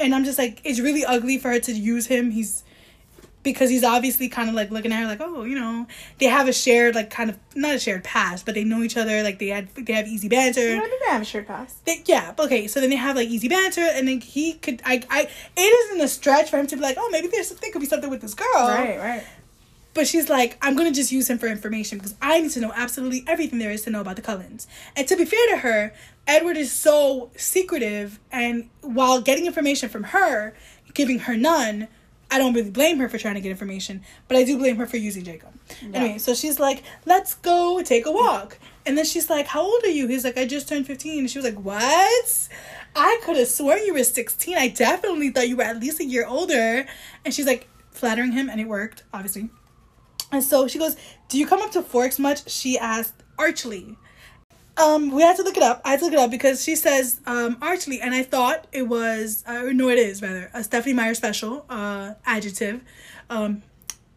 And 0.00 0.14
I'm 0.14 0.24
just 0.24 0.38
like, 0.38 0.60
it's 0.64 0.80
really 0.80 1.04
ugly 1.04 1.38
for 1.38 1.50
her 1.50 1.60
to 1.60 1.72
use 1.72 2.06
him. 2.06 2.30
He's 2.30 2.64
because 3.42 3.70
he's 3.70 3.82
obviously 3.82 4.28
kind 4.28 4.48
of 4.48 4.54
like 4.54 4.70
looking 4.70 4.92
at 4.92 5.00
her 5.00 5.06
like, 5.06 5.20
oh, 5.20 5.44
you 5.44 5.54
know, 5.54 5.86
they 6.18 6.26
have 6.26 6.48
a 6.48 6.52
shared 6.52 6.94
like 6.94 7.10
kind 7.10 7.30
of 7.30 7.38
not 7.54 7.74
a 7.74 7.78
shared 7.78 8.04
past, 8.04 8.46
but 8.46 8.54
they 8.54 8.64
know 8.64 8.82
each 8.82 8.96
other. 8.96 9.22
Like 9.22 9.38
they 9.38 9.48
had 9.48 9.68
they 9.74 9.92
have 9.92 10.06
easy 10.06 10.28
banter. 10.28 10.76
Know, 10.76 10.82
didn't 10.82 11.08
have 11.08 11.22
a 11.22 11.24
shirt 11.24 11.46
past. 11.46 11.84
They, 11.84 12.02
yeah, 12.06 12.34
okay. 12.38 12.66
So 12.66 12.80
then 12.80 12.90
they 12.90 12.96
have 12.96 13.16
like 13.16 13.28
easy 13.28 13.48
banter, 13.48 13.82
and 13.82 14.06
then 14.08 14.20
he 14.20 14.54
could 14.54 14.82
I 14.84 15.02
I 15.10 15.28
it 15.56 15.60
isn't 15.60 16.00
a 16.00 16.08
stretch 16.08 16.50
for 16.50 16.58
him 16.58 16.66
to 16.68 16.76
be 16.76 16.82
like, 16.82 16.96
oh, 16.98 17.08
maybe 17.10 17.28
there's 17.28 17.50
there 17.50 17.72
could 17.72 17.80
be 17.80 17.86
something 17.86 18.10
with 18.10 18.20
this 18.20 18.34
girl. 18.34 18.46
Right, 18.68 18.98
right. 18.98 19.24
But 19.94 20.06
she's 20.06 20.28
like, 20.28 20.56
I'm 20.62 20.74
gonna 20.76 20.92
just 20.92 21.12
use 21.12 21.28
him 21.28 21.38
for 21.38 21.46
information 21.46 21.98
because 21.98 22.14
I 22.20 22.40
need 22.40 22.50
to 22.52 22.60
know 22.60 22.72
absolutely 22.74 23.24
everything 23.26 23.58
there 23.58 23.70
is 23.70 23.82
to 23.82 23.90
know 23.90 24.00
about 24.00 24.16
the 24.16 24.22
Cullens. 24.22 24.66
And 24.96 25.06
to 25.08 25.16
be 25.16 25.24
fair 25.24 25.46
to 25.50 25.58
her, 25.58 25.92
Edward 26.26 26.56
is 26.56 26.72
so 26.72 27.30
secretive, 27.36 28.18
and 28.30 28.70
while 28.80 29.20
getting 29.20 29.46
information 29.46 29.88
from 29.88 30.04
her, 30.04 30.54
giving 30.94 31.20
her 31.20 31.36
none, 31.36 31.88
I 32.30 32.38
don't 32.38 32.54
really 32.54 32.70
blame 32.70 32.98
her 32.98 33.08
for 33.10 33.18
trying 33.18 33.34
to 33.34 33.42
get 33.42 33.50
information, 33.50 34.02
but 34.28 34.38
I 34.38 34.44
do 34.44 34.56
blame 34.56 34.76
her 34.76 34.86
for 34.86 34.96
using 34.96 35.24
Jacob. 35.24 35.50
Anyway, 35.82 36.18
so 36.18 36.32
she's 36.32 36.58
like, 36.58 36.82
let's 37.04 37.34
go 37.34 37.82
take 37.82 38.06
a 38.06 38.12
walk. 38.12 38.58
And 38.86 38.96
then 38.96 39.04
she's 39.04 39.28
like, 39.28 39.46
How 39.46 39.62
old 39.62 39.82
are 39.84 39.90
you? 39.90 40.08
He's 40.08 40.24
like, 40.24 40.38
I 40.38 40.46
just 40.46 40.68
turned 40.68 40.86
15. 40.86 41.18
And 41.20 41.30
she 41.30 41.38
was 41.38 41.44
like, 41.44 41.62
What? 41.62 42.48
I 42.96 43.20
could 43.24 43.36
have 43.36 43.48
sworn 43.48 43.84
you 43.84 43.94
were 43.94 44.04
16. 44.04 44.56
I 44.56 44.68
definitely 44.68 45.30
thought 45.30 45.48
you 45.48 45.56
were 45.56 45.62
at 45.62 45.78
least 45.78 46.00
a 46.00 46.04
year 46.04 46.26
older. 46.26 46.86
And 47.24 47.32
she's 47.32 47.46
like, 47.46 47.68
flattering 47.90 48.32
him, 48.32 48.48
and 48.50 48.60
it 48.60 48.66
worked, 48.66 49.04
obviously. 49.12 49.50
And 50.32 50.42
so 50.42 50.66
she 50.66 50.78
goes, 50.78 50.96
Do 51.28 51.38
you 51.38 51.46
come 51.46 51.60
up 51.60 51.70
to 51.72 51.82
Forks 51.82 52.18
much? 52.18 52.50
She 52.50 52.78
asked 52.78 53.22
Archly. 53.38 53.96
Um, 54.78 55.10
we 55.10 55.20
had 55.20 55.36
to 55.36 55.42
look 55.42 55.58
it 55.58 55.62
up. 55.62 55.82
I 55.84 55.90
had 55.90 55.98
to 55.98 56.06
look 56.06 56.14
it 56.14 56.18
up 56.18 56.30
because 56.30 56.64
she 56.64 56.74
says 56.74 57.20
um 57.26 57.58
Archly, 57.60 58.00
and 58.00 58.14
I 58.14 58.22
thought 58.22 58.66
it 58.72 58.88
was 58.88 59.44
uh, 59.46 59.64
no, 59.72 59.90
it 59.90 59.98
is 59.98 60.22
rather 60.22 60.50
a 60.54 60.64
Stephenie 60.64 60.94
Meyer 60.94 61.14
special, 61.14 61.66
uh, 61.68 62.14
adjective, 62.24 62.80
um, 63.28 63.62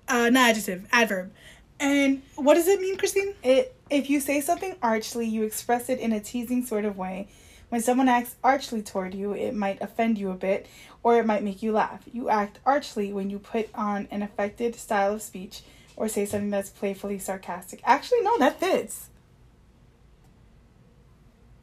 uh, 0.07 0.29
not 0.29 0.51
adjective, 0.51 0.87
adverb. 0.93 1.31
And 1.77 2.21
what 2.35 2.53
does 2.53 2.69
it 2.69 2.79
mean, 2.79 2.97
Christine? 2.97 3.35
It 3.43 3.75
if 3.89 4.09
you 4.09 4.21
say 4.21 4.39
something 4.39 4.75
archly, 4.81 5.27
you 5.27 5.43
express 5.43 5.89
it 5.89 5.99
in 5.99 6.13
a 6.13 6.21
teasing 6.21 6.65
sort 6.65 6.85
of 6.85 6.97
way. 6.97 7.27
When 7.67 7.81
someone 7.81 8.07
acts 8.07 8.35
archly 8.41 8.81
toward 8.81 9.13
you, 9.13 9.33
it 9.33 9.53
might 9.53 9.81
offend 9.81 10.17
you 10.17 10.31
a 10.31 10.35
bit, 10.35 10.67
or 11.03 11.19
it 11.19 11.25
might 11.25 11.43
make 11.43 11.61
you 11.61 11.73
laugh. 11.73 12.03
You 12.13 12.29
act 12.29 12.59
archly 12.65 13.11
when 13.11 13.29
you 13.29 13.39
put 13.39 13.69
on 13.75 14.07
an 14.09 14.21
affected 14.21 14.75
style 14.75 15.15
of 15.15 15.21
speech 15.21 15.63
or 15.95 16.07
say 16.07 16.25
something 16.25 16.49
that's 16.49 16.69
playfully 16.69 17.19
sarcastic. 17.19 17.81
Actually, 17.83 18.21
no, 18.21 18.37
that 18.39 18.59
fits. 18.59 19.09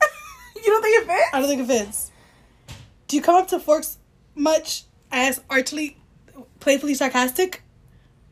you 0.56 0.62
don't 0.62 0.82
think 0.82 1.02
it 1.02 1.06
fits? 1.06 1.28
I 1.32 1.40
don't 1.40 1.48
think 1.48 1.62
it 1.62 1.66
fits. 1.66 2.10
Do 3.08 3.16
you 3.16 3.22
come 3.22 3.36
up 3.36 3.48
to 3.48 3.58
Forks 3.58 3.98
much? 4.34 4.84
as 5.12 5.42
archly, 5.50 5.98
playfully 6.58 6.94
sarcastic. 6.94 7.62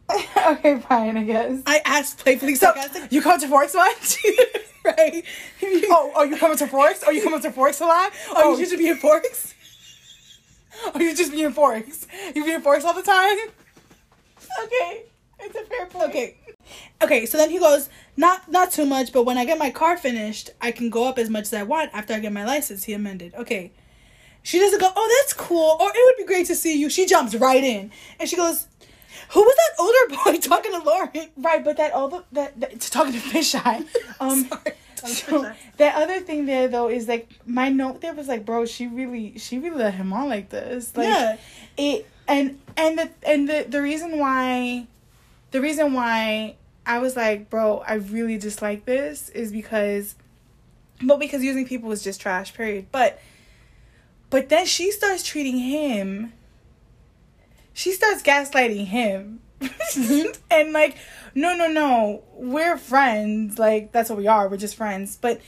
okay, 0.10 0.78
fine, 0.80 1.16
I 1.16 1.24
guess. 1.24 1.62
I 1.66 1.80
asked 1.84 2.18
playfully 2.18 2.56
So 2.56 2.66
sarcastic. 2.66 3.12
you 3.12 3.22
come 3.22 3.38
to 3.38 3.46
Forks 3.46 3.74
much? 3.74 4.18
right? 4.84 5.24
oh, 5.62 6.12
oh, 6.16 6.24
you 6.24 6.36
coming 6.36 6.56
to 6.56 6.66
Forks? 6.66 7.04
Oh, 7.06 7.10
you 7.10 7.22
coming 7.22 7.40
to 7.42 7.52
Forks 7.52 7.80
a 7.80 7.86
lot? 7.86 8.12
Oh, 8.30 8.56
you 8.56 8.64
oh. 8.64 8.68
should 8.68 8.78
be 8.78 8.88
in 8.88 8.96
Forks? 8.96 9.54
oh, 10.94 10.98
you 10.98 11.14
just 11.14 11.30
be 11.30 11.42
in 11.42 11.52
Forks. 11.52 12.06
You 12.34 12.44
be 12.44 12.52
in 12.52 12.62
Forks 12.62 12.84
all 12.84 12.94
the 12.94 13.02
time. 13.02 13.36
Okay, 14.64 15.04
it's 15.42 15.57
a 15.57 15.64
fair 15.64 15.87
point. 15.87 16.11
Okay. 16.11 16.37
Okay, 17.03 17.26
so 17.26 17.38
then 17.38 17.50
he 17.50 17.59
goes, 17.59 17.88
not 18.16 18.50
not 18.50 18.70
too 18.70 18.85
much, 18.85 19.12
but 19.12 19.24
when 19.24 19.38
I 19.38 19.44
get 19.44 19.59
my 19.59 19.70
car 19.70 19.96
finished, 19.96 20.50
I 20.61 20.70
can 20.70 20.90
go 20.90 21.09
up 21.09 21.18
as 21.18 21.31
much 21.31 21.44
as 21.44 21.55
I 21.55 21.62
want 21.62 21.90
after 21.92 22.14
I 22.14 22.20
get 22.20 22.33
my 22.33 22.44
license. 22.44 22.85
He 22.85 22.92
amended. 22.92 23.35
Okay. 23.35 23.72
She 24.42 24.59
doesn't 24.59 24.81
go, 24.81 24.90
oh, 24.94 25.18
that's 25.18 25.35
cool, 25.35 25.76
or 25.79 25.90
it 25.90 26.03
would 26.07 26.16
be 26.16 26.24
great 26.24 26.46
to 26.46 26.55
see 26.55 26.79
you. 26.79 26.88
She 26.88 27.05
jumps 27.05 27.35
right 27.35 27.62
in. 27.62 27.90
And 28.18 28.26
she 28.26 28.37
goes, 28.37 28.66
who 29.31 29.40
was 29.40 29.57
that 29.57 29.83
older 29.83 30.22
boy 30.24 30.38
talking 30.38 30.72
to 30.72 30.83
Lauren? 30.83 31.31
Right, 31.37 31.64
but 31.64 31.76
that 31.76 31.92
other 31.92 32.24
that, 32.33 32.59
that 32.61 32.81
talking 32.81 33.12
to 33.12 33.18
fisheye. 33.18 33.87
Um, 34.20 34.44
Sorry. 34.44 34.74
so 35.07 35.53
that 35.79 35.96
other 35.96 36.20
thing 36.20 36.44
there 36.44 36.68
though 36.68 36.90
is 36.90 37.09
like 37.09 37.31
my 37.46 37.70
note 37.70 38.03
there 38.03 38.12
was 38.12 38.29
like, 38.29 38.44
bro, 38.44 38.66
she 38.66 38.87
really 38.87 39.38
she 39.38 39.59
really 39.59 39.76
let 39.76 39.94
him 39.94 40.12
on 40.12 40.29
like 40.29 40.50
this. 40.50 40.94
Like 40.96 41.09
yeah. 41.09 41.37
it 41.79 42.07
and 42.29 42.61
and 42.76 42.98
the 42.98 43.11
and 43.22 43.48
the 43.48 43.66
the 43.68 43.81
reason 43.81 44.18
why 44.18 44.87
the 45.50 45.60
reason 45.60 45.92
why 45.92 46.56
I 46.86 46.98
was 46.98 47.16
like, 47.16 47.50
bro, 47.50 47.82
I 47.86 47.94
really 47.94 48.38
dislike 48.38 48.84
this 48.84 49.28
is 49.30 49.52
because 49.52 50.14
but 51.02 51.18
because 51.18 51.42
using 51.42 51.66
people 51.66 51.90
is 51.92 52.02
just 52.02 52.20
trash, 52.20 52.54
period. 52.54 52.86
But 52.92 53.20
but 54.28 54.48
then 54.48 54.66
she 54.66 54.90
starts 54.90 55.22
treating 55.22 55.58
him 55.58 56.32
she 57.72 57.92
starts 57.92 58.22
gaslighting 58.22 58.86
him. 58.86 59.40
Mm-hmm. 59.60 60.32
and 60.50 60.72
like, 60.72 60.96
no, 61.34 61.56
no, 61.56 61.68
no, 61.68 62.22
we're 62.34 62.76
friends. 62.76 63.58
Like, 63.58 63.92
that's 63.92 64.10
what 64.10 64.18
we 64.18 64.26
are. 64.26 64.48
We're 64.48 64.56
just 64.56 64.76
friends. 64.76 65.16
But, 65.20 65.40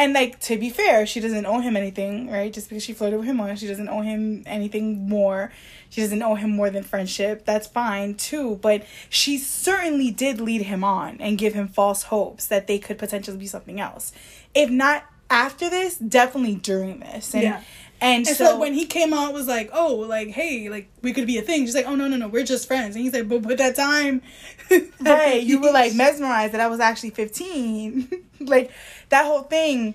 and 0.00 0.14
like, 0.14 0.40
to 0.40 0.56
be 0.56 0.70
fair, 0.70 1.04
she 1.04 1.20
doesn't 1.20 1.44
owe 1.44 1.60
him 1.60 1.76
anything, 1.76 2.30
right? 2.30 2.50
Just 2.50 2.70
because 2.70 2.82
she 2.82 2.94
flirted 2.94 3.18
with 3.18 3.28
him 3.28 3.36
once, 3.36 3.60
she 3.60 3.66
doesn't 3.66 3.88
owe 3.88 4.00
him 4.00 4.42
anything 4.46 5.06
more. 5.06 5.52
She 5.90 6.00
doesn't 6.00 6.22
owe 6.22 6.36
him 6.36 6.50
more 6.50 6.70
than 6.70 6.84
friendship. 6.84 7.44
That's 7.44 7.66
fine 7.66 8.14
too. 8.14 8.58
But 8.62 8.86
she 9.10 9.36
certainly 9.36 10.10
did 10.10 10.40
lead 10.40 10.62
him 10.62 10.84
on 10.84 11.20
and 11.20 11.36
give 11.36 11.52
him 11.52 11.68
false 11.68 12.04
hopes 12.04 12.46
that 12.46 12.66
they 12.66 12.78
could 12.78 12.96
potentially 12.96 13.36
be 13.36 13.46
something 13.46 13.78
else. 13.78 14.12
If 14.54 14.70
not 14.70 15.04
after 15.28 15.68
this, 15.68 15.98
definitely 15.98 16.54
during 16.54 17.00
this. 17.00 17.34
And, 17.34 17.42
Yeah. 17.42 17.62
And, 18.02 18.26
And 18.26 18.34
so, 18.34 18.46
so, 18.46 18.58
when 18.58 18.72
he 18.72 18.86
came 18.86 19.12
out, 19.12 19.34
was 19.34 19.46
like, 19.46 19.68
oh, 19.74 19.96
like, 19.96 20.28
hey, 20.28 20.70
like, 20.70 20.88
we 21.02 21.12
could 21.12 21.26
be 21.26 21.36
a 21.36 21.42
thing. 21.42 21.66
She's 21.66 21.74
like, 21.74 21.86
oh, 21.86 21.94
no, 21.94 22.08
no, 22.08 22.16
no, 22.16 22.28
we're 22.28 22.44
just 22.44 22.66
friends. 22.66 22.96
And 22.96 23.04
he's 23.04 23.12
like, 23.12 23.28
but, 23.28 23.42
but 23.42 23.58
that 23.58 23.76
time. 23.76 24.22
hey, 25.04 25.40
you 25.40 25.60
were 25.60 25.72
like 25.72 25.94
mesmerized 25.94 26.54
that 26.54 26.60
i 26.60 26.68
was 26.68 26.78
actually 26.78 27.10
15 27.10 28.08
like 28.40 28.70
that 29.10 29.24
whole 29.26 29.42
thing 29.42 29.94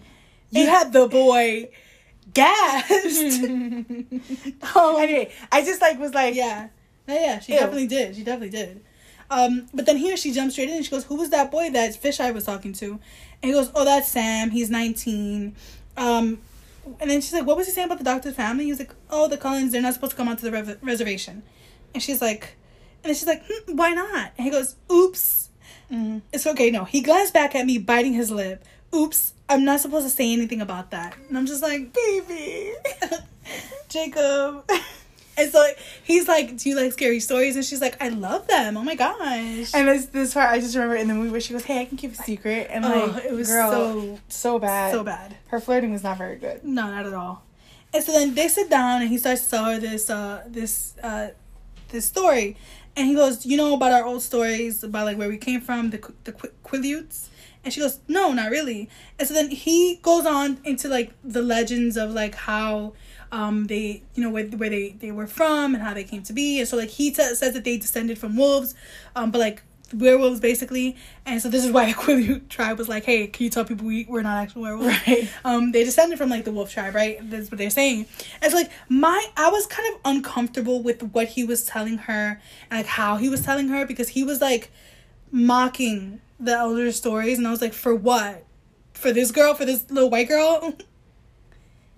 You 0.52 0.68
had 0.68 0.94
the 0.94 1.08
boy 1.08 1.70
gassed. 2.34 3.44
oh 4.76 4.98
anyway 5.00 5.32
i 5.52 5.62
just 5.64 5.82
like 5.82 6.00
was 6.00 6.14
like 6.14 6.36
yeah. 6.36 6.70
No, 7.08 7.14
yeah, 7.14 7.40
she 7.40 7.54
Ew. 7.54 7.60
definitely 7.60 7.86
did. 7.86 8.16
She 8.16 8.24
definitely 8.24 8.50
did. 8.50 8.84
Um, 9.30 9.68
but 9.76 9.86
then 9.86 9.96
here 9.98 10.18
she 10.18 10.32
jumps 10.32 10.56
straight 10.56 10.70
in 10.70 10.78
and 10.78 10.84
she 10.84 10.90
goes, 10.90 11.04
Who 11.04 11.18
was 11.18 11.30
that 11.30 11.52
boy 11.52 11.70
that 11.70 12.02
Fisheye 12.02 12.34
was 12.34 12.46
talking 12.46 12.74
to? 12.74 12.94
And 12.94 13.00
he 13.44 13.52
goes, 13.52 13.70
Oh, 13.76 13.86
that's 13.86 14.08
Sam. 14.10 14.50
He's 14.50 14.72
19. 14.72 15.56
Um, 15.98 16.40
and 17.00 17.08
then 17.12 17.22
she's 17.22 17.32
like, 17.34 17.46
What 17.46 17.58
was 17.58 17.68
he 17.68 17.74
saying 17.74 17.86
about 17.86 18.00
the 18.00 18.04
doctor's 18.04 18.34
family? 18.34 18.64
He 18.64 18.72
was 18.72 18.80
like, 18.80 18.92
Oh, 19.12 19.28
the 19.28 19.38
Cullens, 19.38 19.72
they're 19.72 19.84
not 19.84 19.94
supposed 19.94 20.12
to 20.14 20.18
come 20.18 20.28
onto 20.28 20.42
the 20.42 20.52
rev- 20.52 20.80
reservation. 20.82 21.44
And 21.94 22.02
she's 22.02 22.24
like, 22.24 22.56
And 23.04 23.10
then 23.10 23.14
she's 23.14 23.28
like, 23.28 23.44
hmm, 23.48 23.76
Why 23.76 23.92
not? 23.94 24.32
And 24.40 24.46
he 24.46 24.50
goes, 24.50 24.76
Oops. 24.92 25.50
mm. 25.92 26.24
It's 26.34 26.48
okay. 26.48 26.72
No. 26.72 26.86
He 26.86 27.02
glanced 27.02 27.36
back 27.36 27.54
at 27.54 27.68
me, 27.68 27.78
biting 27.78 28.14
his 28.14 28.32
lip. 28.32 28.66
Oops. 28.96 29.34
I'm 29.50 29.64
not 29.66 29.80
supposed 29.82 30.06
to 30.06 30.10
say 30.10 30.32
anything 30.34 30.62
about 30.62 30.92
that. 30.92 31.16
And 31.28 31.38
I'm 31.38 31.46
just 31.46 31.62
like, 31.62 31.94
Baby. 31.94 32.74
Jacob. 33.90 34.70
And 35.38 35.52
so 35.52 35.62
he's 36.06 36.30
like, 36.30 36.56
Do 36.56 36.70
you 36.70 36.78
like 36.78 36.94
scary 36.94 37.20
stories? 37.20 37.58
And 37.58 37.66
she's 37.66 37.82
like, 37.82 38.02
I 38.02 38.08
love 38.08 38.48
them. 38.48 38.78
Oh 38.78 38.84
my 38.84 38.96
gosh. 38.96 39.74
and 39.76 39.86
this 39.90 40.06
this 40.06 40.34
part 40.34 40.50
i 40.50 40.62
just 40.62 40.76
remember 40.76 40.96
in 40.96 41.10
the 41.10 41.14
movie 41.14 41.30
where 41.30 41.42
she 41.42 41.52
goes 41.52 41.66
hey 41.66 41.82
i 41.82 41.84
can 41.86 41.98
keep 41.98 42.14
a 42.14 42.16
secret 42.16 42.68
and 42.72 42.86
Oh, 42.86 43.12
like 43.14 43.26
it 43.26 43.34
was 43.34 43.50
girl, 43.50 43.70
so 43.72 44.20
so 44.30 44.60
bad 44.60 44.94
so 44.94 45.04
bad. 45.04 45.36
her 45.48 45.60
flirting 45.60 45.92
was 45.92 46.04
not 46.04 46.18
very 46.18 46.38
good 46.38 46.64
No, 46.64 46.84
not 46.90 47.06
at 47.06 47.14
all. 47.14 47.44
And 47.94 48.02
so 48.02 48.14
then 48.14 48.34
they 48.34 48.48
sit 48.48 48.70
down 48.70 49.02
and 49.02 49.10
he 49.10 49.18
starts 49.18 49.44
to 49.44 49.50
tell 49.50 49.66
her 49.66 49.78
this 49.78 50.10
uh 50.10 50.46
this 50.48 50.96
uh 51.04 51.32
this 51.90 52.06
story. 52.06 52.56
And 52.96 53.06
he 53.08 53.14
goes, 53.14 53.46
You 53.46 53.58
know 53.58 53.74
about 53.74 53.92
our 53.92 54.06
old 54.06 54.22
stories 54.22 54.86
about 54.86 55.04
like 55.06 55.18
where 55.18 55.28
we 55.28 55.38
came 55.38 55.60
from, 55.60 55.90
the 55.90 56.00
the 56.24 56.32
Qu- 56.32 56.54
Quileutes? 56.64 57.28
And 57.66 57.74
she 57.74 57.82
goes, 57.82 58.00
No, 58.08 58.32
not 58.32 58.52
really. 58.52 58.88
And 59.18 59.28
so 59.28 59.34
then 59.34 59.50
he 59.50 60.00
goes 60.04 60.26
on 60.26 60.60
into 60.64 60.88
like 60.88 61.12
the 61.24 61.42
legends 61.42 61.98
of 61.98 62.12
like 62.12 62.36
how 62.36 62.94
um 63.32 63.66
they 63.66 64.04
you 64.14 64.24
know 64.24 64.30
where, 64.30 64.46
where 64.46 64.70
they 64.70 64.90
they 65.00 65.12
were 65.12 65.26
from 65.28 65.74
and 65.74 65.84
how 65.84 65.94
they 65.94 66.04
came 66.04 66.22
to 66.24 66.34
be. 66.34 66.60
And 66.60 66.68
so 66.68 66.78
like 66.78 66.90
he 66.90 67.10
t- 67.10 67.24
says 67.36 67.54
that 67.54 67.64
they 67.64 67.78
descended 67.78 68.20
from 68.20 68.38
wolves 68.38 68.76
um 69.16 69.32
but 69.32 69.40
like 69.40 69.64
werewolves 69.94 70.40
basically. 70.40 70.96
And 71.26 71.42
so 71.42 71.50
this 71.50 71.66
is 71.66 71.72
why 71.72 71.86
the 71.92 71.94
Quileute 71.94 72.50
tribe 72.50 72.78
was 72.78 72.88
like 72.88 73.04
hey 73.04 73.26
can 73.26 73.44
you 73.44 73.50
tell 73.50 73.66
people 73.66 73.88
we, 73.88 74.06
we're 74.08 74.22
not 74.22 74.38
actual 74.38 74.62
werewolves? 74.62 74.96
Right. 75.08 75.28
um 75.44 75.72
they 75.72 75.84
descended 75.84 76.20
from 76.20 76.30
like 76.30 76.46
the 76.46 76.52
wolf 76.52 76.72
tribe 76.72 76.94
right? 76.94 77.18
That's 77.32 77.50
what 77.50 77.58
they're 77.58 77.72
saying. 77.72 78.06
And 78.44 78.52
so 78.52 78.60
like 78.60 78.72
my 78.90 79.26
i 79.36 79.50
was 79.50 79.66
kind 79.66 79.92
of 79.92 80.02
uncomfortable 80.06 80.84
with 80.84 81.02
what 81.02 81.30
he 81.30 81.44
was 81.44 81.66
telling 81.66 81.98
her 81.98 82.40
and 82.70 82.78
like 82.78 82.86
how 82.86 83.18
he 83.18 83.28
was 83.28 83.42
telling 83.42 83.70
her 83.70 83.88
because 83.88 84.10
he 84.10 84.24
was 84.24 84.40
like 84.40 84.70
mocking 85.32 86.22
the 86.40 86.52
elder 86.52 86.92
stories 86.92 87.38
and 87.38 87.48
i 87.48 87.52
was 87.52 87.62
like 87.62 87.74
for 87.74 87.96
what? 87.96 88.44
For 88.94 89.12
this 89.12 89.32
girl? 89.32 89.54
For 89.54 89.66
this 89.66 89.90
little 89.92 90.10
white 90.10 90.28
girl? 90.28 90.74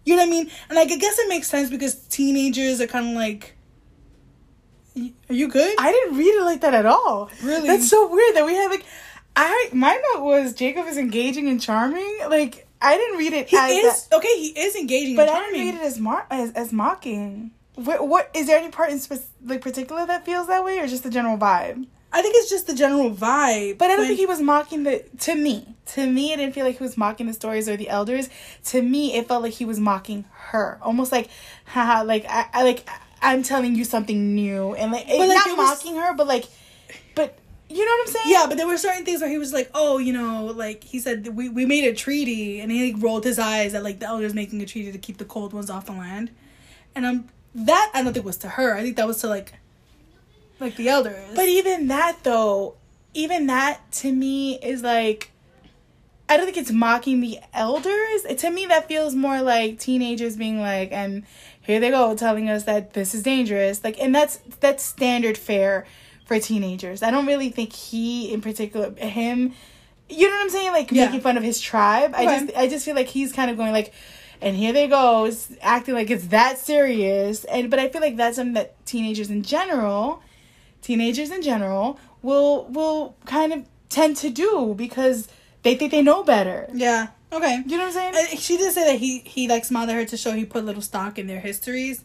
You 0.05 0.15
know 0.15 0.21
what 0.21 0.27
i 0.29 0.31
mean? 0.31 0.49
And 0.69 0.77
like 0.77 0.89
i 0.89 0.95
guess 0.95 1.19
it 1.19 1.27
makes 1.27 1.47
sense 1.49 1.69
because 1.69 1.95
teenagers 2.07 2.79
are 2.79 2.87
kind 2.87 3.09
of 3.09 3.13
like 3.15 3.57
are 5.29 5.33
you 5.33 5.47
good? 5.49 5.75
I 5.77 5.91
didn't 5.91 6.17
read 6.17 6.33
it 6.33 6.43
like 6.43 6.61
that 6.61 6.73
at 6.73 6.85
all. 6.85 7.29
Really? 7.43 7.67
that's 7.67 7.89
so 7.89 8.07
weird 8.07 8.35
that 8.35 8.45
we 8.45 8.53
had 8.55 8.67
like 8.69 8.85
i 9.35 9.69
my 9.73 9.99
note 10.13 10.23
was 10.23 10.53
jacob 10.53 10.85
is 10.87 10.97
engaging 10.97 11.49
and 11.49 11.61
charming. 11.61 12.19
Like 12.29 12.67
i 12.81 12.95
didn't 12.97 13.17
read 13.17 13.33
it 13.33 13.49
he 13.49 13.57
as 13.57 13.71
is 13.71 14.07
that- 14.07 14.15
okay 14.17 14.33
he 14.39 14.47
is 14.57 14.75
engaging 14.77 15.15
But 15.17 15.27
I 15.29 15.39
didn't 15.51 15.59
read 15.59 15.75
it 15.75 15.81
as 15.81 15.99
mar- 15.99 16.25
as, 16.29 16.51
as 16.53 16.71
mocking. 16.71 17.51
What, 17.75 18.07
what 18.07 18.31
is 18.33 18.47
there 18.47 18.57
any 18.57 18.69
part 18.71 18.89
in 18.91 18.99
spec- 18.99 19.19
like 19.45 19.61
particular 19.61 20.05
that 20.07 20.25
feels 20.25 20.47
that 20.47 20.63
way, 20.63 20.79
or 20.79 20.87
just 20.87 21.03
the 21.03 21.11
general 21.11 21.37
vibe? 21.37 21.85
I 22.13 22.21
think 22.21 22.35
it's 22.37 22.49
just 22.49 22.67
the 22.67 22.73
general 22.73 23.11
vibe 23.11 23.77
But 23.77 23.85
I 23.85 23.87
don't 23.89 23.99
when- 23.99 24.07
think 24.07 24.19
he 24.19 24.25
was 24.25 24.41
mocking 24.41 24.83
the. 24.83 25.03
To 25.21 25.35
me, 25.35 25.75
to 25.93 26.09
me, 26.09 26.33
it 26.33 26.37
didn't 26.37 26.53
feel 26.55 26.65
like 26.65 26.77
he 26.77 26.83
was 26.83 26.97
mocking 26.97 27.27
the 27.27 27.33
stories 27.33 27.67
or 27.69 27.75
the 27.77 27.89
elders. 27.89 28.29
To 28.65 28.81
me, 28.81 29.15
it 29.15 29.27
felt 29.27 29.41
like 29.43 29.53
he 29.53 29.65
was 29.65 29.79
mocking 29.79 30.25
her, 30.51 30.77
almost 30.81 31.11
like, 31.11 31.29
haha, 31.65 32.03
like 32.03 32.25
I, 32.29 32.45
I 32.53 32.63
like 32.63 32.87
I'm 33.21 33.41
telling 33.43 33.75
you 33.75 33.83
something 33.85 34.35
new, 34.35 34.73
and 34.75 34.91
like, 34.91 35.07
like, 35.07 35.29
not 35.29 35.47
it 35.47 35.57
was- 35.57 35.69
mocking 35.83 35.95
her, 35.97 36.13
but 36.13 36.27
like, 36.27 36.45
but 37.15 37.37
you 37.69 37.83
know 37.85 37.91
what 37.91 38.07
I'm 38.07 38.13
saying? 38.13 38.25
Yeah, 38.27 38.45
but 38.47 38.57
there 38.57 38.67
were 38.67 38.77
certain 38.77 39.03
things 39.03 39.19
where 39.21 39.29
he 39.29 39.37
was 39.37 39.51
like, 39.51 39.69
"Oh, 39.73 39.97
you 39.97 40.13
know, 40.13 40.45
like 40.45 40.83
he 40.85 40.99
said 40.99 41.27
we 41.35 41.49
we 41.49 41.65
made 41.65 41.83
a 41.83 41.93
treaty," 41.93 42.61
and 42.61 42.71
he 42.71 42.93
like, 42.93 43.03
rolled 43.03 43.25
his 43.25 43.37
eyes 43.39 43.73
at 43.73 43.83
like 43.83 43.99
the 43.99 44.05
elders 44.07 44.33
making 44.33 44.61
a 44.61 44.65
treaty 44.65 44.91
to 44.91 44.97
keep 44.97 45.17
the 45.17 45.25
cold 45.25 45.51
ones 45.53 45.69
off 45.69 45.85
the 45.87 45.91
land, 45.91 46.31
and 46.95 47.05
um, 47.05 47.27
that 47.53 47.91
I 47.93 48.03
don't 48.03 48.13
think 48.13 48.25
was 48.25 48.37
to 48.37 48.49
her. 48.49 48.73
I 48.75 48.81
think 48.83 48.95
that 48.95 49.07
was 49.07 49.19
to 49.21 49.27
like, 49.27 49.53
like 50.59 50.75
the 50.75 50.89
elders. 50.89 51.35
But 51.35 51.47
even 51.47 51.87
that 51.87 52.19
though, 52.23 52.75
even 53.13 53.47
that 53.47 53.91
to 53.93 54.11
me 54.11 54.59
is 54.59 54.83
like 54.83 55.31
I 56.29 56.35
don't 56.35 56.45
think 56.45 56.57
it's 56.57 56.71
mocking 56.71 57.21
the 57.21 57.39
elders. 57.53 58.25
It, 58.25 58.37
To 58.39 58.51
me 58.51 58.65
that 58.65 58.87
feels 58.87 59.15
more 59.15 59.41
like 59.41 59.79
teenagers 59.79 60.35
being 60.35 60.59
like 60.59 60.91
and 60.91 61.23
here 61.61 61.79
they 61.79 61.89
go 61.89 62.15
telling 62.15 62.49
us 62.49 62.63
that 62.63 62.93
this 62.93 63.13
is 63.15 63.23
dangerous. 63.23 63.83
Like 63.83 63.99
and 63.99 64.13
that's 64.13 64.37
that's 64.59 64.83
standard 64.83 65.37
fare 65.37 65.85
for 66.25 66.39
teenagers. 66.39 67.01
I 67.01 67.11
don't 67.11 67.25
really 67.25 67.49
think 67.49 67.73
he 67.73 68.31
in 68.33 68.41
particular 68.41 68.91
him 68.95 69.53
you 70.09 70.29
know 70.29 70.35
what 70.35 70.43
I'm 70.43 70.49
saying? 70.49 70.71
Like 70.71 70.91
Yeah. 70.91 71.05
making 71.05 71.21
fun 71.21 71.37
of 71.37 71.43
his 71.43 71.59
tribe. 71.59 72.13
I 72.15 72.25
just 72.25 72.57
I 72.57 72.67
just 72.67 72.85
feel 72.85 72.95
like 72.95 73.07
he's 73.07 73.33
kind 73.33 73.51
of 73.51 73.57
going 73.57 73.71
like 73.71 73.93
and 74.39 74.55
here 74.55 74.71
they 74.71 74.87
go, 74.87 75.31
acting 75.61 75.95
like 75.95 76.09
it's 76.11 76.27
that 76.27 76.57
serious. 76.59 77.43
And 77.45 77.69
but 77.69 77.79
I 77.79 77.89
feel 77.89 78.01
like 78.01 78.17
that's 78.17 78.35
something 78.35 78.53
that 78.53 78.85
teenagers 78.85 79.29
in 79.29 79.43
general, 79.43 80.21
teenagers 80.87 81.29
in 81.31 81.41
general, 81.41 81.99
will 82.21 82.65
will 82.77 83.15
kind 83.25 83.51
of 83.55 83.59
tend 83.89 84.15
to 84.23 84.29
do 84.29 84.73
because 84.75 85.27
they 85.63 85.75
think 85.75 85.91
they 85.91 86.01
know 86.01 86.23
better. 86.23 86.67
yeah, 86.73 87.07
okay. 87.31 87.63
You 87.65 87.77
know 87.77 87.85
what 87.87 87.95
I'm 87.97 88.13
saying? 88.13 88.15
Uh, 88.15 88.37
She 88.37 88.57
did 88.57 88.71
say 88.73 88.85
that 88.91 88.99
he 88.99 89.19
he 89.35 89.47
like 89.47 89.65
smiled 89.65 89.89
at 89.89 89.95
her 89.95 90.05
to 90.05 90.17
show 90.17 90.31
he 90.31 90.45
put 90.45 90.65
little 90.65 90.81
stock 90.91 91.19
in 91.19 91.27
their 91.27 91.39
histories, 91.49 92.03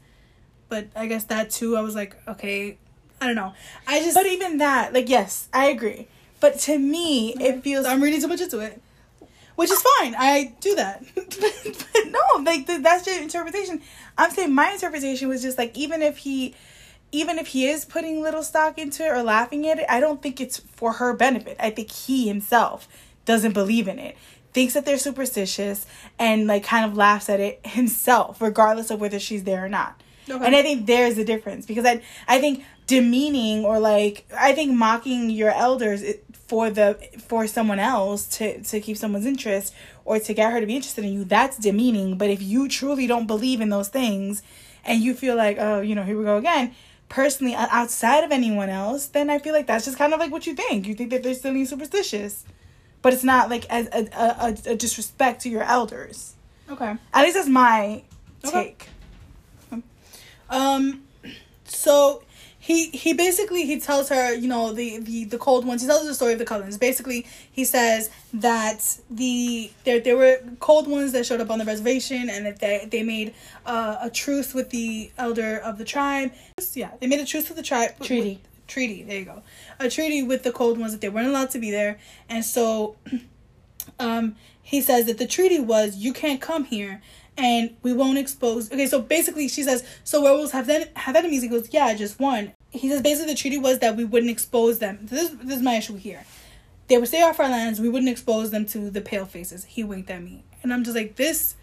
but 0.68 0.88
I 0.96 1.06
guess 1.06 1.24
that 1.24 1.50
too. 1.50 1.76
I 1.76 1.80
was 1.80 1.94
like, 1.94 2.16
okay, 2.26 2.78
I 3.20 3.26
don't 3.26 3.36
know. 3.36 3.52
I 3.86 4.00
just 4.00 4.14
But 4.18 4.26
even 4.26 4.58
that, 4.58 4.92
like, 4.92 5.08
yes, 5.08 5.48
I 5.52 5.66
agree. 5.70 6.08
But 6.40 6.58
to 6.66 6.76
me, 6.78 7.34
it 7.48 7.62
feels. 7.62 7.86
I'm 7.86 8.02
reading 8.02 8.20
too 8.20 8.26
much 8.28 8.40
into 8.40 8.58
it, 8.58 8.82
which 9.54 9.70
is 9.70 9.80
fine. 9.98 10.14
I 10.18 10.54
do 10.60 10.74
that. 10.74 11.04
but 11.14 12.04
no, 12.16 12.42
like 12.42 12.66
th- 12.66 12.82
that's 12.82 13.06
your 13.06 13.20
interpretation. 13.22 13.80
I'm 14.18 14.30
saying 14.30 14.52
my 14.52 14.72
interpretation 14.72 15.28
was 15.28 15.40
just 15.40 15.56
like 15.56 15.76
even 15.78 16.02
if 16.02 16.18
he, 16.26 16.54
even 17.12 17.38
if 17.38 17.48
he 17.48 17.68
is 17.68 17.84
putting 17.84 18.22
little 18.22 18.42
stock 18.42 18.78
into 18.78 19.04
it 19.04 19.10
or 19.10 19.22
laughing 19.22 19.68
at 19.68 19.78
it, 19.78 19.86
I 19.88 20.00
don't 20.00 20.22
think 20.22 20.40
it's 20.40 20.58
for 20.58 20.94
her 20.94 21.12
benefit. 21.12 21.56
I 21.60 21.70
think 21.70 21.90
he 21.90 22.26
himself 22.26 22.88
doesn't 23.26 23.52
believe 23.52 23.86
in 23.86 23.98
it. 23.98 24.16
Thinks 24.54 24.74
that 24.74 24.84
they're 24.84 24.98
superstitious 24.98 25.86
and 26.18 26.46
like 26.46 26.64
kind 26.64 26.84
of 26.84 26.96
laughs 26.96 27.28
at 27.28 27.38
it 27.38 27.60
himself, 27.66 28.40
regardless 28.40 28.90
of 28.90 29.00
whether 29.00 29.18
she's 29.18 29.44
there 29.44 29.64
or 29.64 29.68
not. 29.68 30.02
Okay. 30.28 30.44
And 30.44 30.56
I 30.56 30.62
think 30.62 30.86
there's 30.86 31.18
a 31.18 31.24
difference 31.24 31.66
because 31.66 31.84
I 31.84 32.00
I 32.28 32.40
think 32.40 32.64
demeaning 32.86 33.64
or 33.64 33.78
like 33.78 34.24
I 34.36 34.52
think 34.52 34.72
mocking 34.72 35.30
your 35.30 35.50
elders 35.50 36.02
for 36.46 36.70
the 36.70 36.96
for 37.26 37.46
someone 37.46 37.78
else 37.80 38.26
to 38.36 38.62
to 38.62 38.80
keep 38.80 38.96
someone's 38.96 39.26
interest 39.26 39.74
or 40.04 40.20
to 40.20 40.32
get 40.32 40.52
her 40.52 40.60
to 40.60 40.66
be 40.66 40.76
interested 40.76 41.04
in 41.04 41.12
you 41.12 41.24
that's 41.24 41.58
demeaning. 41.58 42.16
But 42.16 42.30
if 42.30 42.40
you 42.40 42.68
truly 42.68 43.06
don't 43.06 43.26
believe 43.26 43.60
in 43.60 43.68
those 43.68 43.88
things 43.88 44.42
and 44.84 45.02
you 45.02 45.12
feel 45.12 45.34
like 45.34 45.56
oh 45.58 45.80
you 45.80 45.94
know 45.94 46.04
here 46.04 46.16
we 46.16 46.24
go 46.24 46.36
again 46.36 46.74
personally 47.12 47.54
outside 47.54 48.24
of 48.24 48.32
anyone 48.32 48.70
else 48.70 49.04
then 49.08 49.28
I 49.28 49.38
feel 49.38 49.52
like 49.52 49.66
that's 49.66 49.84
just 49.84 49.98
kind 49.98 50.14
of 50.14 50.18
like 50.18 50.32
what 50.32 50.46
you 50.46 50.54
think 50.54 50.86
you 50.86 50.94
think 50.94 51.10
that 51.10 51.22
they're 51.22 51.34
still 51.34 51.52
being 51.52 51.66
superstitious, 51.66 52.46
but 53.02 53.12
it's 53.12 53.22
not 53.22 53.50
like 53.50 53.66
as 53.68 53.86
a, 53.88 54.08
a, 54.16 54.46
a, 54.46 54.72
a 54.72 54.76
disrespect 54.76 55.42
to 55.42 55.50
your 55.50 55.62
elders. 55.62 56.34
Okay. 56.70 56.96
At 57.12 57.22
least 57.22 57.34
that's 57.36 57.50
my 57.50 58.02
Okay. 58.42 58.50
take. 58.50 58.88
Um, 60.48 61.04
so 61.64 62.22
he 62.62 62.90
he 62.90 63.12
basically 63.12 63.66
he 63.66 63.80
tells 63.80 64.08
her 64.08 64.32
you 64.32 64.46
know 64.46 64.72
the 64.72 64.98
the 64.98 65.24
the 65.24 65.36
cold 65.36 65.66
ones. 65.66 65.82
He 65.82 65.88
tells 65.88 66.02
her 66.02 66.08
the 66.08 66.14
story 66.14 66.34
of 66.34 66.38
the 66.38 66.44
Cullens. 66.44 66.78
Basically, 66.78 67.26
he 67.50 67.64
says 67.64 68.08
that 68.32 68.98
the 69.10 69.72
there 69.82 69.98
there 69.98 70.16
were 70.16 70.38
cold 70.60 70.86
ones 70.86 71.10
that 71.10 71.26
showed 71.26 71.40
up 71.40 71.50
on 71.50 71.58
the 71.58 71.64
reservation, 71.64 72.30
and 72.30 72.46
that 72.46 72.60
they 72.60 72.86
they 72.88 73.02
made 73.02 73.34
uh, 73.66 73.96
a 74.00 74.08
truce 74.08 74.54
with 74.54 74.70
the 74.70 75.10
elder 75.18 75.56
of 75.56 75.76
the 75.76 75.84
tribe. 75.84 76.30
Yeah, 76.74 76.92
they 77.00 77.08
made 77.08 77.18
a 77.18 77.26
truce 77.26 77.48
with 77.48 77.56
the 77.56 77.64
tribe. 77.64 77.98
Treaty. 78.00 78.40
treaty. 78.68 79.02
There 79.02 79.18
you 79.18 79.24
go. 79.24 79.42
A 79.80 79.90
treaty 79.90 80.22
with 80.22 80.44
the 80.44 80.52
cold 80.52 80.78
ones 80.78 80.92
that 80.92 81.00
they 81.00 81.08
weren't 81.08 81.26
allowed 81.26 81.50
to 81.50 81.58
be 81.58 81.72
there, 81.72 81.98
and 82.28 82.44
so 82.44 82.94
um, 83.98 84.36
he 84.62 84.80
says 84.80 85.06
that 85.06 85.18
the 85.18 85.26
treaty 85.26 85.58
was 85.58 85.96
you 85.96 86.12
can't 86.12 86.40
come 86.40 86.66
here 86.66 87.02
and 87.36 87.74
we 87.82 87.92
won't 87.92 88.18
expose. 88.18 88.70
Okay, 88.70 88.86
so 88.86 89.00
basically 89.00 89.48
she 89.48 89.62
says, 89.62 89.84
so 90.04 90.22
werewolves 90.22 90.52
have 90.52 90.66
then 90.66 90.88
have 90.96 91.16
enemies. 91.16 91.42
He 91.42 91.48
goes, 91.48 91.68
yeah, 91.72 91.94
just 91.94 92.20
one. 92.20 92.52
He 92.70 92.88
says 92.88 93.02
basically 93.02 93.32
the 93.32 93.38
treaty 93.38 93.58
was 93.58 93.78
that 93.80 93.96
we 93.96 94.04
wouldn't 94.04 94.30
expose 94.30 94.78
them. 94.78 95.00
This 95.02 95.30
this 95.30 95.56
is 95.56 95.62
my 95.62 95.76
issue 95.76 95.96
here. 95.96 96.24
They 96.88 96.98
would 96.98 97.08
stay 97.08 97.22
off 97.22 97.40
our 97.40 97.48
lands. 97.48 97.80
We 97.80 97.88
wouldn't 97.88 98.10
expose 98.10 98.50
them 98.50 98.66
to 98.66 98.90
the 98.90 99.00
pale 99.00 99.24
faces. 99.24 99.64
He 99.64 99.84
winked 99.84 100.10
at 100.10 100.22
me, 100.22 100.44
and 100.62 100.72
I'm 100.72 100.84
just 100.84 100.96
like, 100.96 101.16
this 101.16 101.54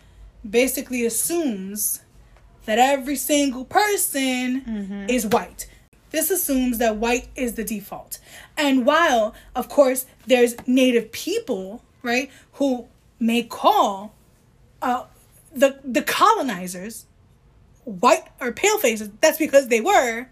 basically 0.50 1.06
assumes 1.06 2.02
that 2.66 2.80
every 2.80 3.16
single 3.16 3.66
person 3.66 5.08
is 5.10 5.26
white. 5.26 5.68
This 6.12 6.32
assumes 6.32 6.80
that 6.80 6.96
white 6.96 7.28
is 7.36 7.54
the 7.54 7.64
default. 7.64 8.20
And 8.58 8.86
while, 8.86 9.36
of 9.56 9.70
course, 9.70 10.06
there's 10.26 10.56
native 10.68 11.12
people, 11.12 11.84
right, 12.02 12.32
who 12.54 12.88
may 13.20 13.44
call 13.44 14.16
uh, 14.82 15.04
the 15.54 15.80
the 15.84 16.02
colonizers 16.02 17.06
white 17.86 18.24
or 18.40 18.52
pale 18.52 18.78
faces, 18.80 19.10
that's 19.22 19.38
because 19.38 19.68
they 19.68 19.82
were. 19.82 20.28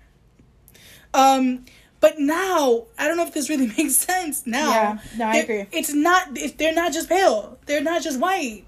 Um, 1.13 1.65
but 1.99 2.20
now 2.20 2.86
I 2.99 3.07
don't 3.07 3.18
know 3.18 3.26
if 3.26 3.34
this 3.34 3.49
really 3.49 3.68
makes 3.78 3.95
sense. 3.95 4.45
Now, 4.45 4.70
Yeah, 4.70 4.99
no, 5.18 5.26
I 5.26 5.36
agree. 5.38 5.65
It's 5.72 5.93
not. 5.93 6.38
It, 6.38 6.57
they're 6.57 6.74
not 6.74 6.93
just 6.93 7.09
pale. 7.09 7.57
They're 7.65 7.82
not 7.82 8.01
just 8.03 8.20
white. 8.20 8.65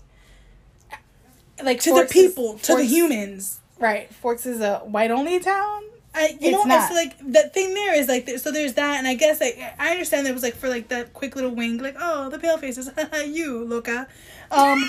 Like 1.63 1.81
to 1.81 1.89
Forks 1.91 2.13
the 2.13 2.19
is- 2.19 2.27
people, 2.29 2.57
to 2.59 2.75
the 2.77 2.83
humans. 2.85 3.59
Right. 3.79 4.13
Forks 4.13 4.45
is 4.45 4.61
a 4.61 4.79
white 4.79 5.11
only 5.11 5.39
town. 5.39 5.83
I, 6.15 6.29
you 6.41 6.49
It's 6.49 6.51
know, 6.51 6.63
not. 6.63 6.91
it's 6.91 6.93
like 6.93 7.17
the 7.19 7.49
thing 7.49 7.73
there 7.75 7.93
is 7.93 8.07
like 8.07 8.27
so 8.39 8.51
there's 8.51 8.73
that, 8.73 8.97
and 8.97 9.07
I 9.07 9.13
guess 9.13 9.39
like 9.39 9.59
I 9.77 9.91
understand 9.91 10.25
that 10.25 10.31
it 10.31 10.33
was 10.33 10.41
like 10.41 10.55
for 10.55 10.67
like 10.67 10.87
that 10.87 11.13
quick 11.13 11.35
little 11.35 11.51
wink, 11.51 11.81
like 11.81 11.95
oh 11.99 12.29
the 12.29 12.39
pale 12.39 12.57
faces, 12.57 12.89
you 13.27 13.63
Loca, 13.65 14.07
um, 14.49 14.83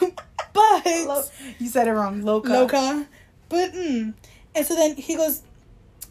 but 0.56 1.06
Lo- 1.06 1.24
you 1.58 1.68
said 1.68 1.86
it 1.86 1.92
wrong. 1.92 2.22
Loca. 2.22 2.48
Loca, 2.48 3.06
but 3.48 3.72
mm. 3.72 4.14
and 4.54 4.66
so 4.66 4.74
then 4.74 4.96
he 4.96 5.14
goes, 5.14 5.42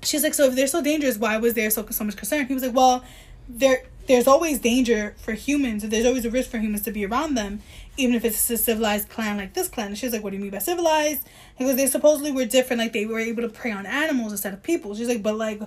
she's 0.04 0.24
like, 0.24 0.34
so 0.34 0.46
if 0.46 0.56
they're 0.56 0.68
so 0.68 0.82
dangerous, 0.82 1.18
why 1.18 1.38
was 1.38 1.54
there 1.54 1.70
so 1.70 1.86
so 1.90 2.04
much 2.04 2.16
concern? 2.16 2.46
He 2.46 2.54
was 2.54 2.64
like, 2.64 2.76
well, 2.76 3.04
there 3.50 3.84
there's 4.08 4.28
always 4.28 4.60
danger 4.60 5.16
for 5.18 5.34
humans, 5.34 5.84
and 5.84 5.92
there's 5.92 6.06
always 6.06 6.26
a 6.26 6.30
risk 6.30 6.52
for 6.52 6.60
humans 6.60 6.84
to 6.84 6.92
be 6.92 7.06
around 7.06 7.36
them, 7.36 7.62
even 7.98 8.16
if 8.16 8.24
it's 8.24 8.50
a 8.50 8.58
civilized 8.58 9.10
clan 9.10 9.38
like 9.38 9.54
this 9.54 9.68
clan. 9.68 9.88
And 9.88 9.98
she's 9.98 10.14
like, 10.14 10.24
what 10.24 10.30
do 10.30 10.38
you 10.38 10.44
mean 10.44 10.52
by 10.52 10.60
civilized? 10.60 11.28
He 11.56 11.66
goes, 11.66 11.76
they 11.76 11.88
supposedly 11.88 12.32
were 12.32 12.46
different, 12.46 12.82
like 12.82 12.94
they 12.94 13.06
were 13.06 13.20
able 13.20 13.42
to 13.42 13.50
prey 13.50 13.72
on 13.72 13.86
animals 13.86 14.32
instead 14.32 14.54
of 14.54 14.62
people. 14.62 14.94
She's 14.96 15.08
like, 15.08 15.24
but 15.24 15.36
like, 15.36 15.60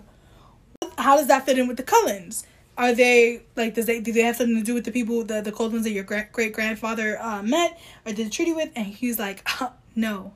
how 0.96 1.16
does 1.16 1.26
that 1.26 1.46
fit 1.46 1.58
in 1.58 1.66
with 1.66 1.76
the 1.76 1.82
Cullens? 1.82 2.44
Are 2.78 2.94
they 2.94 3.42
like 3.56 3.74
does 3.74 3.86
they 3.86 4.00
do 4.00 4.12
they 4.12 4.22
have 4.22 4.36
something 4.36 4.56
to 4.56 4.62
do 4.62 4.72
with 4.72 4.84
the 4.84 4.92
people 4.92 5.24
the 5.24 5.40
the 5.42 5.50
cold 5.52 5.72
ones 5.72 5.84
that 5.84 5.90
your 5.90 6.04
great 6.04 6.32
great 6.32 6.52
grandfather 6.52 7.20
uh, 7.20 7.42
met 7.42 7.78
or 8.06 8.12
did 8.12 8.28
a 8.28 8.30
treaty 8.30 8.52
with? 8.52 8.70
And 8.76 8.86
he's 8.86 9.18
like, 9.18 9.42
uh, 9.60 9.70
no, 9.96 10.32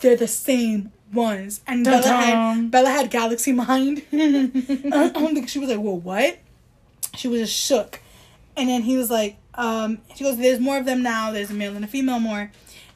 they're 0.00 0.16
the 0.16 0.28
same 0.28 0.92
ones. 1.12 1.62
And 1.66 1.82
Bella 1.84 2.02
Dun-dun. 2.02 2.22
had 2.22 2.70
Bella 2.70 2.90
had 2.90 3.10
galaxy 3.10 3.52
mind. 3.52 4.02
I 4.12 5.10
don't 5.14 5.34
think 5.34 5.48
she 5.48 5.58
was 5.58 5.70
like, 5.70 5.80
well, 5.80 5.98
what? 5.98 6.38
She 7.16 7.26
was 7.26 7.40
just 7.40 7.54
shook. 7.54 8.00
And 8.56 8.68
then 8.68 8.82
he 8.82 8.96
was 8.96 9.10
like, 9.10 9.36
um, 9.54 9.98
she 10.14 10.24
goes, 10.24 10.36
there's 10.36 10.60
more 10.60 10.76
of 10.78 10.84
them 10.84 11.02
now. 11.02 11.32
There's 11.32 11.50
a 11.50 11.54
male 11.54 11.74
and 11.74 11.84
a 11.84 11.88
female 11.88 12.20
more. 12.20 12.50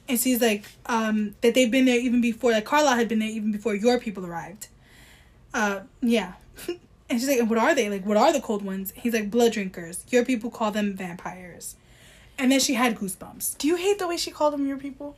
And 0.08 0.18
she's 0.18 0.40
like, 0.40 0.64
um, 0.86 1.34
that 1.40 1.54
they've 1.54 1.70
been 1.70 1.84
there 1.86 1.98
even 1.98 2.20
before, 2.20 2.52
like 2.52 2.64
Carlisle 2.64 2.96
had 2.96 3.08
been 3.08 3.20
there 3.20 3.28
even 3.28 3.52
before 3.52 3.74
your 3.74 3.98
people 3.98 4.26
arrived. 4.26 4.68
Uh, 5.54 5.80
yeah. 6.02 6.34
and 7.10 7.18
she's 7.20 7.28
like, 7.28 7.38
and 7.40 7.50
what 7.50 7.58
are 7.58 7.74
they? 7.74 7.90
Like, 7.90 8.06
what 8.06 8.16
are 8.16 8.32
the 8.32 8.40
cold 8.40 8.64
ones? 8.64 8.92
He's 8.96 9.12
like, 9.12 9.30
blood 9.30 9.52
drinkers. 9.52 10.04
Your 10.10 10.24
people 10.24 10.50
call 10.50 10.70
them 10.70 10.94
vampires. 10.94 11.76
And 12.38 12.50
then 12.50 12.60
she 12.60 12.74
had 12.74 12.96
goosebumps. 12.96 13.58
Do 13.58 13.66
you 13.68 13.76
hate 13.76 13.98
the 13.98 14.08
way 14.08 14.16
she 14.16 14.30
called 14.30 14.54
them 14.54 14.66
your 14.66 14.78
people? 14.78 15.16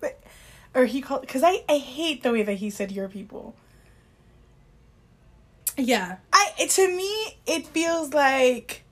But, 0.00 0.22
or 0.74 0.84
he 0.84 1.00
called 1.00 1.22
because 1.22 1.42
I 1.42 1.64
I 1.68 1.78
hate 1.78 2.22
the 2.22 2.30
way 2.30 2.42
that 2.44 2.54
he 2.54 2.70
said 2.70 2.92
your 2.92 3.08
people. 3.08 3.54
Yeah. 5.76 6.18
I 6.32 6.52
to 6.68 6.96
me 6.96 7.38
it 7.46 7.66
feels 7.66 8.12
like 8.12 8.84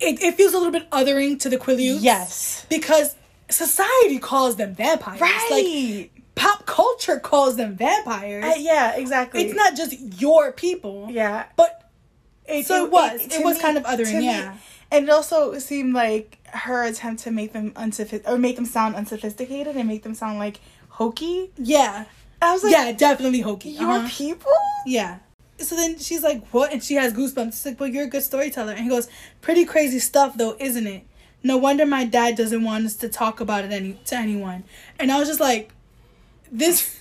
It, 0.00 0.20
it 0.22 0.34
feels 0.34 0.52
a 0.54 0.58
little 0.58 0.72
bit 0.72 0.90
othering 0.90 1.38
to 1.40 1.48
the 1.48 1.56
Quileutes. 1.56 2.02
yes, 2.02 2.66
Because 2.68 3.14
society 3.48 4.18
calls 4.18 4.56
them 4.56 4.74
vampires. 4.74 5.20
Right. 5.20 6.10
pop 6.14 6.19
culture 6.80 7.18
calls 7.20 7.56
them 7.56 7.76
vampires. 7.76 8.44
I- 8.44 8.54
yeah, 8.56 8.96
exactly. 8.96 9.42
it's 9.42 9.54
not 9.54 9.76
just 9.76 9.92
your 10.20 10.52
people. 10.52 11.08
Yeah, 11.10 11.46
But 11.56 11.72
So 12.64 12.84
it 12.84 12.90
was. 12.90 13.20
It 13.26 13.30
to 13.32 13.42
was 13.44 13.58
kind 13.58 13.76
of 13.78 13.84
othering, 13.84 14.10
to 14.12 14.18
me- 14.18 14.26
yeah. 14.26 14.56
and 14.90 15.04
it 15.04 15.10
also 15.10 15.58
seemed 15.58 15.94
like 15.94 16.38
her 16.66 16.82
attempt 16.84 17.22
to 17.24 17.30
make 17.30 17.52
them 17.52 17.72
unsophisticated 17.76 18.32
or 18.32 18.38
make 18.38 18.56
them 18.56 18.66
sound 18.66 18.96
unsophisticated 18.96 19.76
and 19.76 19.86
make 19.88 20.02
them 20.02 20.14
sound 20.14 20.38
like 20.38 20.60
hokey. 20.88 21.50
yeah. 21.56 22.04
I 22.42 22.52
was 22.54 22.64
like, 22.64 22.72
yeah, 22.72 22.92
definitely 22.92 23.40
hokey. 23.42 23.68
your 23.70 23.90
uh-huh. 23.90 24.08
people. 24.10 24.52
Yeah. 24.86 25.18
So 25.58 25.76
then 25.76 25.98
she's 25.98 26.22
like, 26.22 26.40
"What?" 26.54 26.72
And 26.72 26.82
she 26.82 26.94
has 26.94 27.12
goosebumps. 27.12 27.52
She's 27.52 27.66
like, 27.66 27.78
"Well, 27.78 27.90
you're 27.90 28.04
a 28.04 28.08
good 28.08 28.22
storyteller." 28.22 28.72
And 28.72 28.80
he 28.84 28.88
goes, 28.88 29.08
"Pretty 29.42 29.66
crazy 29.66 29.98
stuff, 29.98 30.38
though, 30.38 30.56
isn't 30.58 30.86
it? 30.86 31.02
No 31.42 31.58
wonder 31.58 31.84
my 31.84 32.06
dad 32.06 32.36
doesn't 32.36 32.64
want 32.64 32.86
us 32.86 32.96
to 32.96 33.10
talk 33.10 33.40
about 33.40 33.66
it 33.66 33.72
any 33.72 33.92
to 34.06 34.16
anyone." 34.16 34.64
And 34.98 35.12
I 35.12 35.18
was 35.18 35.28
just 35.28 35.38
like, 35.38 35.70
"This, 36.50 36.98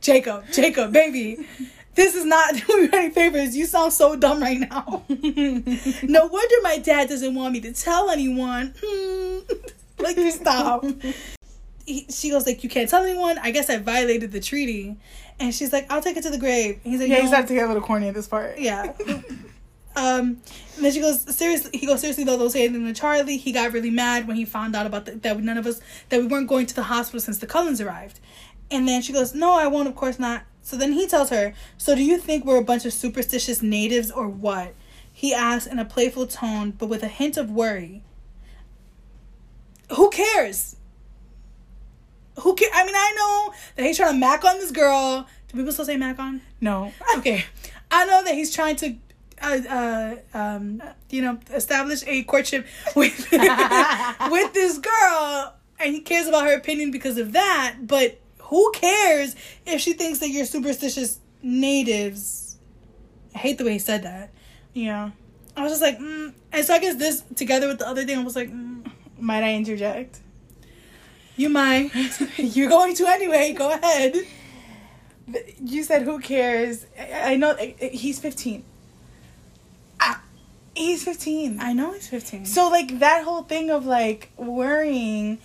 Jacob, 0.00 0.44
Jacob, 0.52 0.92
baby, 0.92 1.46
this 1.94 2.14
is 2.14 2.24
not 2.24 2.54
doing 2.66 2.84
me 2.84 2.90
any 2.92 3.10
favors. 3.10 3.56
You 3.56 3.66
sound 3.66 3.92
so 3.92 4.16
dumb 4.16 4.40
right 4.40 4.60
now. 4.60 5.04
no 5.08 6.26
wonder 6.26 6.54
my 6.62 6.78
dad 6.82 7.08
doesn't 7.08 7.34
want 7.34 7.52
me 7.52 7.60
to 7.62 7.72
tell 7.72 8.10
anyone. 8.10 8.74
Hmm. 8.82 9.38
like, 9.98 10.18
stop." 10.32 10.84
he, 11.86 12.06
she 12.10 12.30
goes 12.30 12.46
like, 12.46 12.62
"You 12.62 12.68
can't 12.70 12.88
tell 12.88 13.02
anyone." 13.04 13.38
I 13.38 13.50
guess 13.50 13.70
I 13.70 13.78
violated 13.78 14.32
the 14.32 14.40
treaty, 14.40 14.96
and 15.40 15.54
she's 15.54 15.72
like, 15.72 15.90
"I'll 15.90 16.02
take 16.02 16.16
it 16.16 16.22
to 16.24 16.30
the 16.30 16.38
grave." 16.38 16.80
And 16.84 16.92
he's 16.92 17.00
like, 17.00 17.08
Yeah, 17.08 17.16
he 17.16 17.22
"No." 17.22 17.28
started 17.28 17.48
to 17.48 17.54
get 17.54 17.64
a 17.64 17.68
little 17.68 17.82
corny 17.82 18.08
at 18.08 18.14
this 18.14 18.28
part. 18.28 18.58
Yeah. 18.58 18.92
um, 19.96 20.40
and 20.76 20.84
then 20.84 20.92
she 20.92 21.00
goes, 21.00 21.22
seriously, 21.34 21.70
he 21.72 21.86
goes, 21.86 22.00
seriously 22.00 22.24
though, 22.24 22.36
those 22.36 22.52
saying 22.52 22.72
to 22.74 22.92
Charlie, 22.92 23.38
he 23.38 23.50
got 23.50 23.72
really 23.72 23.90
mad 23.90 24.28
when 24.28 24.36
he 24.36 24.44
found 24.44 24.76
out 24.76 24.84
about 24.86 25.06
the, 25.06 25.12
that 25.12 25.40
none 25.40 25.56
of 25.56 25.66
us, 25.66 25.80
that 26.10 26.20
we 26.20 26.26
weren't 26.26 26.48
going 26.48 26.66
to 26.66 26.74
the 26.74 26.82
hospital 26.82 27.18
since 27.20 27.38
the 27.38 27.46
Cullens 27.46 27.80
arrived. 27.80 28.20
And 28.70 28.88
then 28.88 29.02
she 29.02 29.12
goes, 29.12 29.34
no, 29.34 29.52
I 29.52 29.66
won't, 29.66 29.88
of 29.88 29.94
course 29.94 30.18
not. 30.18 30.42
So 30.62 30.76
then 30.76 30.92
he 30.92 31.06
tells 31.06 31.30
her, 31.30 31.54
so 31.78 31.94
do 31.94 32.02
you 32.02 32.18
think 32.18 32.44
we're 32.44 32.58
a 32.58 32.64
bunch 32.64 32.84
of 32.84 32.92
superstitious 32.92 33.62
natives 33.62 34.10
or 34.10 34.28
what? 34.28 34.74
He 35.12 35.32
asks 35.32 35.70
in 35.70 35.78
a 35.78 35.84
playful 35.84 36.26
tone, 36.26 36.72
but 36.72 36.88
with 36.88 37.02
a 37.02 37.08
hint 37.08 37.36
of 37.36 37.50
worry. 37.50 38.02
Who 39.92 40.10
cares? 40.10 40.76
Who 42.40 42.54
care? 42.54 42.68
I 42.74 42.84
mean, 42.84 42.94
I 42.96 43.14
know 43.16 43.54
that 43.76 43.84
he's 43.84 43.96
trying 43.96 44.12
to 44.12 44.18
mac 44.18 44.44
on 44.44 44.58
this 44.58 44.72
girl. 44.72 45.26
Do 45.48 45.56
people 45.56 45.72
still 45.72 45.84
say 45.84 45.96
mac 45.96 46.18
on? 46.18 46.42
No. 46.60 46.92
okay 47.16 47.44
i 47.90 48.04
know 48.06 48.22
that 48.24 48.34
he's 48.34 48.54
trying 48.54 48.76
to 48.76 48.96
uh, 49.42 49.60
uh 49.68 50.16
um 50.34 50.82
you 51.10 51.22
know 51.22 51.38
establish 51.52 52.02
a 52.06 52.22
courtship 52.24 52.66
with 52.96 53.30
with 54.30 54.52
this 54.54 54.78
girl 54.78 55.54
and 55.78 55.94
he 55.94 56.00
cares 56.00 56.26
about 56.26 56.44
her 56.44 56.54
opinion 56.54 56.90
because 56.90 57.18
of 57.18 57.32
that 57.32 57.76
but 57.82 58.18
who 58.46 58.70
cares 58.72 59.36
if 59.66 59.80
she 59.80 59.92
thinks 59.92 60.18
that 60.20 60.28
you're 60.30 60.44
superstitious 60.46 61.20
natives? 61.42 62.56
I 63.34 63.38
hate 63.38 63.58
the 63.58 63.64
way 63.64 63.72
he 63.74 63.78
said 63.78 64.02
that. 64.04 64.30
Yeah. 64.72 65.10
I 65.56 65.62
was 65.62 65.72
just 65.72 65.82
like, 65.82 65.98
mm. 65.98 66.32
and 66.52 66.64
so 66.64 66.74
I 66.74 66.78
guess 66.78 66.96
this 66.96 67.22
together 67.34 67.68
with 67.68 67.78
the 67.78 67.88
other 67.88 68.04
thing, 68.04 68.18
I 68.18 68.22
was 68.22 68.36
like, 68.36 68.50
mm, 68.50 68.90
Might 69.18 69.42
I 69.42 69.54
interject? 69.54 70.20
you 71.36 71.48
might. 71.50 71.90
You're 72.38 72.68
going 72.70 72.94
to 72.94 73.06
anyway. 73.06 73.52
Go 73.52 73.70
ahead. 73.70 74.16
You 75.62 75.82
said 75.82 76.02
who 76.02 76.18
cares? 76.20 76.86
I 76.98 77.36
know 77.36 77.54
he's 77.56 78.18
15. 78.18 78.64
Ah, 80.00 80.22
He's 80.74 81.04
15. 81.04 81.58
I 81.60 81.72
know 81.72 81.92
he's 81.92 82.08
15. 82.08 82.46
So 82.46 82.68
like 82.70 83.00
that 83.00 83.24
whole 83.24 83.42
thing 83.42 83.70
of 83.70 83.86
like 83.86 84.30
worrying 84.36 85.38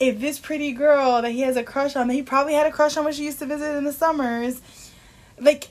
if 0.00 0.20
this 0.20 0.38
pretty 0.38 0.72
girl 0.72 1.20
that 1.22 1.30
he 1.32 1.40
has 1.40 1.56
a 1.56 1.62
crush 1.64 1.96
on 1.96 2.08
that 2.08 2.14
he 2.14 2.22
probably 2.22 2.54
had 2.54 2.66
a 2.66 2.70
crush 2.70 2.96
on 2.96 3.04
when 3.04 3.12
she 3.12 3.24
used 3.24 3.38
to 3.40 3.46
visit 3.46 3.76
in 3.76 3.84
the 3.84 3.92
summers, 3.92 4.60
like 5.40 5.68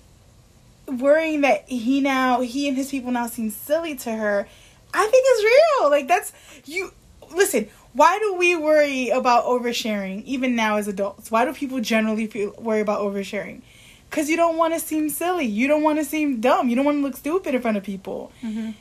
worrying 0.88 1.41
that 1.41 1.67
he 1.67 1.99
now 2.01 2.41
he 2.41 2.67
and 2.67 2.78
his 2.78 2.89
people 2.89 3.11
now 3.11 3.28
seem 3.28 3.49
silly 3.49 3.95
to 3.95 4.11
her, 4.11 4.47
I 4.93 5.07
think 5.07 5.25
is 5.38 5.43
real. 5.43 5.89
Like 5.89 6.07
that's 6.07 6.34
you 6.65 6.91
listen, 7.34 7.69
why 7.93 8.19
do 8.19 8.36
we 8.36 8.55
worry 8.55 9.09
about 9.09 9.45
oversharing 9.45 10.23
even 10.25 10.55
now 10.55 10.78
as 10.78 10.88
adults? 10.88 11.30
Why 11.32 11.45
do 11.45 11.53
people 11.53 11.80
generally 11.82 12.28
feel 12.28 12.53
worry 12.57 12.82
about 12.82 12.99
oversharing? 13.01 13.61
Cuz 14.09 14.30
you 14.30 14.38
don't 14.38 14.55
want 14.57 14.73
to 14.73 14.80
seem 14.80 15.09
silly. 15.09 15.45
You 15.45 15.67
don't 15.67 15.84
want 15.84 15.99
to 15.99 16.05
seem 16.05 16.39
dumb. 16.39 16.69
You 16.69 16.75
don't 16.78 16.86
want 16.86 16.97
to 16.99 17.01
look 17.01 17.17
stupid 17.17 17.55
in 17.55 17.61
front 17.61 17.78
of 17.78 17.84
people 17.84 18.32
Mhm. 18.43 18.73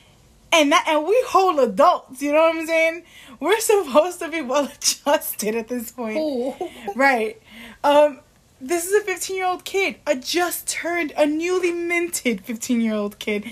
And 0.51 0.71
that 0.71 0.85
and 0.87 1.05
we 1.05 1.21
whole 1.27 1.59
adults 1.59 2.21
you 2.21 2.31
know 2.31 2.41
what 2.41 2.55
i'm 2.55 2.65
saying? 2.65 3.03
We're 3.39 3.59
supposed 3.61 4.19
to 4.19 4.29
be 4.29 4.41
well 4.41 4.65
adjusted 4.65 5.55
at 5.55 5.67
this 5.67 5.91
point. 5.91 6.17
Oh. 6.19 6.71
right. 6.95 7.41
Um 7.83 8.19
this 8.59 8.87
is 8.87 8.93
a 8.93 9.05
15 9.05 9.35
year 9.35 9.45
old 9.45 9.65
kid 9.65 9.97
a 10.07 10.15
just 10.15 10.67
turned 10.67 11.13
a 11.15 11.25
newly 11.25 11.71
minted 11.71 12.41
15 12.41 12.81
year 12.81 12.95
old 12.95 13.19
kid 13.19 13.45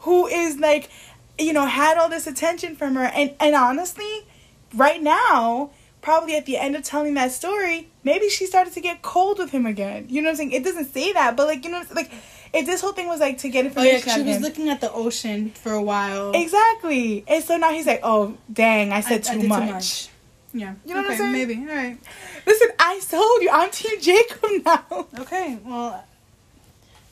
who 0.00 0.26
is 0.26 0.58
like 0.58 0.90
you 1.38 1.52
know 1.52 1.66
had 1.66 1.98
all 1.98 2.08
this 2.08 2.26
attention 2.26 2.76
from 2.76 2.94
her. 2.94 3.04
And 3.04 3.34
and 3.40 3.54
honestly 3.54 4.26
right 4.74 5.02
now 5.02 5.70
probably 6.00 6.36
at 6.36 6.46
the 6.46 6.56
end 6.56 6.74
of 6.74 6.82
telling 6.82 7.14
that 7.14 7.30
story 7.30 7.88
maybe 8.02 8.28
she 8.28 8.44
started 8.44 8.72
to 8.72 8.80
get 8.80 9.02
cold 9.02 9.38
with 9.38 9.50
him 9.50 9.66
again. 9.66 10.06
You 10.08 10.22
know 10.22 10.26
what 10.26 10.32
i'm 10.32 10.36
saying? 10.36 10.52
It 10.52 10.64
doesn't 10.64 10.92
say 10.92 11.12
that 11.12 11.36
but 11.36 11.46
like 11.46 11.64
you 11.64 11.70
know 11.70 11.82
like 11.94 12.10
if 12.54 12.66
this 12.66 12.80
whole 12.80 12.92
thing 12.92 13.06
was 13.08 13.20
like 13.20 13.38
to 13.38 13.48
get 13.48 13.64
Oh 13.64 13.68
information 13.68 13.94
yeah, 13.96 14.00
'cause 14.00 14.08
out 14.12 14.16
she 14.16 14.22
was 14.26 14.36
him, 14.36 14.42
looking 14.42 14.68
at 14.68 14.80
the 14.80 14.92
ocean 14.92 15.50
for 15.50 15.72
a 15.72 15.82
while. 15.82 16.32
Exactly. 16.32 17.24
And 17.26 17.42
so 17.42 17.56
now 17.56 17.72
he's 17.72 17.86
like, 17.86 18.00
oh, 18.02 18.34
dang, 18.52 18.92
I 18.92 19.00
said 19.00 19.26
I 19.28 19.34
too, 19.34 19.40
did 19.40 19.48
much. 19.48 20.08
Yeah. 20.54 20.74
You 20.84 20.94
know 20.94 21.02
what 21.02 21.10
I'm 21.12 21.16
saying? 21.16 21.32
Maybe. 21.32 21.56
All 21.56 21.74
right. 21.74 21.98
Listen, 22.46 22.68
I 22.78 23.00
told 23.08 23.42
you, 23.42 23.48
I'm 23.50 23.70
Team 23.70 23.98
Jacob 24.00 24.50
now. 24.64 25.06
Okay. 25.20 25.58
Well, 25.64 26.04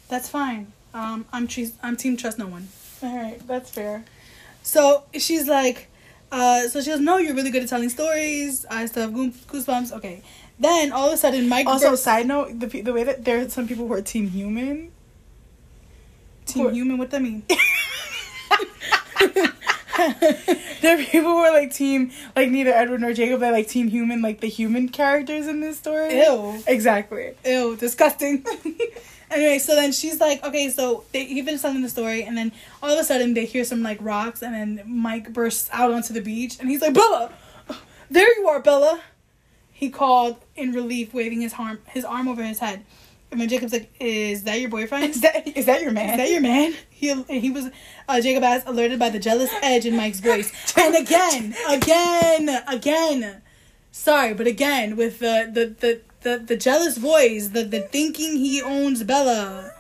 that's 0.09 0.29
fine. 0.29 0.73
Um, 0.93 1.25
I'm 1.33 1.47
cheese. 1.47 1.73
I'm 1.83 1.97
team 1.97 2.17
trust 2.17 2.39
no 2.39 2.47
one. 2.49 2.69
All 3.03 3.17
right, 3.17 3.41
that's 3.47 3.71
fair. 3.71 4.05
So 4.63 5.05
she's 5.15 5.49
like, 5.49 5.89
uh, 6.33 6.69
so 6.69 6.83
she 6.83 6.91
goes, 6.91 7.01
no, 7.01 7.17
you're 7.17 7.35
really 7.35 7.51
good 7.51 7.63
at 7.63 7.69
telling 7.69 7.89
stories. 7.89 8.67
I 8.71 8.85
still 8.87 9.03
have 9.05 9.15
goose- 9.15 9.45
goosebumps. 9.47 9.93
Okay. 9.93 10.23
Then 10.59 10.93
all 10.93 11.07
of 11.09 11.15
a 11.15 11.17
sudden, 11.17 11.49
Mike. 11.49 11.67
Also, 11.67 11.95
side 11.95 12.27
note, 12.27 12.59
the, 12.61 12.67
the 12.83 12.93
way 12.93 13.05
that 13.05 13.25
there 13.25 13.41
are 13.41 13.49
some 13.49 13.67
people 13.67 13.87
who 13.87 13.95
are 13.95 14.03
Team 14.03 14.29
Human. 14.29 14.91
Team 16.53 16.73
human. 16.73 16.99
What 16.99 17.11
that 17.11 17.23
mean? 17.23 17.43
there 20.81 20.99
are 20.99 21.05
people 21.05 21.31
who 21.31 21.39
are 21.39 21.53
like 21.53 21.73
Team, 21.75 22.11
like 22.35 22.51
neither 22.51 22.73
Edward 22.73 23.01
nor 23.01 23.13
Jacob, 23.13 23.41
they're 23.41 23.53
like 23.53 23.69
Team 23.69 23.89
Human, 23.89 24.23
like 24.23 24.41
the 24.41 24.49
human 24.49 24.89
characters 24.89 25.47
in 25.47 25.61
this 25.61 25.79
story. 25.79 26.17
Ew. 26.17 26.63
Exactly. 26.67 27.35
Ew, 27.45 27.77
disgusting. 27.77 28.45
anyway, 29.31 29.59
so 29.59 29.75
then 29.75 29.93
she's 29.93 30.21
like, 30.21 30.43
okay, 30.45 30.71
so 30.71 31.05
they 31.13 31.27
he 31.27 31.43
finished 31.43 31.63
telling 31.63 31.83
the 31.83 31.89
story, 31.89 32.23
and 32.23 32.37
then 32.37 32.53
all 32.83 32.91
of 32.91 32.99
a 32.99 33.05
sudden 33.05 33.35
they 33.35 33.45
hear 33.45 33.65
some 33.65 33.83
like 33.83 33.99
rocks, 34.01 34.43
and 34.43 34.55
then 34.55 34.83
Mike 34.87 35.33
bursts 35.33 35.69
out 35.73 35.93
onto 35.93 36.15
the 36.15 36.23
beach, 36.23 36.57
and 36.61 36.71
he's 36.71 36.81
like, 36.81 36.95
Bella, 36.95 37.31
there 38.11 38.39
you 38.39 38.49
are, 38.49 38.61
Bella. 38.61 39.03
He 39.73 39.91
called 39.91 40.37
in 40.57 40.73
relief, 40.73 41.13
waving 41.13 41.43
his 41.43 41.55
arm 41.59 41.81
his 41.89 42.05
arm 42.05 42.27
over 42.29 42.43
his 42.43 42.61
head, 42.61 42.85
and 43.31 43.41
then 43.41 43.49
Jacob's 43.49 43.73
like, 43.73 43.93
is 44.01 44.43
that 44.45 44.61
your 44.61 44.71
boyfriend? 44.71 45.11
Is 45.11 45.21
that 45.21 45.57
is 45.57 45.67
that 45.67 45.83
your 45.83 45.93
man? 45.93 46.11
Is 46.11 46.17
that 46.17 46.31
your 46.31 46.41
man? 46.41 46.75
He 46.89 47.23
he 47.23 47.51
was 47.51 47.71
uh, 48.09 48.21
Jacob 48.21 48.43
asked, 48.43 48.67
alerted 48.67 48.99
by 48.99 49.11
the 49.11 49.19
jealous 49.19 49.51
edge 49.63 49.87
in 49.87 49.97
Mike's 49.97 50.21
voice, 50.21 50.53
and 50.77 50.97
again, 50.97 51.55
again, 51.69 52.63
again. 52.67 53.43
Sorry, 53.93 54.35
but 54.35 54.47
again 54.47 54.97
with 54.97 55.21
the 55.21 55.51
the 55.53 55.67
the 55.81 56.01
the, 56.23 56.39
the 56.39 56.57
jealous 56.57 56.99
voice, 56.99 57.49
the 57.49 57.65
the 57.65 57.81
thinking 57.81 58.37
he 58.37 58.61
owns 58.63 59.03
Bella. 59.05 59.75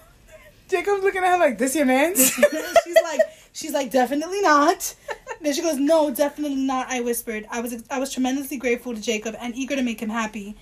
Jacob's 0.69 1.03
looking 1.03 1.25
at 1.25 1.33
her 1.33 1.39
like, 1.39 1.59
this 1.59 1.75
your 1.75 1.85
man? 1.85 2.15
she's 2.17 3.03
like, 3.03 3.21
she's 3.53 3.73
like, 3.73 3.91
definitely 3.91 4.41
not. 4.41 4.95
Then 5.41 5.53
she 5.53 5.63
goes, 5.63 5.79
no, 5.79 6.15
definitely 6.15 6.57
not. 6.57 6.89
I 6.89 7.01
whispered. 7.01 7.47
I 7.51 7.61
was 7.61 7.83
I 7.91 7.99
was 7.99 8.13
tremendously 8.13 8.57
grateful 8.57 8.95
to 8.95 9.01
Jacob 9.01 9.35
and 9.41 9.55
eager 9.57 9.75
to 9.75 9.83
make 9.83 10.01
him 10.01 10.11
happy, 10.11 10.57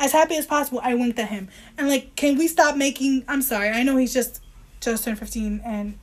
as 0.00 0.12
happy 0.12 0.34
as 0.36 0.46
possible. 0.46 0.80
I 0.82 0.94
winked 0.94 1.18
at 1.18 1.28
him 1.28 1.48
and 1.78 1.88
like, 1.88 2.16
can 2.16 2.36
we 2.36 2.48
stop 2.48 2.76
making? 2.76 3.24
I'm 3.28 3.42
sorry, 3.42 3.68
I 3.68 3.84
know 3.84 3.96
he's 3.96 4.12
just 4.12 4.42
just 4.80 5.04
turned 5.04 5.18
15 5.18 5.60
and. 5.64 5.98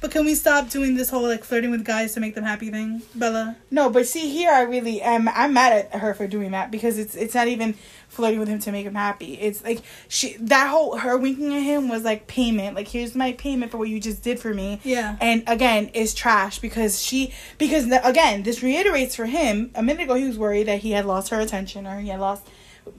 But 0.00 0.12
can 0.12 0.24
we 0.24 0.34
stop 0.34 0.70
doing 0.70 0.94
this 0.94 1.10
whole 1.10 1.28
like 1.28 1.44
flirting 1.44 1.70
with 1.70 1.84
guys 1.84 2.14
to 2.14 2.20
make 2.20 2.34
them 2.34 2.44
happy 2.44 2.70
thing, 2.70 3.02
Bella? 3.14 3.56
No, 3.70 3.90
but 3.90 4.06
see 4.06 4.30
here, 4.30 4.50
I 4.50 4.62
really 4.62 5.02
am. 5.02 5.28
I'm 5.28 5.52
mad 5.52 5.90
at 5.92 6.00
her 6.00 6.14
for 6.14 6.26
doing 6.26 6.52
that 6.52 6.70
because 6.70 6.96
it's 6.96 7.14
it's 7.14 7.34
not 7.34 7.48
even 7.48 7.74
flirting 8.08 8.40
with 8.40 8.48
him 8.48 8.60
to 8.60 8.72
make 8.72 8.86
him 8.86 8.94
happy. 8.94 9.34
It's 9.34 9.62
like 9.62 9.82
she 10.08 10.38
that 10.38 10.70
whole 10.70 10.96
her 10.96 11.18
winking 11.18 11.54
at 11.54 11.60
him 11.60 11.90
was 11.90 12.02
like 12.02 12.26
payment. 12.28 12.76
Like 12.76 12.88
here's 12.88 13.14
my 13.14 13.32
payment 13.32 13.70
for 13.70 13.76
what 13.76 13.90
you 13.90 14.00
just 14.00 14.22
did 14.22 14.40
for 14.40 14.54
me. 14.54 14.80
Yeah. 14.84 15.18
And 15.20 15.42
again, 15.46 15.90
it's 15.92 16.14
trash 16.14 16.60
because 16.60 17.02
she 17.02 17.34
because 17.58 17.84
again 18.02 18.42
this 18.42 18.62
reiterates 18.62 19.14
for 19.14 19.26
him. 19.26 19.70
A 19.74 19.82
minute 19.82 20.04
ago 20.04 20.14
he 20.14 20.24
was 20.24 20.38
worried 20.38 20.66
that 20.66 20.80
he 20.80 20.92
had 20.92 21.04
lost 21.04 21.28
her 21.28 21.40
attention 21.40 21.86
or 21.86 22.00
he 22.00 22.08
had 22.08 22.20
lost 22.20 22.48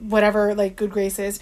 whatever 0.00 0.54
like 0.54 0.76
good 0.76 0.90
graces, 0.90 1.40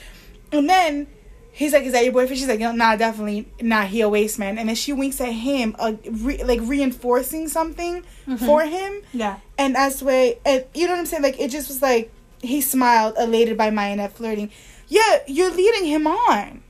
and 0.53 0.68
then. 0.68 1.07
He's 1.53 1.72
like, 1.72 1.82
is 1.82 1.92
that 1.92 2.05
your 2.05 2.12
boyfriend? 2.12 2.38
She's 2.38 2.46
like, 2.46 2.61
no, 2.61 2.70
nah, 2.70 2.94
definitely 2.94 3.48
not. 3.61 3.88
He 3.88 4.03
a 4.03 4.09
waste 4.09 4.38
man. 4.38 4.57
And 4.57 4.68
then 4.68 4.76
she 4.76 4.92
winks 4.92 5.20
at 5.20 5.32
him, 5.32 5.74
uh, 5.80 5.94
re- 6.09 6.44
like 6.44 6.61
reinforcing 6.62 7.48
something 7.48 8.03
for 8.46 8.62
him. 8.62 9.03
Yeah. 9.12 9.40
And 9.59 9.74
that's 9.74 9.98
the 9.98 10.05
way, 10.05 10.38
and 10.46 10.64
you 10.74 10.86
know 10.86 10.92
what 10.92 11.01
I'm 11.01 11.07
saying? 11.07 11.24
Like, 11.24 11.40
it 11.40 11.51
just 11.51 11.66
was 11.66 11.82
like, 11.82 12.12
he 12.40 12.61
smiled, 12.61 13.16
elated 13.18 13.59
by 13.59 13.70
my 13.70 14.07
flirting. 14.14 14.53
Yeah, 14.86 15.18
you're 15.26 15.51
leading 15.51 15.86
him 15.86 16.07
on. 16.07 16.62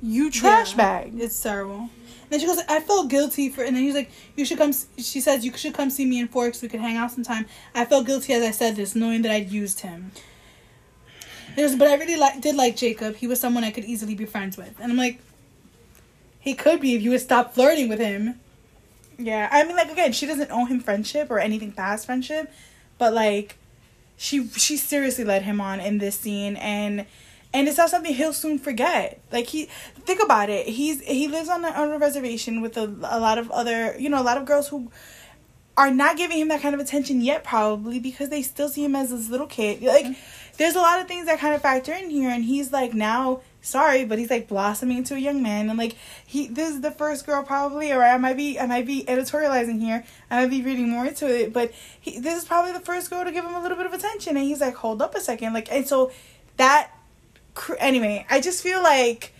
You 0.00 0.30
trash 0.30 0.70
Yeah. 0.70 0.76
bag. 0.78 1.12
It's 1.20 1.40
terrible. 1.40 1.76
And 1.80 1.90
then 2.30 2.40
she 2.40 2.46
goes, 2.46 2.60
I 2.66 2.80
felt 2.80 3.10
guilty 3.10 3.50
for, 3.50 3.62
and 3.62 3.76
then 3.76 3.82
he's 3.82 3.94
like, 3.94 4.10
you 4.34 4.46
should 4.46 4.58
come. 4.58 4.72
She 4.96 5.20
says 5.20 5.44
you 5.44 5.54
should 5.58 5.74
come 5.74 5.90
see 5.90 6.06
me 6.06 6.20
in 6.20 6.28
Forks. 6.28 6.62
We 6.62 6.68
could 6.68 6.80
hang 6.80 6.96
out 6.96 7.10
sometime. 7.10 7.44
I 7.74 7.84
felt 7.84 8.06
guilty 8.06 8.32
as 8.32 8.42
I 8.42 8.50
said 8.50 8.76
this, 8.76 8.94
knowing 8.94 9.20
that 9.22 9.30
I'd 9.30 9.50
used 9.50 9.80
him. 9.80 10.12
There's, 11.56 11.76
but 11.76 11.88
I 11.88 11.94
really 11.94 12.16
like 12.16 12.40
did 12.40 12.56
like 12.56 12.76
Jacob. 12.76 13.16
He 13.16 13.26
was 13.26 13.40
someone 13.40 13.64
I 13.64 13.70
could 13.70 13.84
easily 13.84 14.14
be 14.14 14.24
friends 14.24 14.56
with, 14.56 14.74
and 14.80 14.90
I'm 14.90 14.98
like, 14.98 15.20
he 16.40 16.54
could 16.54 16.80
be 16.80 16.94
if 16.94 17.02
you 17.02 17.10
would 17.10 17.20
stop 17.20 17.54
flirting 17.54 17.88
with 17.88 17.98
him. 17.98 18.40
Yeah, 19.18 19.48
I 19.50 19.64
mean, 19.64 19.76
like, 19.76 19.90
again, 19.90 20.12
she 20.12 20.26
doesn't 20.26 20.50
owe 20.50 20.64
him 20.64 20.80
friendship 20.80 21.30
or 21.30 21.38
anything 21.38 21.72
past 21.72 22.06
friendship, 22.06 22.52
but, 22.98 23.14
like, 23.14 23.56
she 24.16 24.48
she 24.48 24.76
seriously 24.76 25.24
led 25.24 25.42
him 25.42 25.60
on 25.60 25.80
in 25.80 25.98
this 25.98 26.18
scene, 26.18 26.56
and 26.56 27.06
and 27.52 27.68
it's 27.68 27.78
not 27.78 27.90
something 27.90 28.12
he'll 28.12 28.32
soon 28.32 28.58
forget. 28.58 29.20
Like, 29.30 29.46
he, 29.46 29.68
think 30.00 30.22
about 30.22 30.50
it, 30.50 30.66
he's 30.66 31.00
he 31.02 31.28
lives 31.28 31.48
on 31.48 31.64
a, 31.64 31.68
on 31.68 31.92
a 31.92 31.98
reservation 31.98 32.60
with 32.60 32.76
a, 32.76 32.84
a 33.04 33.20
lot 33.20 33.38
of 33.38 33.50
other, 33.52 33.94
you 33.98 34.08
know, 34.08 34.20
a 34.20 34.24
lot 34.24 34.36
of 34.36 34.44
girls 34.44 34.68
who 34.68 34.90
are 35.76 35.90
not 35.90 36.16
giving 36.16 36.38
him 36.38 36.48
that 36.48 36.62
kind 36.62 36.74
of 36.74 36.80
attention 36.80 37.20
yet, 37.20 37.44
probably 37.44 37.98
because 37.98 38.28
they 38.28 38.42
still 38.42 38.68
see 38.68 38.84
him 38.84 38.94
as 38.94 39.10
this 39.10 39.28
little 39.28 39.46
kid. 39.46 39.82
Like, 39.82 40.06
mm-hmm. 40.06 40.52
there's 40.56 40.76
a 40.76 40.80
lot 40.80 41.00
of 41.00 41.08
things 41.08 41.26
that 41.26 41.38
kind 41.38 41.54
of 41.54 41.62
factor 41.62 41.92
in 41.92 42.10
here, 42.10 42.30
and 42.30 42.44
he's 42.44 42.72
like 42.72 42.94
now 42.94 43.40
sorry, 43.64 44.04
but 44.04 44.18
he's 44.18 44.28
like 44.30 44.46
blossoming 44.46 44.98
into 44.98 45.14
a 45.14 45.18
young 45.18 45.42
man, 45.42 45.68
and 45.68 45.78
like 45.78 45.96
he 46.24 46.46
this 46.46 46.70
is 46.70 46.80
the 46.82 46.90
first 46.90 47.26
girl 47.26 47.42
probably, 47.42 47.90
or 47.90 48.02
I 48.02 48.16
might 48.18 48.36
be 48.36 48.60
I 48.60 48.66
might 48.66 48.86
be 48.86 49.04
editorializing 49.04 49.80
here, 49.80 50.04
I 50.30 50.42
might 50.42 50.50
be 50.50 50.62
reading 50.62 50.90
more 50.90 51.06
into 51.06 51.26
it, 51.26 51.52
but 51.52 51.72
he 52.00 52.18
this 52.18 52.42
is 52.42 52.44
probably 52.44 52.72
the 52.72 52.80
first 52.80 53.10
girl 53.10 53.24
to 53.24 53.32
give 53.32 53.44
him 53.44 53.54
a 53.54 53.62
little 53.62 53.76
bit 53.76 53.86
of 53.86 53.92
attention, 53.92 54.36
and 54.36 54.46
he's 54.46 54.60
like 54.60 54.76
hold 54.76 55.02
up 55.02 55.14
a 55.14 55.20
second, 55.20 55.54
like 55.54 55.72
and 55.72 55.88
so 55.88 56.12
that 56.58 56.90
anyway, 57.78 58.26
I 58.30 58.40
just 58.40 58.62
feel 58.62 58.82
like 58.82 59.32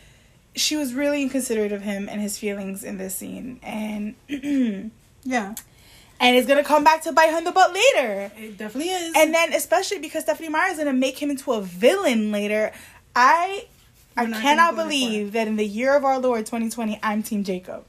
she 0.57 0.77
was 0.77 0.95
really 0.95 1.23
inconsiderate 1.23 1.73
of 1.73 1.83
him 1.83 2.09
and 2.09 2.21
his 2.21 2.39
feelings 2.39 2.83
in 2.83 2.99
this 2.99 3.15
scene, 3.15 3.61
and. 3.63 4.91
Yeah, 5.27 5.55
And 6.25 6.37
it's 6.37 6.47
gonna 6.49 6.65
come 6.65 6.85
back 6.85 7.03
to 7.03 7.13
bite 7.13 7.31
her 7.31 7.37
in 7.39 7.45
the 7.45 7.53
butt 7.53 7.75
later. 7.75 8.33
it 8.37 8.57
definitely 8.57 8.91
is. 8.91 9.13
And 9.15 9.35
then 9.35 9.53
especially 9.53 9.99
because 9.99 10.23
Stephenie 10.23 10.49
Meyer 10.49 10.71
is 10.71 10.79
gonna 10.79 10.95
make 10.95 11.21
him 11.21 11.31
into 11.31 11.53
a 11.53 11.61
villain 11.61 12.33
later. 12.33 12.73
I 13.15 13.67
I 14.17 14.25
We're 14.25 14.29
not 14.31 14.41
cannot 14.41 14.75
believe 14.77 15.33
that 15.33 15.47
in 15.49 15.57
the 15.57 15.67
year 15.67 15.95
of 15.95 16.03
our 16.05 16.19
Lord 16.19 16.47
2020, 16.47 16.99
I'm 17.03 17.23
Team 17.23 17.45
Jacob. 17.45 17.85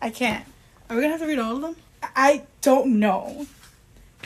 I 0.00 0.08
can't. 0.08 0.46
are 0.88 0.96
we 0.96 1.02
gonna 1.02 1.12
have 1.12 1.20
to 1.20 1.26
read 1.26 1.38
all 1.38 1.56
of 1.56 1.60
them? 1.60 1.76
I 2.14 2.44
don't 2.62 2.98
know. 2.98 3.46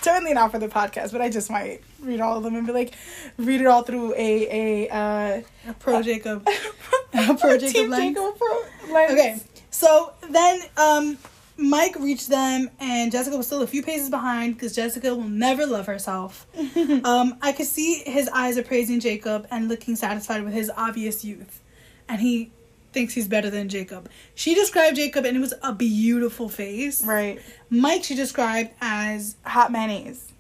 Certainly 0.01 0.33
not 0.35 0.53
for 0.53 0.59
the 0.61 0.69
podcast, 0.69 1.11
but 1.11 1.21
I 1.21 1.29
just 1.29 1.51
might 1.51 1.83
read 2.01 2.21
all 2.21 2.37
of 2.39 2.45
them 2.45 2.55
and 2.55 2.65
be 2.67 2.73
like, 2.73 2.95
read 3.37 3.61
it 3.61 3.67
all 3.67 3.83
through 3.83 4.15
a 4.15 4.87
a 4.87 4.89
uh, 4.91 5.43
A 5.69 5.75
pro 5.75 6.03
Jacob. 6.03 6.47
a 7.15 7.35
pro 7.35 7.59
Jacob 7.59 7.75
Team. 7.75 8.15
Jacob 8.15 8.39
pro 8.39 8.93
lens. 8.95 9.13
Okay, 9.13 9.41
so 9.71 10.13
then 10.31 10.61
um, 10.77 11.19
Mike 11.57 11.97
reached 11.99 12.29
them, 12.29 12.71
and 12.81 13.13
Jessica 13.13 13.37
was 13.37 13.47
still 13.47 13.63
a 13.63 13.67
few 13.67 13.83
paces 13.83 14.09
behind 14.09 14.55
because 14.55 14.75
Jessica 14.75 15.15
will 15.15 15.29
never 15.29 15.67
love 15.67 15.87
herself. 15.87 16.47
um, 17.05 17.37
I 17.43 17.53
could 17.53 17.67
see 17.67 18.03
his 18.07 18.29
eyes 18.29 18.57
appraising 18.57 19.01
Jacob 19.01 19.47
and 19.51 19.69
looking 19.69 19.95
satisfied 19.97 20.43
with 20.43 20.53
his 20.55 20.71
obvious 20.77 21.25
youth, 21.25 21.61
and 22.09 22.21
he 22.21 22.51
thinks 22.93 23.15
he's 23.15 23.29
better 23.29 23.51
than 23.51 23.69
Jacob. 23.69 24.09
She 24.35 24.55
described 24.55 24.97
Jacob, 24.97 25.25
and 25.27 25.37
it 25.37 25.41
was 25.41 25.55
a 25.63 25.73
beautiful 25.75 26.49
face. 26.49 27.05
Right. 27.05 27.41
Mike 27.69 28.05
she 28.05 28.15
described 28.15 28.71
as 28.81 29.37
Hot 29.45 29.71
mayonnaise. 29.71 30.33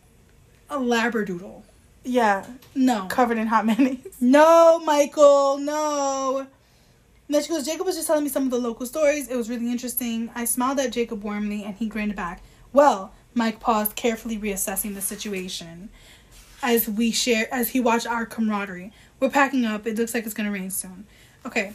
a 0.68 0.76
labradoodle. 0.78 1.62
Yeah. 2.02 2.46
No, 2.74 3.06
Covered 3.10 3.36
in 3.38 3.46
hot 3.46 3.66
mayonnaise. 3.66 4.16
no, 4.20 4.80
Michael, 4.84 5.58
no. 5.58 6.46
And 7.30 7.36
then 7.36 7.44
she 7.44 7.50
goes, 7.50 7.64
Jacob 7.64 7.86
was 7.86 7.94
just 7.94 8.08
telling 8.08 8.24
me 8.24 8.28
some 8.28 8.42
of 8.42 8.50
the 8.50 8.58
local 8.58 8.84
stories. 8.86 9.28
It 9.28 9.36
was 9.36 9.48
really 9.48 9.70
interesting. 9.70 10.32
I 10.34 10.44
smiled 10.44 10.80
at 10.80 10.90
Jacob 10.90 11.22
warmly 11.22 11.62
and 11.62 11.76
he 11.76 11.86
grinned 11.86 12.16
back. 12.16 12.42
Well, 12.72 13.12
Mike 13.34 13.60
paused, 13.60 13.94
carefully 13.94 14.36
reassessing 14.36 14.96
the 14.96 15.00
situation 15.00 15.90
as 16.60 16.88
we 16.88 17.12
share 17.12 17.46
as 17.54 17.68
he 17.68 17.78
watched 17.78 18.08
our 18.08 18.26
camaraderie. 18.26 18.90
We're 19.20 19.30
packing 19.30 19.64
up. 19.64 19.86
It 19.86 19.96
looks 19.96 20.12
like 20.12 20.24
it's 20.24 20.34
gonna 20.34 20.50
rain 20.50 20.70
soon. 20.72 21.06
Okay. 21.46 21.72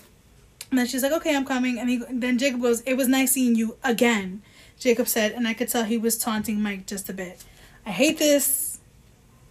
And 0.72 0.78
then 0.78 0.88
she's 0.88 1.03
like, 1.03 1.14
Okay, 1.14 1.34
I'm 1.34 1.45
coming. 1.45 1.80
And 1.80 1.89
he, 1.89 2.03
then 2.12 2.38
Jacob 2.38 2.62
goes, 2.62 2.82
It 2.82 2.95
was 2.95 3.08
nice 3.08 3.32
seeing 3.32 3.56
you 3.56 3.78
again. 3.82 4.41
Jacob 4.78 5.08
said, 5.08 5.32
and 5.32 5.47
I 5.47 5.53
could 5.53 5.70
tell 5.70 5.86
he 5.86 5.97
was 5.97 6.18
taunting 6.18 6.62
Mike 6.62 6.86
just 6.86 7.08
a 7.08 7.14
bit. 7.14 7.45
I 7.86 7.91
hate 7.91 8.18
this. 8.18 8.80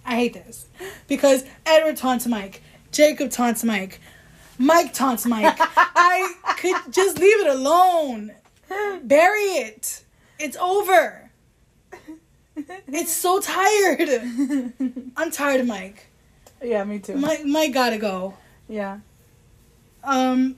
I 0.05 0.17
hate 0.17 0.35
this. 0.35 0.67
Because 1.09 1.45
Edward 1.65 1.97
taunts 1.97 2.27
Mike. 2.27 2.61
Jacob 2.93 3.31
taunts 3.31 3.65
Mike. 3.65 4.01
Mike 4.59 4.93
taunts 4.93 5.27
Mike. 5.27 5.57
I 5.59 6.35
could 6.59 6.93
just 6.93 7.19
leave 7.19 7.41
it 7.41 7.47
alone. 7.49 8.33
Bury 9.03 9.41
it. 9.41 10.05
It's 10.39 10.57
over. 10.57 11.31
It's 12.57 13.13
so 13.13 13.41
tired. 13.41 14.09
I'm 15.17 15.31
tired 15.31 15.61
of 15.61 15.67
Mike. 15.67 16.07
Yeah, 16.63 16.85
me 16.85 16.99
too. 17.01 17.17
Mike 17.17 17.45
Mike 17.45 17.73
gotta 17.73 17.99
go. 17.99 18.35
yeah. 18.69 18.99
Um 20.03 20.57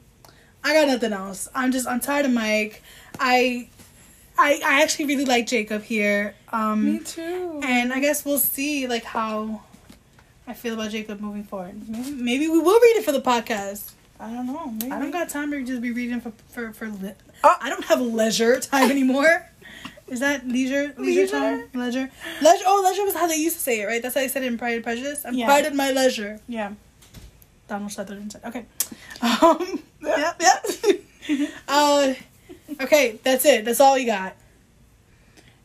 I 0.62 0.74
got 0.74 0.88
nothing 0.88 1.12
else. 1.12 1.48
I'm 1.54 1.72
just 1.72 1.86
I'm 1.86 2.00
tired 2.00 2.26
of 2.26 2.32
Mike. 2.32 2.82
I 3.18 3.68
I 4.38 4.60
I 4.64 4.82
actually 4.82 5.06
really 5.06 5.24
like 5.24 5.46
Jacob 5.46 5.82
here. 5.82 6.34
Um 6.52 6.84
Me 6.84 6.98
too. 7.00 7.60
and 7.64 7.92
I 7.92 8.00
guess 8.00 8.24
we'll 8.24 8.38
see 8.38 8.86
like 8.86 9.04
how 9.04 9.62
I 10.46 10.54
feel 10.54 10.74
about 10.74 10.90
Jacob 10.90 11.20
moving 11.20 11.44
forward. 11.44 11.88
Maybe, 11.88 12.10
maybe 12.12 12.48
we 12.48 12.58
will 12.58 12.80
read 12.80 12.96
it 12.96 13.04
for 13.04 13.12
the 13.12 13.20
podcast. 13.20 13.92
I 14.20 14.32
don't 14.32 14.46
know. 14.46 14.66
Maybe. 14.70 14.92
I 14.92 14.98
don't 14.98 15.10
got 15.10 15.28
time 15.28 15.50
to 15.50 15.62
just 15.62 15.82
be 15.82 15.90
reading 15.90 16.20
for 16.20 16.32
for 16.48 16.72
for. 16.72 16.88
Li- 16.88 17.12
Oh. 17.44 17.54
I 17.60 17.68
don't 17.68 17.84
have 17.84 18.00
leisure 18.00 18.58
time 18.60 18.90
anymore. 18.90 19.46
Is 20.08 20.20
that 20.20 20.48
leisure? 20.48 20.94
Leisure, 20.96 21.20
Leisure? 21.22 21.26
time? 21.26 21.68
Leisure? 21.74 22.10
Leisure? 22.40 22.64
Oh, 22.66 22.80
leisure 22.82 23.04
was 23.04 23.14
how 23.14 23.26
they 23.26 23.36
used 23.36 23.56
to 23.56 23.62
say 23.62 23.80
it, 23.82 23.84
right? 23.86 24.00
That's 24.00 24.14
how 24.14 24.22
they 24.22 24.28
said 24.28 24.42
it 24.42 24.46
in 24.46 24.56
Pride 24.56 24.76
and 24.76 24.84
Prejudice. 24.84 25.22
I'm 25.26 25.34
Yeah. 25.34 25.46
pride 25.46 25.66
of 25.66 25.74
my 25.74 25.90
leisure. 25.90 26.40
Yeah. 26.48 26.72
Donald 27.68 27.92
Sutherland 27.92 28.32
said. 28.32 28.42
Okay. 28.44 28.64
Um. 29.42 29.82
yep. 30.00 30.40
Yep. 30.40 31.00
uh. 31.68 32.14
Okay. 32.80 33.18
That's 33.22 33.44
it. 33.44 33.64
That's 33.64 33.80
all 33.80 33.94
we 33.94 34.04
got. 34.06 34.34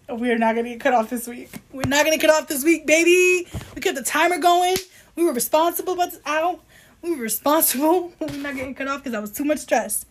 We're 0.10 0.38
not 0.38 0.56
gonna 0.56 0.70
get 0.70 0.80
cut 0.82 0.94
off 0.94 1.10
this 1.10 1.28
week. 1.28 1.50
We're 1.72 1.88
not 1.88 2.06
gonna 2.06 2.20
cut 2.20 2.30
off 2.30 2.48
this 2.48 2.64
week, 2.64 2.86
baby. 2.86 3.48
We 3.76 3.82
kept 3.82 3.96
the 3.98 4.04
timer 4.04 4.38
going. 4.38 4.76
We 5.16 5.24
were 5.24 5.34
responsible 5.34 5.94
about 5.94 6.12
this. 6.12 6.20
Ow. 6.28 6.60
We 7.02 7.12
were 7.16 7.22
responsible. 7.24 8.12
We're 8.20 8.38
not 8.38 8.56
getting 8.56 8.76
cut 8.76 8.88
off 8.88 9.04
because 9.04 9.16
I 9.16 9.20
was 9.20 9.32
too 9.32 9.46
much 9.46 9.60
stressed. 9.60 10.06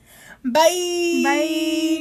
Bye. 0.44 1.20
Bye. 1.24 2.00